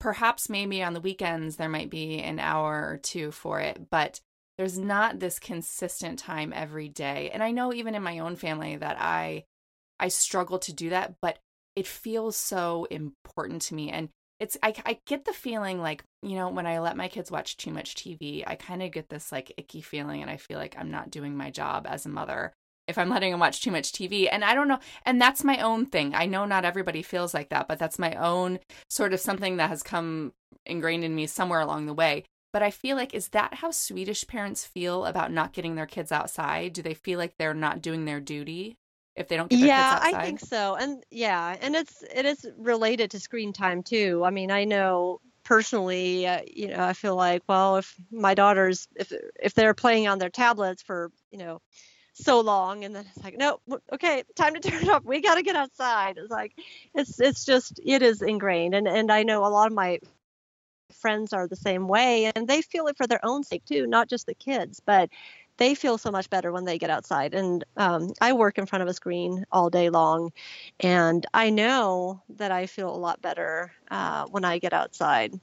perhaps 0.00 0.48
maybe 0.48 0.82
on 0.82 0.94
the 0.94 1.00
weekends 1.00 1.56
there 1.56 1.68
might 1.68 1.90
be 1.90 2.20
an 2.20 2.38
hour 2.38 2.88
or 2.88 2.98
two 2.98 3.32
for 3.32 3.60
it 3.60 3.90
but 3.90 4.20
there's 4.56 4.78
not 4.78 5.20
this 5.20 5.38
consistent 5.38 6.18
time 6.18 6.52
every 6.54 6.88
day. 6.88 7.30
And 7.32 7.42
i 7.42 7.50
know 7.50 7.72
even 7.72 7.94
in 7.94 8.02
my 8.02 8.18
own 8.20 8.36
family 8.36 8.76
that 8.76 8.96
i 9.00 9.44
i 9.98 10.08
struggle 10.08 10.58
to 10.60 10.72
do 10.72 10.90
that 10.90 11.14
but 11.20 11.38
it 11.76 11.86
feels 11.86 12.36
so 12.36 12.86
important 12.90 13.62
to 13.62 13.74
me. 13.74 13.90
And 13.90 14.08
it's 14.40 14.56
I, 14.62 14.74
I 14.86 14.98
get 15.06 15.24
the 15.24 15.32
feeling 15.32 15.80
like 15.80 16.04
you 16.22 16.36
know 16.36 16.48
when 16.48 16.66
i 16.66 16.78
let 16.78 16.96
my 16.96 17.08
kids 17.08 17.30
watch 17.30 17.56
too 17.56 17.72
much 17.72 17.94
tv 17.94 18.44
i 18.46 18.54
kind 18.54 18.82
of 18.82 18.92
get 18.92 19.08
this 19.08 19.32
like 19.32 19.52
icky 19.56 19.80
feeling 19.80 20.22
and 20.22 20.30
i 20.30 20.36
feel 20.36 20.58
like 20.58 20.76
i'm 20.78 20.90
not 20.90 21.10
doing 21.10 21.36
my 21.36 21.50
job 21.50 21.86
as 21.88 22.06
a 22.06 22.08
mother 22.08 22.52
if 22.88 22.98
I'm 22.98 23.08
letting 23.08 23.30
them 23.30 23.40
watch 23.40 23.60
too 23.60 23.70
much 23.70 23.92
TV. 23.92 24.28
And 24.30 24.44
I 24.44 24.54
don't 24.54 24.66
know. 24.66 24.80
And 25.04 25.20
that's 25.20 25.44
my 25.44 25.58
own 25.58 25.86
thing. 25.86 26.14
I 26.14 26.26
know 26.26 26.44
not 26.44 26.64
everybody 26.64 27.02
feels 27.02 27.34
like 27.34 27.50
that, 27.50 27.68
but 27.68 27.78
that's 27.78 27.98
my 27.98 28.14
own 28.14 28.58
sort 28.88 29.12
of 29.12 29.20
something 29.20 29.58
that 29.58 29.68
has 29.68 29.82
come 29.82 30.32
ingrained 30.66 31.04
in 31.04 31.14
me 31.14 31.26
somewhere 31.26 31.60
along 31.60 31.86
the 31.86 31.94
way. 31.94 32.24
But 32.52 32.62
I 32.62 32.70
feel 32.70 32.96
like, 32.96 33.14
is 33.14 33.28
that 33.28 33.54
how 33.54 33.70
Swedish 33.70 34.26
parents 34.26 34.64
feel 34.64 35.04
about 35.04 35.30
not 35.30 35.52
getting 35.52 35.74
their 35.74 35.86
kids 35.86 36.10
outside? 36.10 36.72
Do 36.72 36.82
they 36.82 36.94
feel 36.94 37.18
like 37.18 37.34
they're 37.36 37.54
not 37.54 37.82
doing 37.82 38.04
their 38.04 38.20
duty? 38.20 38.76
if 39.16 39.26
they 39.26 39.36
don't 39.36 39.50
get 39.50 39.58
yeah 39.58 39.98
i 40.00 40.24
think 40.24 40.38
so 40.38 40.76
and 40.76 41.02
yeah 41.10 41.56
and 41.60 41.74
it's 41.74 42.04
it 42.14 42.24
is 42.24 42.46
related 42.56 43.10
to 43.10 43.18
screen 43.18 43.52
time 43.52 43.82
too 43.82 44.22
i 44.24 44.30
mean 44.30 44.52
i 44.52 44.62
know 44.62 45.20
personally, 45.48 46.26
uh, 46.26 46.42
you 46.46 46.68
know, 46.68 46.84
I 46.84 46.92
feel 46.92 47.16
like, 47.16 47.42
well, 47.48 47.78
if 47.78 47.94
my 48.10 48.34
daughters, 48.34 48.86
if 48.94 49.10
if 49.42 49.54
they're 49.54 49.72
playing 49.72 50.06
on 50.06 50.18
their 50.18 50.28
tablets 50.28 50.82
for, 50.82 51.10
you 51.30 51.38
know, 51.38 51.62
so 52.18 52.40
long, 52.40 52.84
and 52.84 52.94
then 52.94 53.04
it's 53.14 53.24
like, 53.24 53.36
no, 53.36 53.60
okay, 53.92 54.24
time 54.34 54.54
to 54.54 54.60
turn 54.68 54.82
it 54.82 54.88
off. 54.88 55.04
We 55.04 55.20
got 55.20 55.36
to 55.36 55.42
get 55.42 55.56
outside. 55.56 56.18
It's 56.18 56.30
like, 56.30 56.52
it's 56.94 57.20
it's 57.20 57.44
just 57.44 57.80
it 57.84 58.02
is 58.02 58.22
ingrained, 58.22 58.74
and 58.74 58.88
and 58.88 59.10
I 59.10 59.22
know 59.22 59.44
a 59.44 59.48
lot 59.48 59.66
of 59.68 59.72
my 59.72 59.98
friends 60.92 61.32
are 61.32 61.46
the 61.46 61.56
same 61.56 61.88
way, 61.88 62.30
and 62.34 62.48
they 62.48 62.62
feel 62.62 62.86
it 62.88 62.96
for 62.96 63.06
their 63.06 63.24
own 63.24 63.44
sake 63.44 63.64
too, 63.64 63.86
not 63.86 64.08
just 64.08 64.26
the 64.26 64.34
kids, 64.34 64.80
but 64.84 65.10
they 65.58 65.74
feel 65.74 65.98
so 65.98 66.10
much 66.10 66.30
better 66.30 66.52
when 66.52 66.64
they 66.64 66.78
get 66.78 66.90
outside. 66.90 67.34
And 67.34 67.64
um, 67.76 68.12
I 68.20 68.32
work 68.32 68.58
in 68.58 68.66
front 68.66 68.82
of 68.82 68.88
a 68.88 68.94
screen 68.94 69.44
all 69.50 69.70
day 69.70 69.90
long, 69.90 70.32
and 70.80 71.26
I 71.34 71.50
know 71.50 72.22
that 72.36 72.52
I 72.52 72.66
feel 72.66 72.94
a 72.94 72.96
lot 72.96 73.20
better 73.20 73.72
uh, 73.90 74.26
when 74.26 74.44
I 74.44 74.58
get 74.58 74.72
outside. 74.72 75.38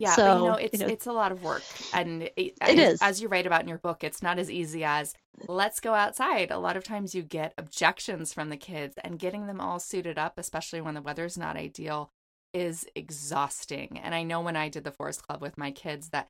Yeah, 0.00 0.14
so, 0.16 0.24
but 0.24 0.40
you 0.40 0.48
know, 0.48 0.54
it's 0.54 0.72
you 0.72 0.86
know, 0.86 0.92
it's 0.92 1.06
a 1.06 1.12
lot 1.12 1.30
of 1.30 1.42
work, 1.44 1.62
and 1.92 2.22
it, 2.22 2.32
it 2.36 2.54
as, 2.62 2.78
is. 2.94 3.02
As 3.02 3.20
you 3.20 3.28
write 3.28 3.46
about 3.46 3.60
in 3.60 3.68
your 3.68 3.78
book, 3.78 4.02
it's 4.02 4.22
not 4.22 4.38
as 4.38 4.50
easy 4.50 4.82
as 4.82 5.12
let's 5.46 5.78
go 5.78 5.92
outside. 5.92 6.50
A 6.50 6.58
lot 6.58 6.78
of 6.78 6.84
times, 6.84 7.14
you 7.14 7.22
get 7.22 7.52
objections 7.58 8.32
from 8.32 8.48
the 8.48 8.56
kids, 8.56 8.94
and 9.04 9.18
getting 9.18 9.46
them 9.46 9.60
all 9.60 9.78
suited 9.78 10.18
up, 10.18 10.38
especially 10.38 10.80
when 10.80 10.94
the 10.94 11.02
weather's 11.02 11.36
not 11.36 11.56
ideal, 11.56 12.10
is 12.54 12.86
exhausting. 12.94 14.00
And 14.02 14.14
I 14.14 14.22
know 14.22 14.40
when 14.40 14.56
I 14.56 14.70
did 14.70 14.84
the 14.84 14.90
Forest 14.90 15.26
Club 15.26 15.42
with 15.42 15.58
my 15.58 15.70
kids 15.70 16.08
that 16.08 16.28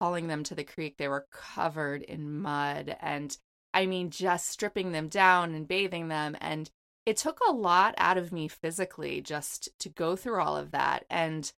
hauling 0.00 0.28
them 0.28 0.42
to 0.44 0.54
the 0.54 0.64
creek, 0.64 0.96
they 0.96 1.08
were 1.08 1.26
covered 1.30 2.02
in 2.02 2.40
mud. 2.40 2.96
And 3.00 3.36
I 3.74 3.84
mean, 3.84 4.08
just 4.08 4.48
stripping 4.48 4.92
them 4.92 5.08
down 5.08 5.54
and 5.54 5.68
bathing 5.68 6.08
them. 6.08 6.36
And 6.40 6.70
it 7.04 7.18
took 7.18 7.38
a 7.46 7.52
lot 7.52 7.94
out 7.98 8.16
of 8.16 8.32
me 8.32 8.48
physically 8.48 9.20
just 9.20 9.68
to 9.80 9.90
go 9.90 10.16
through 10.16 10.40
all 10.40 10.56
of 10.56 10.70
that. 10.70 11.04
And 11.10 11.52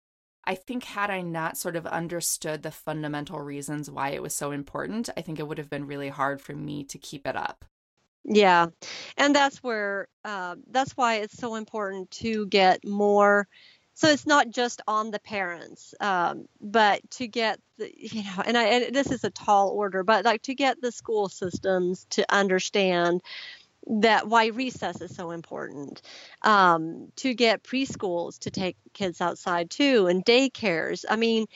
I 0.45 0.55
think, 0.55 0.83
had 0.83 1.09
I 1.09 1.21
not 1.21 1.57
sort 1.57 1.75
of 1.75 1.85
understood 1.85 2.63
the 2.63 2.71
fundamental 2.71 3.39
reasons 3.39 3.89
why 3.91 4.09
it 4.09 4.21
was 4.21 4.35
so 4.35 4.51
important, 4.51 5.09
I 5.15 5.21
think 5.21 5.39
it 5.39 5.47
would 5.47 5.57
have 5.57 5.69
been 5.69 5.87
really 5.87 6.09
hard 6.09 6.41
for 6.41 6.53
me 6.53 6.83
to 6.85 6.97
keep 6.97 7.27
it 7.27 7.35
up. 7.35 7.65
Yeah, 8.23 8.67
and 9.17 9.35
that's 9.35 9.63
where 9.63 10.07
uh, 10.23 10.55
that's 10.69 10.95
why 10.97 11.15
it's 11.15 11.37
so 11.37 11.55
important 11.55 12.11
to 12.11 12.45
get 12.47 12.85
more 12.85 13.47
so 13.93 14.07
it's 14.07 14.25
not 14.25 14.49
just 14.49 14.81
on 14.87 15.11
the 15.11 15.19
parents 15.19 15.93
um, 15.99 16.45
but 16.59 17.01
to 17.11 17.27
get 17.27 17.59
the 17.77 17.91
you 17.95 18.23
know 18.23 18.41
and, 18.45 18.57
I, 18.57 18.63
and 18.63 18.95
this 18.95 19.11
is 19.11 19.23
a 19.23 19.29
tall 19.29 19.69
order 19.69 20.03
but 20.03 20.25
like 20.25 20.41
to 20.43 20.55
get 20.55 20.81
the 20.81 20.91
school 20.91 21.29
systems 21.29 22.05
to 22.11 22.25
understand 22.33 23.21
that 23.87 24.27
why 24.27 24.47
recess 24.47 25.01
is 25.01 25.15
so 25.15 25.31
important 25.31 26.01
um, 26.43 27.11
to 27.17 27.33
get 27.33 27.63
preschools 27.63 28.39
to 28.39 28.51
take 28.51 28.77
kids 28.93 29.21
outside 29.21 29.69
too 29.69 30.07
and 30.07 30.25
daycares. 30.25 31.05
I 31.09 31.15
mean 31.15 31.47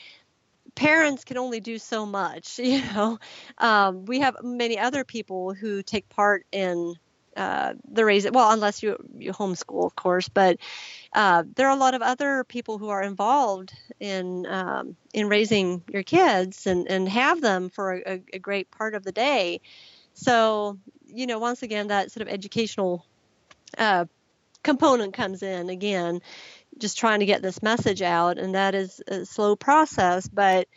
parents 0.74 1.24
can 1.24 1.38
only 1.38 1.60
do 1.60 1.78
so 1.78 2.04
much 2.04 2.58
you 2.62 2.82
know? 2.82 3.18
Um, 3.58 4.04
we 4.04 4.20
have 4.20 4.36
many 4.42 4.78
other 4.78 5.04
people 5.04 5.54
who 5.54 5.82
take 5.82 6.08
part 6.08 6.46
in 6.52 6.94
uh, 7.36 7.74
the 7.92 8.04
raise 8.04 8.30
well 8.30 8.50
unless 8.50 8.82
you 8.82 8.96
you 9.18 9.30
homeschool 9.30 9.84
of 9.84 9.94
course 9.94 10.26
but 10.30 10.58
uh, 11.12 11.44
there 11.54 11.66
are 11.66 11.74
a 11.74 11.80
lot 11.80 11.94
of 11.94 12.02
other 12.02 12.44
people 12.44 12.78
who 12.78 12.90
are 12.90 13.02
involved 13.02 13.72
in 14.00 14.46
um, 14.46 14.96
in 15.14 15.28
raising 15.28 15.82
your 15.88 16.02
kids 16.02 16.66
and 16.66 16.88
and 16.88 17.08
have 17.08 17.40
them 17.40 17.70
for 17.70 17.94
a, 17.94 18.22
a, 18.34 18.38
great 18.38 18.70
part 18.70 18.94
of 18.94 19.02
the 19.02 19.12
day. 19.12 19.60
So 20.12 20.78
you 21.16 21.26
know 21.26 21.38
once 21.38 21.62
again 21.62 21.88
that 21.88 22.10
sort 22.10 22.26
of 22.26 22.32
educational 22.32 23.04
uh, 23.78 24.04
component 24.62 25.14
comes 25.14 25.42
in 25.42 25.70
again 25.70 26.20
just 26.78 26.98
trying 26.98 27.20
to 27.20 27.26
get 27.26 27.42
this 27.42 27.62
message 27.62 28.02
out 28.02 28.38
and 28.38 28.54
that 28.54 28.74
is 28.74 29.00
a 29.08 29.24
slow 29.24 29.56
process 29.56 30.28
but 30.28 30.68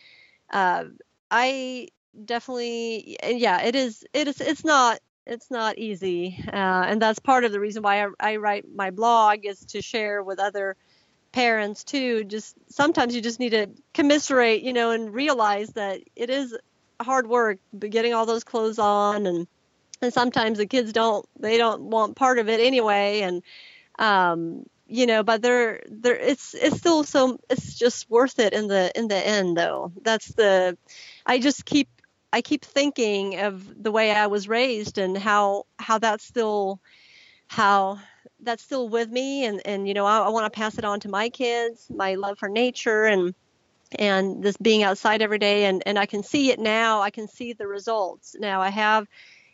uh, 0.51 0.83
i 1.29 1.87
definitely 2.25 3.17
yeah 3.23 3.61
it 3.61 3.75
is 3.75 4.05
it 4.13 4.27
is 4.27 4.41
it's 4.41 4.63
not 4.63 4.99
it's 5.29 5.51
not 5.51 5.77
easy, 5.77 6.43
uh, 6.47 6.85
and 6.87 7.01
that's 7.01 7.19
part 7.19 7.45
of 7.45 7.51
the 7.51 7.59
reason 7.59 7.83
why 7.83 8.03
I, 8.03 8.07
I 8.19 8.35
write 8.37 8.65
my 8.73 8.89
blog 8.89 9.45
is 9.45 9.63
to 9.65 9.81
share 9.81 10.23
with 10.23 10.39
other 10.39 10.75
parents 11.31 11.83
too. 11.83 12.23
Just 12.23 12.55
sometimes 12.69 13.15
you 13.15 13.21
just 13.21 13.39
need 13.39 13.51
to 13.51 13.67
commiserate, 13.93 14.63
you 14.63 14.73
know, 14.73 14.91
and 14.91 15.13
realize 15.13 15.69
that 15.73 16.01
it 16.15 16.29
is 16.29 16.57
hard 16.99 17.27
work 17.27 17.59
getting 17.77 18.13
all 18.13 18.25
those 18.25 18.43
clothes 18.43 18.79
on, 18.79 19.27
and 19.27 19.47
and 20.01 20.13
sometimes 20.13 20.57
the 20.57 20.65
kids 20.65 20.93
don't 20.93 21.25
they 21.39 21.57
don't 21.57 21.83
want 21.83 22.15
part 22.15 22.39
of 22.39 22.49
it 22.49 22.59
anyway, 22.59 23.21
and 23.21 23.43
um, 23.99 24.65
you 24.87 25.05
know, 25.05 25.23
but 25.23 25.41
they're 25.41 25.83
they're 25.87 26.15
it's 26.15 26.53
it's 26.55 26.77
still 26.77 27.03
so 27.03 27.39
it's 27.49 27.77
just 27.77 28.09
worth 28.09 28.39
it 28.39 28.53
in 28.53 28.67
the 28.67 28.91
in 28.97 29.07
the 29.07 29.27
end 29.27 29.57
though. 29.57 29.91
That's 30.01 30.29
the 30.29 30.77
I 31.25 31.39
just 31.39 31.65
keep 31.65 31.89
I 32.33 32.41
keep 32.41 32.65
thinking 32.65 33.39
of 33.39 33.83
the 33.83 33.91
way 33.91 34.11
I 34.11 34.27
was 34.27 34.47
raised 34.47 34.97
and 34.97 35.17
how 35.17 35.65
how 35.77 35.99
that's 35.99 36.23
still 36.25 36.79
how 37.47 37.99
that's 38.41 38.63
still 38.63 38.89
with 38.89 39.09
me. 39.11 39.45
And 39.45 39.61
and 39.65 39.87
you 39.87 39.93
know 39.93 40.05
I, 40.05 40.19
I 40.19 40.29
want 40.29 40.51
to 40.51 40.57
pass 40.57 40.77
it 40.77 40.85
on 40.85 40.99
to 41.01 41.09
my 41.09 41.29
kids 41.29 41.87
my 41.93 42.15
love 42.15 42.39
for 42.39 42.49
nature 42.49 43.05
and 43.05 43.35
and 43.97 44.43
this 44.43 44.57
being 44.57 44.83
outside 44.83 45.21
every 45.21 45.39
day. 45.39 45.65
And 45.65 45.83
and 45.85 45.99
I 45.99 46.05
can 46.07 46.23
see 46.23 46.51
it 46.51 46.59
now. 46.59 47.01
I 47.01 47.11
can 47.11 47.27
see 47.27 47.53
the 47.53 47.67
results. 47.67 48.35
Now 48.39 48.61
I 48.61 48.69
have 48.69 49.07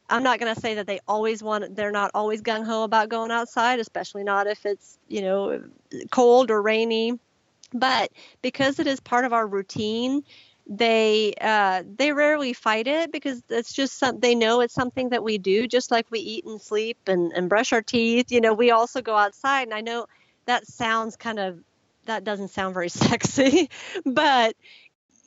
I'm 0.09 0.23
not 0.23 0.39
going 0.39 0.53
to 0.53 0.59
say 0.59 0.75
that 0.75 0.87
they 0.87 0.99
always 1.07 1.41
want 1.41 1.75
they're 1.75 1.91
not 1.91 2.11
always 2.13 2.41
gung 2.41 2.65
ho 2.65 2.83
about 2.83 3.09
going 3.09 3.31
outside 3.31 3.79
especially 3.79 4.23
not 4.23 4.47
if 4.47 4.65
it's 4.65 4.97
you 5.07 5.21
know 5.21 5.63
cold 6.11 6.51
or 6.51 6.61
rainy. 6.61 7.19
But 7.73 8.11
because 8.41 8.79
it 8.79 8.87
is 8.87 8.99
part 8.99 9.25
of 9.25 9.33
our 9.33 9.45
routine 9.45 10.23
they 10.67 11.33
uh, 11.39 11.83
they 11.97 12.11
rarely 12.11 12.53
fight 12.53 12.87
it 12.87 13.11
because 13.11 13.43
it's 13.49 13.73
just 13.73 13.99
some 13.99 14.19
they 14.19 14.33
know 14.33 14.61
it's 14.61 14.73
something 14.73 15.09
that 15.09 15.23
we 15.23 15.37
do 15.37 15.67
just 15.67 15.91
like 15.91 16.07
we 16.09 16.19
eat 16.19 16.45
and 16.45 16.59
sleep 16.59 16.97
and, 17.07 17.31
and 17.33 17.49
brush 17.49 17.71
our 17.71 17.81
teeth. 17.81 18.31
You 18.31 18.41
know 18.41 18.53
we 18.53 18.71
also 18.71 19.01
go 19.01 19.15
outside 19.15 19.63
and 19.63 19.73
i 19.73 19.81
know 19.81 20.07
that 20.45 20.65
sounds 20.67 21.15
kind 21.17 21.39
of 21.39 21.59
that 22.05 22.23
doesn't 22.23 22.49
sound 22.49 22.73
very 22.73 22.89
sexy 22.89 23.69
but 24.05 24.55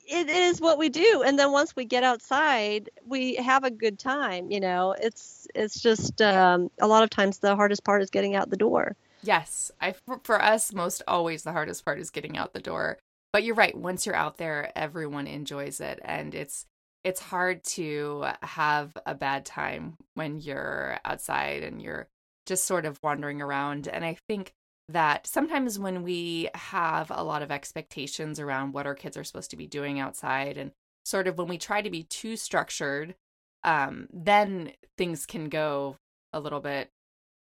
it 0.09 0.29
is 0.29 0.59
what 0.59 0.77
we 0.77 0.89
do. 0.89 1.23
And 1.25 1.37
then 1.37 1.51
once 1.51 1.75
we 1.75 1.85
get 1.85 2.03
outside 2.03 2.89
we 3.05 3.35
have 3.35 3.63
a 3.63 3.71
good 3.71 3.99
time 3.99 4.51
you 4.51 4.59
know? 4.59 4.95
It's 4.99 5.47
it's 5.55 5.79
just 5.79 6.21
um, 6.21 6.69
a 6.79 6.87
lot 6.87 7.03
of 7.03 7.09
times 7.09 7.39
the 7.39 7.55
hardest 7.55 7.83
part 7.83 8.01
is 8.01 8.09
getting 8.09 8.35
out 8.35 8.49
the 8.49 8.57
door. 8.57 8.95
Yes. 9.21 9.71
I 9.81 9.95
for 10.23 10.41
us 10.41 10.73
most 10.73 11.03
always 11.07 11.43
the 11.43 11.51
hardest 11.51 11.85
part 11.85 11.99
is 11.99 12.09
getting 12.09 12.37
out 12.37 12.53
the 12.53 12.59
door. 12.59 12.97
But 13.31 13.43
you're 13.43 13.55
right 13.55 13.77
once 13.77 14.05
you're 14.05 14.15
out 14.15 14.37
there 14.37 14.71
everyone 14.75 15.27
enjoys 15.27 15.79
it. 15.79 15.99
And 16.03 16.33
it's 16.33 16.65
it's 17.03 17.21
hard 17.21 17.63
to 17.63 18.25
have 18.41 18.97
a 19.05 19.15
bad 19.15 19.45
time 19.45 19.95
when 20.15 20.39
you're 20.39 20.99
outside 21.05 21.63
and 21.63 21.81
you're 21.81 22.07
just 22.45 22.65
sort 22.65 22.85
of 22.85 22.99
wandering 23.03 23.41
around. 23.41 23.87
And 23.87 24.03
i 24.03 24.17
think 24.27 24.53
that 24.89 25.25
sometimes 25.27 25.79
when 25.79 26.03
we 26.03 26.49
have 26.53 27.11
a 27.11 27.23
lot 27.23 27.41
of 27.41 27.51
expectations 27.51 28.39
around 28.39 28.73
what 28.73 28.85
our 28.85 28.95
kids 28.95 29.15
are 29.15 29.23
supposed 29.23 29.51
to 29.51 29.57
be 29.57 29.67
doing 29.67 29.99
outside 29.99 30.57
and 30.57 30.71
sort 31.05 31.27
of 31.27 31.37
when 31.37 31.47
we 31.47 31.57
try 31.57 31.81
to 31.81 31.89
be 31.89 32.03
too 32.03 32.35
structured 32.35 33.15
um, 33.63 34.07
then 34.11 34.71
things 34.97 35.25
can 35.25 35.49
go 35.49 35.97
a 36.33 36.39
little 36.39 36.59
bit 36.59 36.89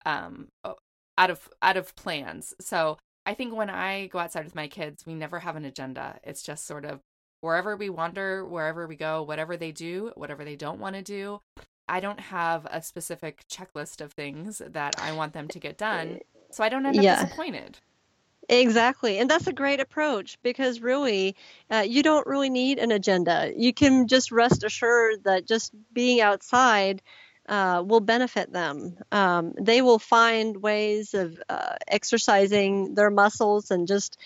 um, 0.07 0.49
out 1.19 1.31
of 1.31 1.49
out 1.63 1.77
of 1.77 1.95
plans 1.95 2.55
so 2.61 2.97
I 3.27 3.35
think 3.35 3.55
when 3.55 3.71
I 3.71 4.07
go 4.07 4.19
outside 4.19 4.45
with 4.45 4.55
my 4.55 4.69
kids, 4.69 5.05
we 5.07 5.15
never 5.15 5.39
have 5.39 5.57
an 5.57 5.65
agenda. 5.65 6.19
It's 6.25 6.43
just 6.43 6.67
sort 6.67 6.85
of 6.85 7.01
wherever 7.41 7.77
we 7.77 7.91
wander, 7.91 8.45
wherever 8.45 8.87
we 8.87 8.97
go, 8.97 9.23
whatever 9.23 9.57
they 9.57 9.73
do, 9.73 10.13
whatever 10.15 10.45
they 10.45 10.57
don't 10.57 10.81
want 10.81 10.97
to 10.97 11.03
do. 11.03 11.41
I 11.89 12.01
don't 12.01 12.21
have 12.21 12.67
a 12.71 12.83
specific 12.83 13.47
checklist 13.49 14.01
of 14.01 14.13
things 14.13 14.63
that 14.67 14.97
I 14.99 15.13
want 15.13 15.33
them 15.33 15.49
to 15.49 15.59
get 15.59 15.77
done. 15.77 16.21
So 16.51 16.65
I 16.65 16.69
don't 16.69 16.85
end 16.87 16.99
up 16.99 17.05
yeah. 17.05 17.25
disappointed. 17.25 17.79
Exactly. 18.49 19.19
And 19.19 19.31
that's 19.31 19.47
a 19.47 19.53
great 19.53 19.79
approach 19.79 20.37
because 20.43 20.81
really, 20.81 21.37
uh, 21.71 21.85
you 21.87 22.03
don't 22.03 22.27
really 22.27 22.51
need 22.51 22.81
an 22.81 22.91
agenda. 22.91 23.53
You 23.57 23.73
can 23.73 24.09
just 24.09 24.33
rest 24.33 24.65
assured 24.65 25.23
that 25.25 25.47
just 25.47 25.73
being 25.93 26.21
outside 26.21 27.01
uh, 27.49 27.83
will 27.87 28.01
benefit 28.01 28.53
them. 28.53 28.97
Um, 29.13 29.55
they 29.61 29.83
will 29.83 30.01
find 30.01 30.57
ways 30.57 31.15
of 31.15 31.41
uh, 31.49 31.77
exercising 31.87 32.95
their 32.95 33.11
muscles 33.11 33.71
and 33.71 33.87
just, 33.87 34.19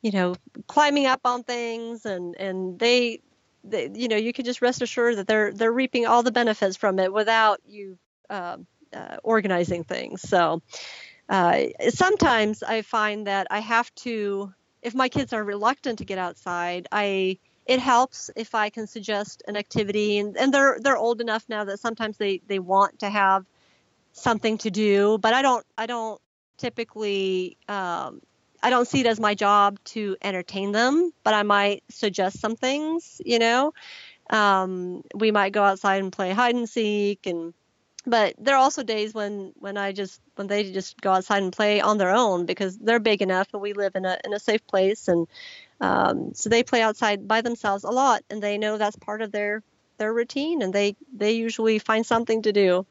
you 0.00 0.10
know, 0.10 0.34
climbing 0.66 1.06
up 1.06 1.20
on 1.24 1.42
things, 1.42 2.06
and 2.06 2.34
and 2.36 2.78
they, 2.78 3.20
they 3.64 3.90
you 3.94 4.08
know, 4.08 4.16
you 4.16 4.32
can 4.32 4.44
just 4.44 4.62
rest 4.62 4.82
assured 4.82 5.16
that 5.16 5.26
they're 5.26 5.52
they're 5.52 5.72
reaping 5.72 6.06
all 6.06 6.22
the 6.22 6.32
benefits 6.32 6.76
from 6.76 6.98
it 6.98 7.12
without 7.12 7.60
you 7.66 7.98
uh, 8.30 8.56
uh 8.94 9.16
organizing 9.22 9.84
things. 9.84 10.20
So 10.22 10.62
uh, 11.30 11.66
sometimes 11.90 12.62
I 12.64 12.82
find 12.82 13.28
that 13.28 13.46
I 13.50 13.60
have 13.60 13.94
to, 14.06 14.52
if 14.82 14.94
my 14.94 15.08
kids 15.08 15.32
are 15.32 15.44
reluctant 15.44 15.98
to 16.00 16.04
get 16.04 16.18
outside, 16.18 16.88
I 16.90 17.38
it 17.66 17.78
helps 17.78 18.30
if 18.34 18.52
I 18.54 18.68
can 18.68 18.88
suggest 18.88 19.44
an 19.46 19.56
activity, 19.56 20.18
and, 20.18 20.36
and 20.36 20.52
they're 20.52 20.78
they're 20.80 20.96
old 20.96 21.20
enough 21.20 21.44
now 21.48 21.62
that 21.64 21.78
sometimes 21.78 22.16
they 22.16 22.42
they 22.48 22.58
want 22.58 22.98
to 22.98 23.08
have 23.08 23.46
something 24.12 24.58
to 24.58 24.70
do, 24.72 25.18
but 25.18 25.32
I 25.32 25.42
don't 25.42 25.64
I 25.78 25.86
don't 25.86 26.20
typically 26.58 27.56
um, 27.68 28.20
I 28.60 28.70
don't 28.70 28.88
see 28.88 29.00
it 29.00 29.06
as 29.06 29.20
my 29.20 29.34
job 29.34 29.78
to 29.84 30.16
entertain 30.22 30.72
them, 30.72 31.12
but 31.22 31.32
I 31.32 31.44
might 31.44 31.84
suggest 31.88 32.40
some 32.40 32.56
things, 32.56 33.20
you 33.24 33.38
know. 33.38 33.72
Um, 34.30 35.02
we 35.14 35.30
might 35.30 35.52
go 35.52 35.62
outside 35.62 36.02
and 36.02 36.12
play 36.12 36.32
hide 36.32 36.56
and 36.56 36.68
seek 36.68 37.26
and 37.26 37.54
but 38.06 38.34
there 38.38 38.54
are 38.54 38.62
also 38.62 38.82
days 38.82 39.14
when 39.14 39.52
when 39.58 39.76
I 39.76 39.92
just 39.92 40.20
when 40.36 40.46
they 40.46 40.72
just 40.72 41.00
go 41.00 41.12
outside 41.12 41.42
and 41.42 41.52
play 41.52 41.80
on 41.80 41.98
their 41.98 42.10
own 42.10 42.46
because 42.46 42.78
they're 42.78 43.00
big 43.00 43.22
enough 43.22 43.48
and 43.52 43.62
we 43.62 43.72
live 43.72 43.94
in 43.94 44.04
a 44.04 44.18
in 44.24 44.32
a 44.32 44.40
safe 44.40 44.66
place 44.66 45.08
and 45.08 45.26
um, 45.80 46.32
so 46.34 46.48
they 46.48 46.62
play 46.62 46.82
outside 46.82 47.26
by 47.26 47.40
themselves 47.40 47.84
a 47.84 47.90
lot 47.90 48.22
and 48.30 48.42
they 48.42 48.58
know 48.58 48.78
that's 48.78 48.96
part 48.96 49.22
of 49.22 49.32
their 49.32 49.62
their 49.98 50.12
routine 50.12 50.62
and 50.62 50.72
they 50.72 50.96
they 51.14 51.32
usually 51.32 51.78
find 51.78 52.04
something 52.04 52.42
to 52.42 52.52
do. 52.52 52.86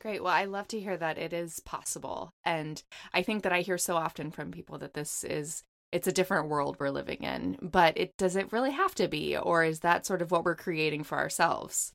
Great. 0.00 0.22
Well, 0.22 0.32
I 0.32 0.44
love 0.44 0.68
to 0.68 0.80
hear 0.80 0.96
that 0.96 1.18
it 1.18 1.32
is 1.32 1.60
possible. 1.60 2.32
And 2.44 2.82
I 3.12 3.22
think 3.22 3.42
that 3.42 3.52
I 3.52 3.62
hear 3.62 3.78
so 3.78 3.96
often 3.96 4.30
from 4.30 4.52
people 4.52 4.78
that 4.78 4.94
this 4.94 5.24
is 5.24 5.64
it's 5.90 6.06
a 6.06 6.12
different 6.12 6.48
world 6.48 6.76
we're 6.78 6.90
living 6.90 7.22
in, 7.22 7.56
but 7.62 7.96
it 7.96 8.16
does 8.16 8.36
it 8.36 8.52
really 8.52 8.72
have 8.72 8.94
to 8.96 9.08
be 9.08 9.36
or 9.36 9.64
is 9.64 9.80
that 9.80 10.06
sort 10.06 10.22
of 10.22 10.30
what 10.30 10.44
we're 10.44 10.54
creating 10.54 11.04
for 11.04 11.18
ourselves? 11.18 11.92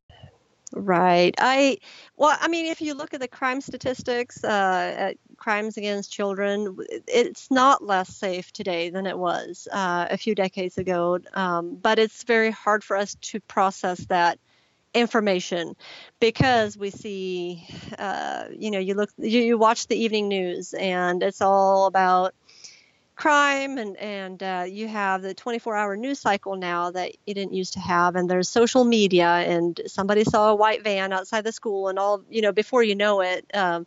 Right. 0.76 1.36
I 1.38 1.78
well, 2.18 2.36
I 2.42 2.48
mean, 2.48 2.66
if 2.66 2.82
you 2.82 2.96
look 2.96 3.14
at 3.14 3.20
the 3.20 3.28
crime 3.28 3.62
statistics, 3.62 4.44
uh, 4.44 5.14
crimes 5.38 5.78
against 5.78 6.12
children, 6.12 6.76
it's 7.08 7.52
not 7.52 7.84
less 7.84 8.10
safe 8.16 8.52
today 8.52 8.90
than 8.90 9.06
it 9.06 9.18
was 9.18 9.68
uh, 9.72 10.08
a 10.10 10.18
few 10.18 10.34
decades 10.34 10.80
ago. 10.80 11.20
Um, 11.36 11.76
but 11.76 12.00
it's 12.00 12.24
very 12.24 12.50
hard 12.50 12.84
for 12.84 12.98
us 12.98 13.16
to 13.22 13.40
process 13.42 14.00
that 14.08 14.40
information 14.94 15.76
because 16.20 16.78
we 16.78 16.90
see, 16.92 17.66
uh, 18.00 18.46
you 18.58 18.72
know, 18.72 18.80
you 18.80 18.96
look, 18.96 19.12
you, 19.18 19.42
you 19.42 19.58
watch 19.58 19.88
the 19.88 19.98
evening 20.04 20.28
news, 20.28 20.74
and 20.74 21.24
it's 21.24 21.42
all 21.42 21.86
about 21.88 22.34
crime 23.16 23.78
and 23.78 23.96
and 23.98 24.42
uh, 24.42 24.66
you 24.68 24.88
have 24.88 25.22
the 25.22 25.34
24 25.34 25.76
hour 25.76 25.96
news 25.96 26.20
cycle 26.20 26.56
now 26.56 26.92
that 26.92 27.12
you 27.26 27.34
didn't 27.34 27.54
used 27.54 27.74
to 27.74 27.80
have 27.80 28.16
and 28.16 28.30
there's 28.30 28.50
social 28.50 28.84
media 28.84 29.28
and 29.28 29.82
somebody 29.86 30.24
saw 30.24 30.50
a 30.50 30.56
white 30.56 30.84
van 30.84 31.14
outside 31.14 31.44
the 31.44 31.52
school 31.52 31.90
and 31.90 32.00
all 32.00 32.24
you 32.30 32.42
know 32.42 32.52
before 32.52 32.84
you 32.84 32.96
know 32.96 33.22
it 33.22 33.46
um, 33.54 33.86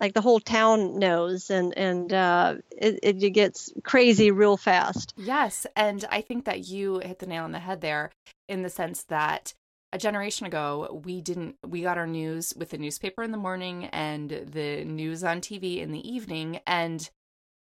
like 0.00 0.14
the 0.14 0.20
whole 0.20 0.40
town 0.40 0.98
knows 0.98 1.50
and 1.50 1.76
and 1.76 2.12
uh, 2.12 2.54
it, 2.70 2.98
it 3.02 3.30
gets 3.30 3.72
crazy 3.84 4.30
real 4.30 4.56
fast. 4.56 5.12
Yes 5.16 5.66
and 5.76 6.04
i 6.10 6.20
think 6.20 6.46
that 6.46 6.66
you 6.66 6.98
hit 7.00 7.18
the 7.18 7.26
nail 7.26 7.44
on 7.44 7.52
the 7.52 7.58
head 7.58 7.80
there 7.80 8.10
in 8.48 8.62
the 8.62 8.70
sense 8.70 9.02
that 9.04 9.54
a 9.92 9.98
generation 9.98 10.46
ago 10.46 11.02
we 11.04 11.20
didn't 11.20 11.56
we 11.66 11.82
got 11.82 11.98
our 11.98 12.06
news 12.06 12.54
with 12.56 12.70
the 12.70 12.78
newspaper 12.78 13.22
in 13.22 13.32
the 13.32 13.38
morning 13.38 13.84
and 13.86 14.30
the 14.30 14.84
news 14.84 15.22
on 15.22 15.40
tv 15.40 15.78
in 15.78 15.92
the 15.92 16.10
evening 16.10 16.60
and 16.66 17.10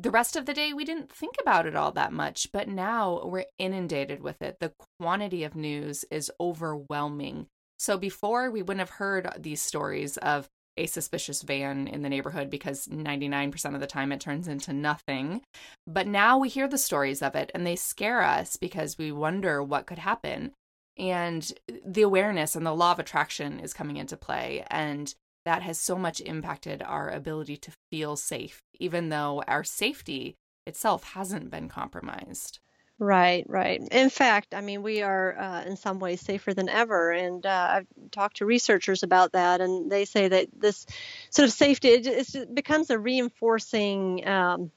the 0.01 0.11
rest 0.11 0.37
of 0.37 0.47
the 0.47 0.55
day 0.55 0.73
we 0.73 0.85
didn't 0.85 1.13
think 1.13 1.35
about 1.41 1.67
it 1.67 1.75
all 1.75 1.93
that 1.93 2.13
much 2.13 2.51
but 2.53 2.69
now 2.69 3.21
we're 3.25 3.45
inundated 3.59 4.23
with 4.23 4.41
it. 4.43 4.59
The 4.61 4.73
quantity 5.01 5.45
of 5.45 5.57
news 5.57 6.05
is 6.11 6.31
overwhelming. 6.41 7.47
So 7.79 7.97
before 7.97 8.51
we 8.51 8.63
wouldn't 8.63 8.81
have 8.81 8.99
heard 8.99 9.29
these 9.39 9.63
stories 9.63 10.17
of 10.19 10.49
a 10.77 10.87
suspicious 10.87 11.43
van 11.43 11.89
in 11.89 12.03
the 12.03 12.09
neighborhood 12.09 12.49
because 12.49 12.87
99% 12.87 13.75
of 13.75 13.81
the 13.81 13.87
time 13.87 14.13
it 14.13 14.21
turns 14.21 14.49
into 14.49 14.73
nothing. 14.73 15.43
But 15.87 16.07
now 16.07 16.39
we 16.39 16.49
hear 16.49 16.69
the 16.69 16.79
stories 16.79 17.21
of 17.21 17.35
it 17.35 17.51
and 17.55 17.67
they 17.67 17.77
scare 17.77 18.23
us 18.23 18.57
because 18.57 18.97
we 18.97 19.11
wonder 19.11 19.63
what 19.63 19.87
could 19.87 19.99
happen. 19.99 20.53
And 20.97 21.53
the 21.85 22.03
awareness 22.03 22.57
and 22.57 22.65
the 22.65 22.75
law 22.75 22.93
of 22.93 22.99
attraction 22.99 23.61
is 23.61 23.75
coming 23.75 23.97
into 23.97 24.17
play. 24.17 24.65
And 24.71 25.13
that 25.49 25.63
has 25.63 25.79
so 25.79 25.97
much 25.97 26.21
impacted 26.21 26.83
our 26.83 27.09
ability 27.09 27.57
to 27.57 27.73
feel 27.91 28.17
safe, 28.17 28.61
even 28.79 29.09
though 29.09 29.43
our 29.49 29.65
safety 29.65 30.37
itself 30.67 31.03
hasn't 31.15 31.51
been 31.51 31.71
compromised. 31.71 32.59
Right, 32.99 33.47
right. 33.49 33.81
In 33.91 34.11
fact, 34.11 34.55
I 34.55 34.61
mean, 34.61 34.83
we 34.83 35.01
are 35.01 35.39
uh, 35.39 35.65
in 35.65 35.77
some 35.79 36.01
ways 36.01 36.21
safer 36.21 36.53
than 36.53 36.69
ever. 36.69 37.13
And 37.13 37.47
uh, 37.47 37.69
I've 37.71 37.87
talked 38.11 38.37
to 38.39 38.45
researchers 38.45 39.03
about 39.03 39.33
that, 39.33 39.63
and 39.63 39.91
they 39.91 40.05
say 40.05 40.29
that 40.29 40.49
this 40.55 40.85
sort 41.31 41.49
of 41.49 41.55
safety 41.55 41.89
it, 41.89 42.07
it 42.07 42.55
becomes 42.55 42.91
a 42.91 42.99
reinforcing 42.99 44.29
um, 44.29 44.71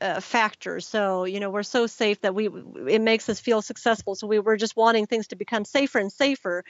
uh, 0.00 0.20
factor. 0.20 0.78
So, 0.78 1.24
you 1.24 1.40
know, 1.40 1.50
we're 1.50 1.64
so 1.64 1.88
safe 1.88 2.20
that 2.20 2.36
we 2.36 2.48
it 2.86 3.00
makes 3.00 3.28
us 3.28 3.40
feel 3.40 3.62
successful. 3.62 4.14
So 4.14 4.28
we, 4.28 4.38
we're 4.38 4.58
just 4.58 4.76
wanting 4.76 5.06
things 5.06 5.26
to 5.28 5.36
become 5.36 5.64
safer 5.64 5.98
and 5.98 6.12
safer 6.12 6.62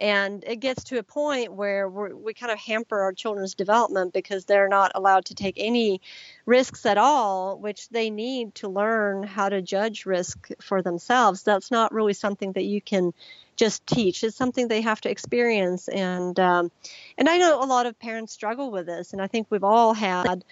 and 0.00 0.42
it 0.46 0.56
gets 0.56 0.84
to 0.84 0.98
a 0.98 1.02
point 1.02 1.52
where 1.52 1.88
we 1.88 2.32
kind 2.32 2.50
of 2.50 2.58
hamper 2.58 3.00
our 3.00 3.12
children's 3.12 3.54
development 3.54 4.14
because 4.14 4.46
they're 4.46 4.68
not 4.68 4.92
allowed 4.94 5.26
to 5.26 5.34
take 5.34 5.54
any 5.58 6.00
risks 6.46 6.86
at 6.86 6.96
all 6.96 7.58
which 7.58 7.88
they 7.90 8.08
need 8.08 8.54
to 8.54 8.68
learn 8.68 9.22
how 9.22 9.48
to 9.48 9.60
judge 9.60 10.06
risk 10.06 10.48
for 10.60 10.80
themselves. 10.80 11.42
That's 11.42 11.70
not 11.70 11.92
really 11.92 12.14
something 12.14 12.52
that 12.52 12.64
you 12.64 12.80
can 12.80 13.12
just 13.56 13.86
teach. 13.86 14.24
It's 14.24 14.36
something 14.36 14.68
they 14.68 14.80
have 14.80 15.02
to 15.02 15.10
experience. 15.10 15.86
And 15.88 16.38
um, 16.40 16.70
and 17.18 17.28
i 17.28 17.36
know 17.36 17.62
a 17.62 17.66
lot 17.66 17.84
of 17.86 17.98
parents 17.98 18.32
struggle 18.32 18.70
with 18.70 18.86
this. 18.86 19.12
And 19.12 19.20
i 19.20 19.26
think 19.26 19.48
we've 19.50 19.64
all 19.64 19.92
had 19.92 20.44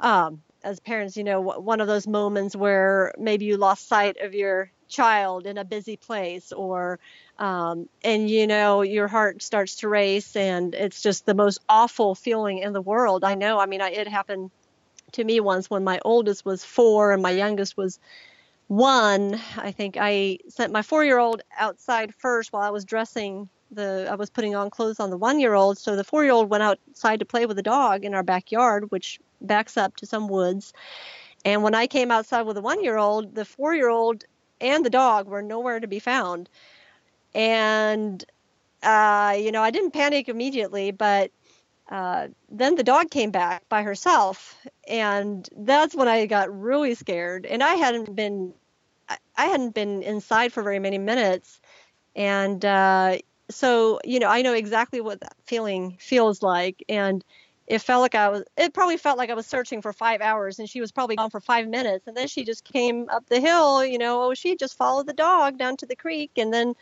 um, 0.00 0.42
as 0.64 0.80
parents 0.80 1.16
you 1.16 1.24
know 1.24 1.40
one 1.40 1.80
of 1.80 1.86
those 1.86 2.06
moments 2.06 2.56
where 2.56 3.12
maybe 3.18 3.44
you 3.44 3.56
lost 3.58 3.88
sight 3.88 4.16
of 4.22 4.34
your 4.34 4.70
child 4.88 5.46
in 5.46 5.58
a 5.58 5.64
busy 5.64 5.96
place 5.96 6.52
or 6.52 6.98
um, 7.38 7.88
and 8.02 8.30
you 8.30 8.46
know 8.46 8.82
your 8.82 9.08
heart 9.08 9.42
starts 9.42 9.76
to 9.76 9.88
race 9.88 10.36
and 10.36 10.74
it's 10.74 11.02
just 11.02 11.26
the 11.26 11.34
most 11.34 11.58
awful 11.68 12.14
feeling 12.14 12.58
in 12.58 12.72
the 12.72 12.80
world. 12.80 13.24
I 13.24 13.34
know 13.34 13.58
i 13.58 13.66
mean 13.66 13.80
I, 13.80 13.90
it 13.90 14.08
happened 14.08 14.50
to 15.12 15.24
me 15.24 15.40
once 15.40 15.70
when 15.70 15.84
my 15.84 16.00
oldest 16.04 16.44
was 16.44 16.64
four 16.64 17.12
and 17.12 17.22
my 17.22 17.30
youngest 17.30 17.76
was 17.76 17.98
one. 18.68 19.40
I 19.56 19.70
think 19.72 19.96
i 20.00 20.38
sent 20.48 20.72
my 20.72 20.82
four 20.82 21.04
year 21.04 21.18
old 21.18 21.42
outside 21.58 22.14
first 22.14 22.52
while 22.52 22.62
i 22.62 22.70
was 22.70 22.84
dressing 22.84 23.48
the 23.70 24.08
i 24.10 24.14
was 24.14 24.30
putting 24.30 24.54
on 24.54 24.70
clothes 24.70 25.00
on 25.00 25.10
the 25.10 25.16
one 25.16 25.40
year 25.40 25.54
old 25.54 25.76
so 25.78 25.96
the 25.96 26.04
four 26.04 26.22
year 26.24 26.32
old 26.32 26.48
went 26.48 26.62
outside 26.62 27.18
to 27.20 27.24
play 27.24 27.46
with 27.46 27.56
the 27.56 27.62
dog 27.62 28.04
in 28.04 28.14
our 28.14 28.22
backyard 28.22 28.90
which 28.90 29.20
backs 29.40 29.76
up 29.76 29.96
to 29.96 30.06
some 30.06 30.28
woods. 30.28 30.72
And 31.44 31.62
when 31.62 31.74
i 31.74 31.86
came 31.86 32.10
outside 32.10 32.42
with 32.42 32.56
the 32.56 32.62
one 32.62 32.82
year 32.82 32.96
old 32.96 33.34
the 33.34 33.44
four 33.44 33.74
year 33.74 33.88
old 33.90 34.24
and 34.60 34.84
the 34.84 34.90
dog 34.90 35.28
were 35.28 35.42
nowhere 35.42 35.80
to 35.80 35.86
be 35.86 35.98
found. 35.98 36.48
And, 37.36 38.24
uh, 38.82 39.36
you 39.38 39.52
know, 39.52 39.62
I 39.62 39.70
didn't 39.70 39.90
panic 39.90 40.30
immediately, 40.30 40.90
but 40.90 41.30
uh, 41.90 42.28
then 42.50 42.76
the 42.76 42.82
dog 42.82 43.10
came 43.10 43.30
back 43.30 43.68
by 43.68 43.82
herself. 43.82 44.56
And 44.88 45.46
that's 45.54 45.94
when 45.94 46.08
I 46.08 46.24
got 46.24 46.58
really 46.58 46.94
scared. 46.94 47.44
And 47.44 47.62
I 47.62 47.74
hadn't 47.74 48.16
been, 48.16 48.54
I 49.36 49.46
hadn't 49.46 49.74
been 49.74 50.02
inside 50.02 50.54
for 50.54 50.62
very 50.62 50.78
many 50.78 50.96
minutes. 50.96 51.60
And 52.16 52.64
uh, 52.64 53.18
so, 53.50 54.00
you 54.02 54.18
know, 54.18 54.28
I 54.28 54.40
know 54.40 54.54
exactly 54.54 55.02
what 55.02 55.20
that 55.20 55.36
feeling 55.44 55.98
feels 56.00 56.42
like. 56.42 56.82
And, 56.88 57.22
it 57.66 57.80
felt 57.80 58.00
like 58.00 58.14
I 58.14 58.28
was 58.28 58.44
it 58.56 58.72
probably 58.72 58.96
felt 58.96 59.18
like 59.18 59.28
I 59.28 59.34
was 59.34 59.44
searching 59.44 59.82
for 59.82 59.92
five 59.92 60.20
hours 60.20 60.60
and 60.60 60.70
she 60.70 60.80
was 60.80 60.92
probably 60.92 61.16
gone 61.16 61.30
for 61.30 61.40
five 61.40 61.66
minutes 61.66 62.06
and 62.06 62.16
then 62.16 62.28
she 62.28 62.44
just 62.44 62.62
came 62.62 63.08
up 63.08 63.26
the 63.26 63.40
hill, 63.40 63.84
you 63.84 63.98
know, 63.98 64.22
oh 64.22 64.34
she 64.34 64.54
just 64.54 64.76
followed 64.76 65.06
the 65.08 65.12
dog 65.12 65.58
down 65.58 65.76
to 65.78 65.86
the 65.86 65.96
creek 65.96 66.30
and 66.36 66.54
then 66.54 66.74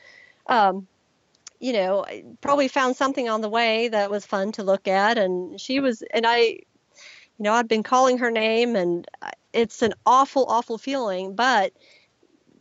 um 0.47 0.87
you 1.61 1.73
know, 1.73 2.05
probably 2.43 2.69
found 2.69 2.95
something 2.97 3.29
on 3.31 3.41
the 3.41 3.49
way 3.49 3.89
that 3.89 4.11
was 4.11 4.27
fun 4.27 4.53
to 4.53 4.63
look 4.63 4.87
at. 4.87 5.17
And 5.17 5.59
she 5.59 5.81
was 5.81 6.03
and 6.13 6.27
I 6.27 6.39
you 6.39 7.43
know, 7.43 7.53
I'd 7.55 7.69
been 7.69 7.83
calling 7.83 8.19
her 8.19 8.31
name 8.31 8.77
and 8.77 9.07
it's 9.53 9.83
an 9.83 9.95
awful 10.07 10.47
awful 10.47 10.79
feeling, 10.79 11.35
but 11.35 11.73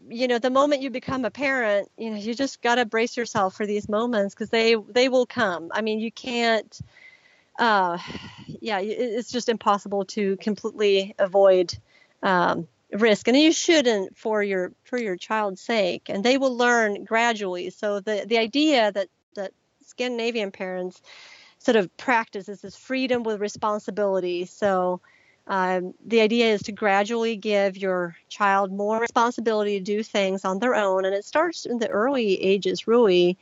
you 0.10 0.28
know 0.28 0.38
the 0.38 0.50
moment 0.50 0.82
you 0.82 0.90
become 0.90 1.24
a 1.24 1.32
parent 1.32 1.90
you 1.98 2.12
know 2.12 2.18
you 2.18 2.34
just 2.34 2.62
got 2.62 2.76
to 2.76 2.86
brace 2.86 3.16
yourself 3.16 3.56
for 3.56 3.66
these 3.66 3.88
moments 3.88 4.36
because 4.36 4.50
they 4.50 4.76
they 4.90 5.10
will 5.10 5.26
come. 5.26 5.70
I 5.74 5.82
mean 5.82 6.00
you 6.00 6.12
can't 6.12 6.80
uh, 7.60 7.98
yeah, 8.48 8.80
it's 8.80 9.32
just 9.32 9.50
impossible 9.50 10.06
to 10.06 10.38
completely 10.38 11.16
avoid 11.20 11.74
um, 12.22 12.68
risk, 12.94 13.28
and 13.28 13.38
you 13.38 13.52
shouldn't 13.52 14.18
for 14.18 14.44
your 14.44 14.72
for 14.84 14.98
your 14.98 15.16
child's 15.16 15.62
sake. 15.62 16.10
And 16.10 16.24
they 16.24 16.38
will 16.38 16.56
learn 16.56 17.04
gradually. 17.04 17.70
So 17.70 18.00
the 18.00 18.26
the 18.28 18.38
idea 18.38 18.92
that 18.92 19.08
that 19.36 19.52
Scandinavian 19.86 20.52
parents 20.52 21.02
sort 21.60 21.76
of 21.76 21.96
practice 21.98 22.50
is 22.50 22.62
this 22.62 22.76
freedom 22.76 23.24
with 23.24 23.40
responsibility. 23.40 24.46
So 24.46 25.02
um, 25.48 25.94
the 26.06 26.22
idea 26.22 26.54
is 26.54 26.64
to 26.64 26.72
gradually 26.72 27.36
give 27.36 27.78
your 27.78 28.16
child 28.30 28.72
more 28.72 29.00
responsibility 29.00 29.78
to 29.78 29.84
do 29.84 30.04
things 30.04 30.46
on 30.46 30.60
their 30.60 30.76
own, 30.76 31.06
and 31.06 31.14
it 31.14 31.26
starts 31.26 31.66
in 31.66 31.80
the 31.80 31.90
early 31.90 32.42
ages, 32.42 32.88
really 32.88 33.38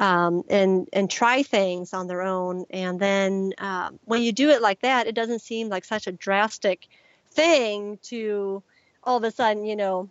um, 0.00 0.42
and 0.48 0.88
and 0.92 1.10
try 1.10 1.42
things 1.42 1.92
on 1.92 2.06
their 2.06 2.22
own. 2.22 2.64
And 2.70 2.98
then 2.98 3.52
uh, 3.58 3.90
when 4.04 4.22
you 4.22 4.32
do 4.32 4.50
it 4.50 4.62
like 4.62 4.80
that, 4.80 5.06
it 5.06 5.14
doesn't 5.14 5.40
seem 5.40 5.68
like 5.68 5.84
such 5.84 6.06
a 6.06 6.12
drastic 6.12 6.88
thing 7.30 7.98
to 8.04 8.62
all 9.04 9.16
of 9.16 9.24
a 9.24 9.30
sudden, 9.30 9.64
you 9.64 9.76
know, 9.76 10.08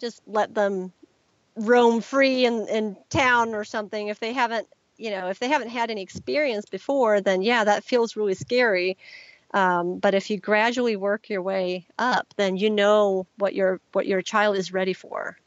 just 0.00 0.20
let 0.26 0.54
them 0.54 0.92
roam 1.56 2.00
free 2.00 2.44
in, 2.44 2.66
in 2.68 2.96
town 3.10 3.54
or 3.54 3.64
something 3.64 4.08
if 4.08 4.18
they 4.18 4.32
haven't 4.32 4.66
you 4.96 5.10
know 5.10 5.28
if 5.28 5.38
they 5.38 5.48
haven't 5.48 5.68
had 5.68 5.88
any 5.88 6.02
experience 6.02 6.66
before 6.66 7.20
then 7.20 7.42
yeah 7.42 7.62
that 7.62 7.84
feels 7.84 8.16
really 8.16 8.34
scary 8.34 8.96
Um, 9.54 9.98
but 10.00 10.14
if 10.14 10.30
you 10.30 10.38
gradually 10.38 10.96
work 10.96 11.30
your 11.30 11.40
way 11.40 11.86
up, 11.96 12.26
then 12.36 12.56
you 12.56 12.70
know 12.70 13.26
what 13.38 13.54
your 13.54 13.80
what 13.92 14.04
your 14.04 14.20
child 14.20 14.56
is 14.56 14.72
ready 14.72 14.92
for. 14.92 15.38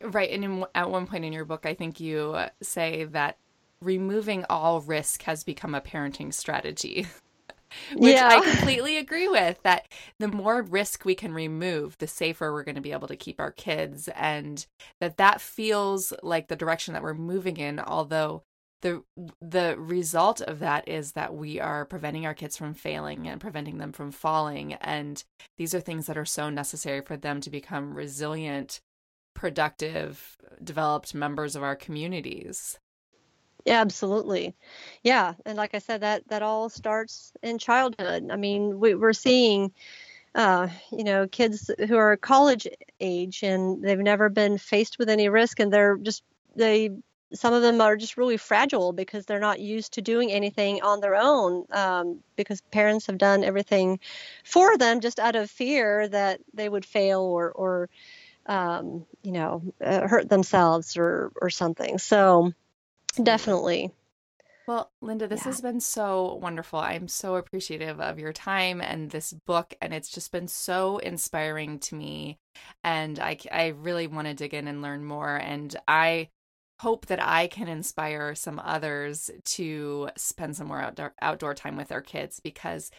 Right, 0.00 0.30
and 0.30 0.44
in, 0.44 0.64
at 0.76 0.90
one 0.90 1.06
point 1.06 1.24
in 1.24 1.32
your 1.32 1.44
book, 1.44 1.66
I 1.66 1.74
think 1.74 1.98
you 1.98 2.38
say 2.62 3.04
that 3.04 3.36
removing 3.80 4.44
all 4.48 4.80
risk 4.80 5.22
has 5.22 5.42
become 5.42 5.74
a 5.74 5.80
parenting 5.80 6.32
strategy. 6.32 7.06
Which 7.94 8.14
yeah. 8.14 8.28
I 8.28 8.40
completely 8.50 8.98
agree 8.98 9.28
with. 9.28 9.62
That 9.62 9.86
the 10.18 10.28
more 10.28 10.62
risk 10.62 11.04
we 11.04 11.14
can 11.14 11.32
remove, 11.32 11.96
the 11.98 12.06
safer 12.06 12.52
we're 12.52 12.64
going 12.64 12.76
to 12.76 12.80
be 12.80 12.92
able 12.92 13.08
to 13.08 13.16
keep 13.16 13.40
our 13.40 13.52
kids, 13.52 14.08
and 14.08 14.64
that 15.00 15.16
that 15.16 15.40
feels 15.40 16.12
like 16.22 16.48
the 16.48 16.56
direction 16.56 16.94
that 16.94 17.02
we're 17.02 17.14
moving 17.14 17.56
in. 17.56 17.80
Although 17.80 18.42
the 18.82 19.02
the 19.40 19.76
result 19.78 20.40
of 20.42 20.58
that 20.60 20.88
is 20.88 21.12
that 21.12 21.34
we 21.34 21.58
are 21.60 21.84
preventing 21.84 22.26
our 22.26 22.34
kids 22.34 22.56
from 22.56 22.74
failing 22.74 23.26
and 23.26 23.40
preventing 23.40 23.78
them 23.78 23.92
from 23.92 24.10
falling, 24.10 24.74
and 24.74 25.24
these 25.56 25.74
are 25.74 25.80
things 25.80 26.06
that 26.06 26.18
are 26.18 26.24
so 26.24 26.50
necessary 26.50 27.00
for 27.00 27.16
them 27.16 27.40
to 27.40 27.50
become 27.50 27.94
resilient, 27.94 28.80
productive, 29.34 30.36
developed 30.62 31.14
members 31.14 31.56
of 31.56 31.62
our 31.62 31.76
communities. 31.76 32.78
Yeah, 33.66 33.80
absolutely. 33.80 34.54
Yeah, 35.02 35.34
and 35.44 35.56
like 35.58 35.74
I 35.74 35.78
said, 35.80 36.02
that 36.02 36.28
that 36.28 36.42
all 36.42 36.68
starts 36.68 37.32
in 37.42 37.58
childhood. 37.58 38.28
I 38.30 38.36
mean, 38.36 38.78
we, 38.78 38.94
we're 38.94 39.12
seeing, 39.12 39.72
uh, 40.34 40.68
you 40.92 41.04
know, 41.04 41.28
kids 41.28 41.70
who 41.88 41.96
are 41.96 42.16
college 42.16 42.68
age 43.00 43.42
and 43.42 43.82
they've 43.84 43.98
never 43.98 44.28
been 44.30 44.58
faced 44.58 44.98
with 44.98 45.10
any 45.10 45.28
risk, 45.30 45.60
and 45.60 45.72
they're 45.72 45.96
just 45.98 46.24
they 46.56 46.90
some 47.34 47.54
of 47.54 47.62
them 47.62 47.80
are 47.80 47.96
just 47.96 48.16
really 48.18 48.36
fragile 48.38 48.92
because 48.92 49.26
they're 49.26 49.40
not 49.40 49.60
used 49.60 49.94
to 49.94 50.02
doing 50.02 50.32
anything 50.32 50.82
on 50.82 51.00
their 51.00 51.16
own 51.16 51.66
um, 51.72 52.20
because 52.36 52.60
parents 52.72 53.06
have 53.08 53.18
done 53.18 53.44
everything 53.44 54.00
for 54.44 54.78
them 54.78 55.00
just 55.00 55.20
out 55.20 55.36
of 55.36 55.50
fear 55.50 56.08
that 56.08 56.40
they 56.54 56.68
would 56.68 56.84
fail 56.86 57.20
or 57.22 57.52
or 57.52 57.90
um, 58.46 59.06
you 59.22 59.32
know 59.32 59.62
uh, 59.84 60.06
hurt 60.08 60.28
themselves 60.28 60.96
or 60.96 61.32
or 61.42 61.50
something. 61.50 61.98
So 61.98 62.52
Definitely. 63.22 63.92
Well, 64.66 64.90
Linda, 65.00 65.28
this 65.28 65.40
yeah. 65.40 65.52
has 65.52 65.60
been 65.60 65.80
so 65.80 66.34
wonderful. 66.42 66.80
I'm 66.80 67.06
so 67.06 67.36
appreciative 67.36 68.00
of 68.00 68.18
your 68.18 68.32
time 68.32 68.80
and 68.80 69.10
this 69.10 69.32
book, 69.32 69.74
and 69.80 69.94
it's 69.94 70.10
just 70.10 70.32
been 70.32 70.48
so 70.48 70.98
inspiring 70.98 71.78
to 71.80 71.94
me. 71.94 72.38
And 72.82 73.20
I, 73.20 73.38
I 73.52 73.68
really 73.68 74.08
want 74.08 74.26
to 74.26 74.34
dig 74.34 74.54
in 74.54 74.66
and 74.66 74.82
learn 74.82 75.04
more. 75.04 75.36
And 75.36 75.74
I 75.86 76.30
hope 76.80 77.06
that 77.06 77.22
I 77.22 77.46
can 77.46 77.68
inspire 77.68 78.34
some 78.34 78.60
others 78.62 79.30
to 79.44 80.10
spend 80.16 80.56
some 80.56 80.66
more 80.66 80.82
outdoor, 80.82 81.14
outdoor 81.22 81.54
time 81.54 81.76
with 81.76 81.88
their 81.88 82.02
kids 82.02 82.40
because 82.40 82.90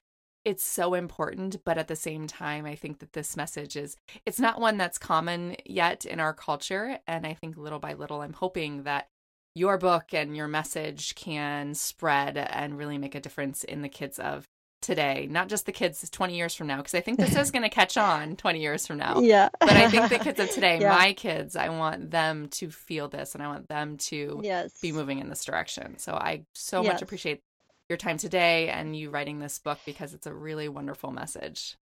it's 0.46 0.64
so 0.64 0.94
important. 0.94 1.58
But 1.66 1.78
at 1.78 1.90
the 1.90 1.98
same 1.98 2.28
time, 2.28 2.66
I 2.66 2.76
think 2.76 3.00
that 3.00 3.12
this 3.12 3.36
message 3.36 3.76
is, 3.76 3.98
it's 4.26 4.40
not 4.40 4.62
one 4.62 4.78
that's 4.78 4.98
common 4.98 5.58
yet 5.66 6.06
in 6.06 6.22
our 6.22 6.34
culture. 6.34 7.00
And 7.08 7.28
I 7.28 7.34
think 7.34 7.58
little 7.58 7.80
by 7.80 7.94
little, 7.94 8.22
I'm 8.22 8.34
hoping 8.34 8.84
that 8.84 9.10
your 9.58 9.78
book 9.78 10.14
and 10.14 10.36
your 10.38 10.48
message 10.48 11.16
can 11.16 11.74
spread 11.74 12.38
and 12.38 12.78
really 12.78 12.98
make 12.98 13.16
a 13.16 13.20
difference 13.20 13.64
in 13.64 13.82
the 13.82 13.90
kids 13.90 14.20
of 14.20 14.48
today, 14.82 15.28
not 15.30 15.50
just 15.50 15.66
the 15.66 15.72
kids 15.72 16.08
20 16.10 16.36
years 16.36 16.54
from 16.54 16.68
now, 16.68 16.78
because 16.78 16.94
I 16.94 17.02
think 17.02 17.18
this 17.18 17.36
is 17.36 17.52
going 17.54 17.64
to 17.64 17.70
catch 17.70 17.98
on 17.98 18.36
20 18.36 18.62
years 18.62 18.86
from 18.86 18.98
now. 18.98 19.20
Yeah. 19.20 19.50
but 19.60 19.72
I 19.72 19.90
think 19.90 20.10
the 20.10 20.20
kids 20.24 20.40
of 20.40 20.52
today, 20.52 20.80
yeah. 20.80 20.96
my 20.96 21.14
kids, 21.14 21.56
I 21.56 21.70
want 21.70 22.12
them 22.12 22.48
to 22.50 22.70
feel 22.70 23.08
this 23.08 23.34
and 23.34 23.44
I 23.44 23.48
want 23.48 23.68
them 23.68 23.98
to 23.98 24.40
yes. 24.44 24.80
be 24.80 24.92
moving 24.92 25.20
in 25.20 25.30
this 25.30 25.44
direction. 25.44 25.98
So 25.98 26.14
I 26.14 26.44
so 26.54 26.84
yes. 26.84 26.94
much 26.94 27.02
appreciate 27.02 27.42
your 27.90 27.98
time 27.98 28.18
today 28.18 28.70
and 28.70 28.96
you 28.96 29.10
writing 29.10 29.40
this 29.40 29.60
book 29.60 29.80
because 29.86 30.14
it's 30.14 30.28
a 30.28 30.34
really 30.34 30.70
wonderful 30.70 31.12
message. 31.12 31.78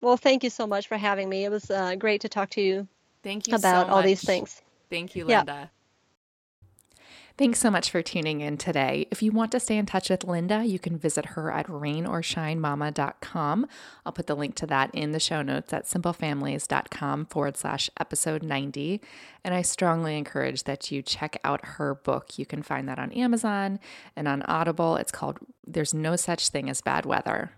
Well, 0.00 0.16
thank 0.16 0.44
you 0.44 0.50
so 0.50 0.66
much 0.66 0.86
for 0.86 0.96
having 0.96 1.28
me. 1.28 1.44
It 1.44 1.50
was 1.50 1.70
uh, 1.70 1.96
great 1.96 2.22
to 2.22 2.28
talk 2.28 2.50
to 2.50 2.60
you. 2.60 2.88
Thank 3.22 3.48
you 3.48 3.56
about 3.56 3.88
so 3.88 3.92
all 3.92 4.02
these 4.02 4.24
things. 4.24 4.62
Thank 4.88 5.16
you, 5.16 5.24
Linda. 5.24 5.52
Yeah. 5.52 5.66
Thanks 7.38 7.60
so 7.60 7.70
much 7.70 7.92
for 7.92 8.02
tuning 8.02 8.40
in 8.40 8.56
today. 8.56 9.06
If 9.12 9.22
you 9.22 9.30
want 9.30 9.52
to 9.52 9.60
stay 9.60 9.76
in 9.78 9.86
touch 9.86 10.10
with 10.10 10.24
Linda, 10.24 10.64
you 10.64 10.80
can 10.80 10.98
visit 10.98 11.24
her 11.24 11.52
at 11.52 11.68
rainorShineMamma.com. 11.68 13.66
I'll 14.04 14.10
put 14.12 14.26
the 14.26 14.34
link 14.34 14.56
to 14.56 14.66
that 14.66 14.92
in 14.92 15.12
the 15.12 15.20
show 15.20 15.42
notes 15.42 15.72
at 15.72 15.84
simplefamilies.com 15.84 17.26
forward 17.26 17.56
slash 17.56 17.90
episode 18.00 18.42
90. 18.42 19.00
And 19.44 19.54
I 19.54 19.62
strongly 19.62 20.18
encourage 20.18 20.64
that 20.64 20.90
you 20.90 21.00
check 21.00 21.38
out 21.44 21.64
her 21.64 21.94
book. 21.94 22.40
You 22.40 22.44
can 22.44 22.64
find 22.64 22.88
that 22.88 22.98
on 22.98 23.12
Amazon 23.12 23.78
and 24.16 24.26
on 24.26 24.42
Audible. 24.42 24.96
It's 24.96 25.12
called 25.12 25.38
There's 25.64 25.94
No 25.94 26.16
Such 26.16 26.48
Thing 26.48 26.68
as 26.68 26.80
Bad 26.80 27.06
Weather. 27.06 27.52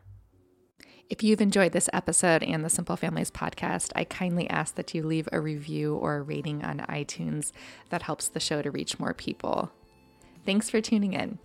If 1.11 1.24
you've 1.24 1.40
enjoyed 1.40 1.72
this 1.72 1.90
episode 1.92 2.44
and 2.44 2.64
the 2.64 2.70
Simple 2.70 2.94
Families 2.94 3.32
podcast, 3.32 3.90
I 3.96 4.04
kindly 4.04 4.48
ask 4.48 4.76
that 4.76 4.94
you 4.94 5.02
leave 5.02 5.28
a 5.32 5.40
review 5.40 5.96
or 5.96 6.14
a 6.14 6.22
rating 6.22 6.64
on 6.64 6.78
iTunes. 6.88 7.50
That 7.88 8.02
helps 8.02 8.28
the 8.28 8.38
show 8.38 8.62
to 8.62 8.70
reach 8.70 9.00
more 9.00 9.12
people. 9.12 9.72
Thanks 10.46 10.70
for 10.70 10.80
tuning 10.80 11.14
in. 11.14 11.40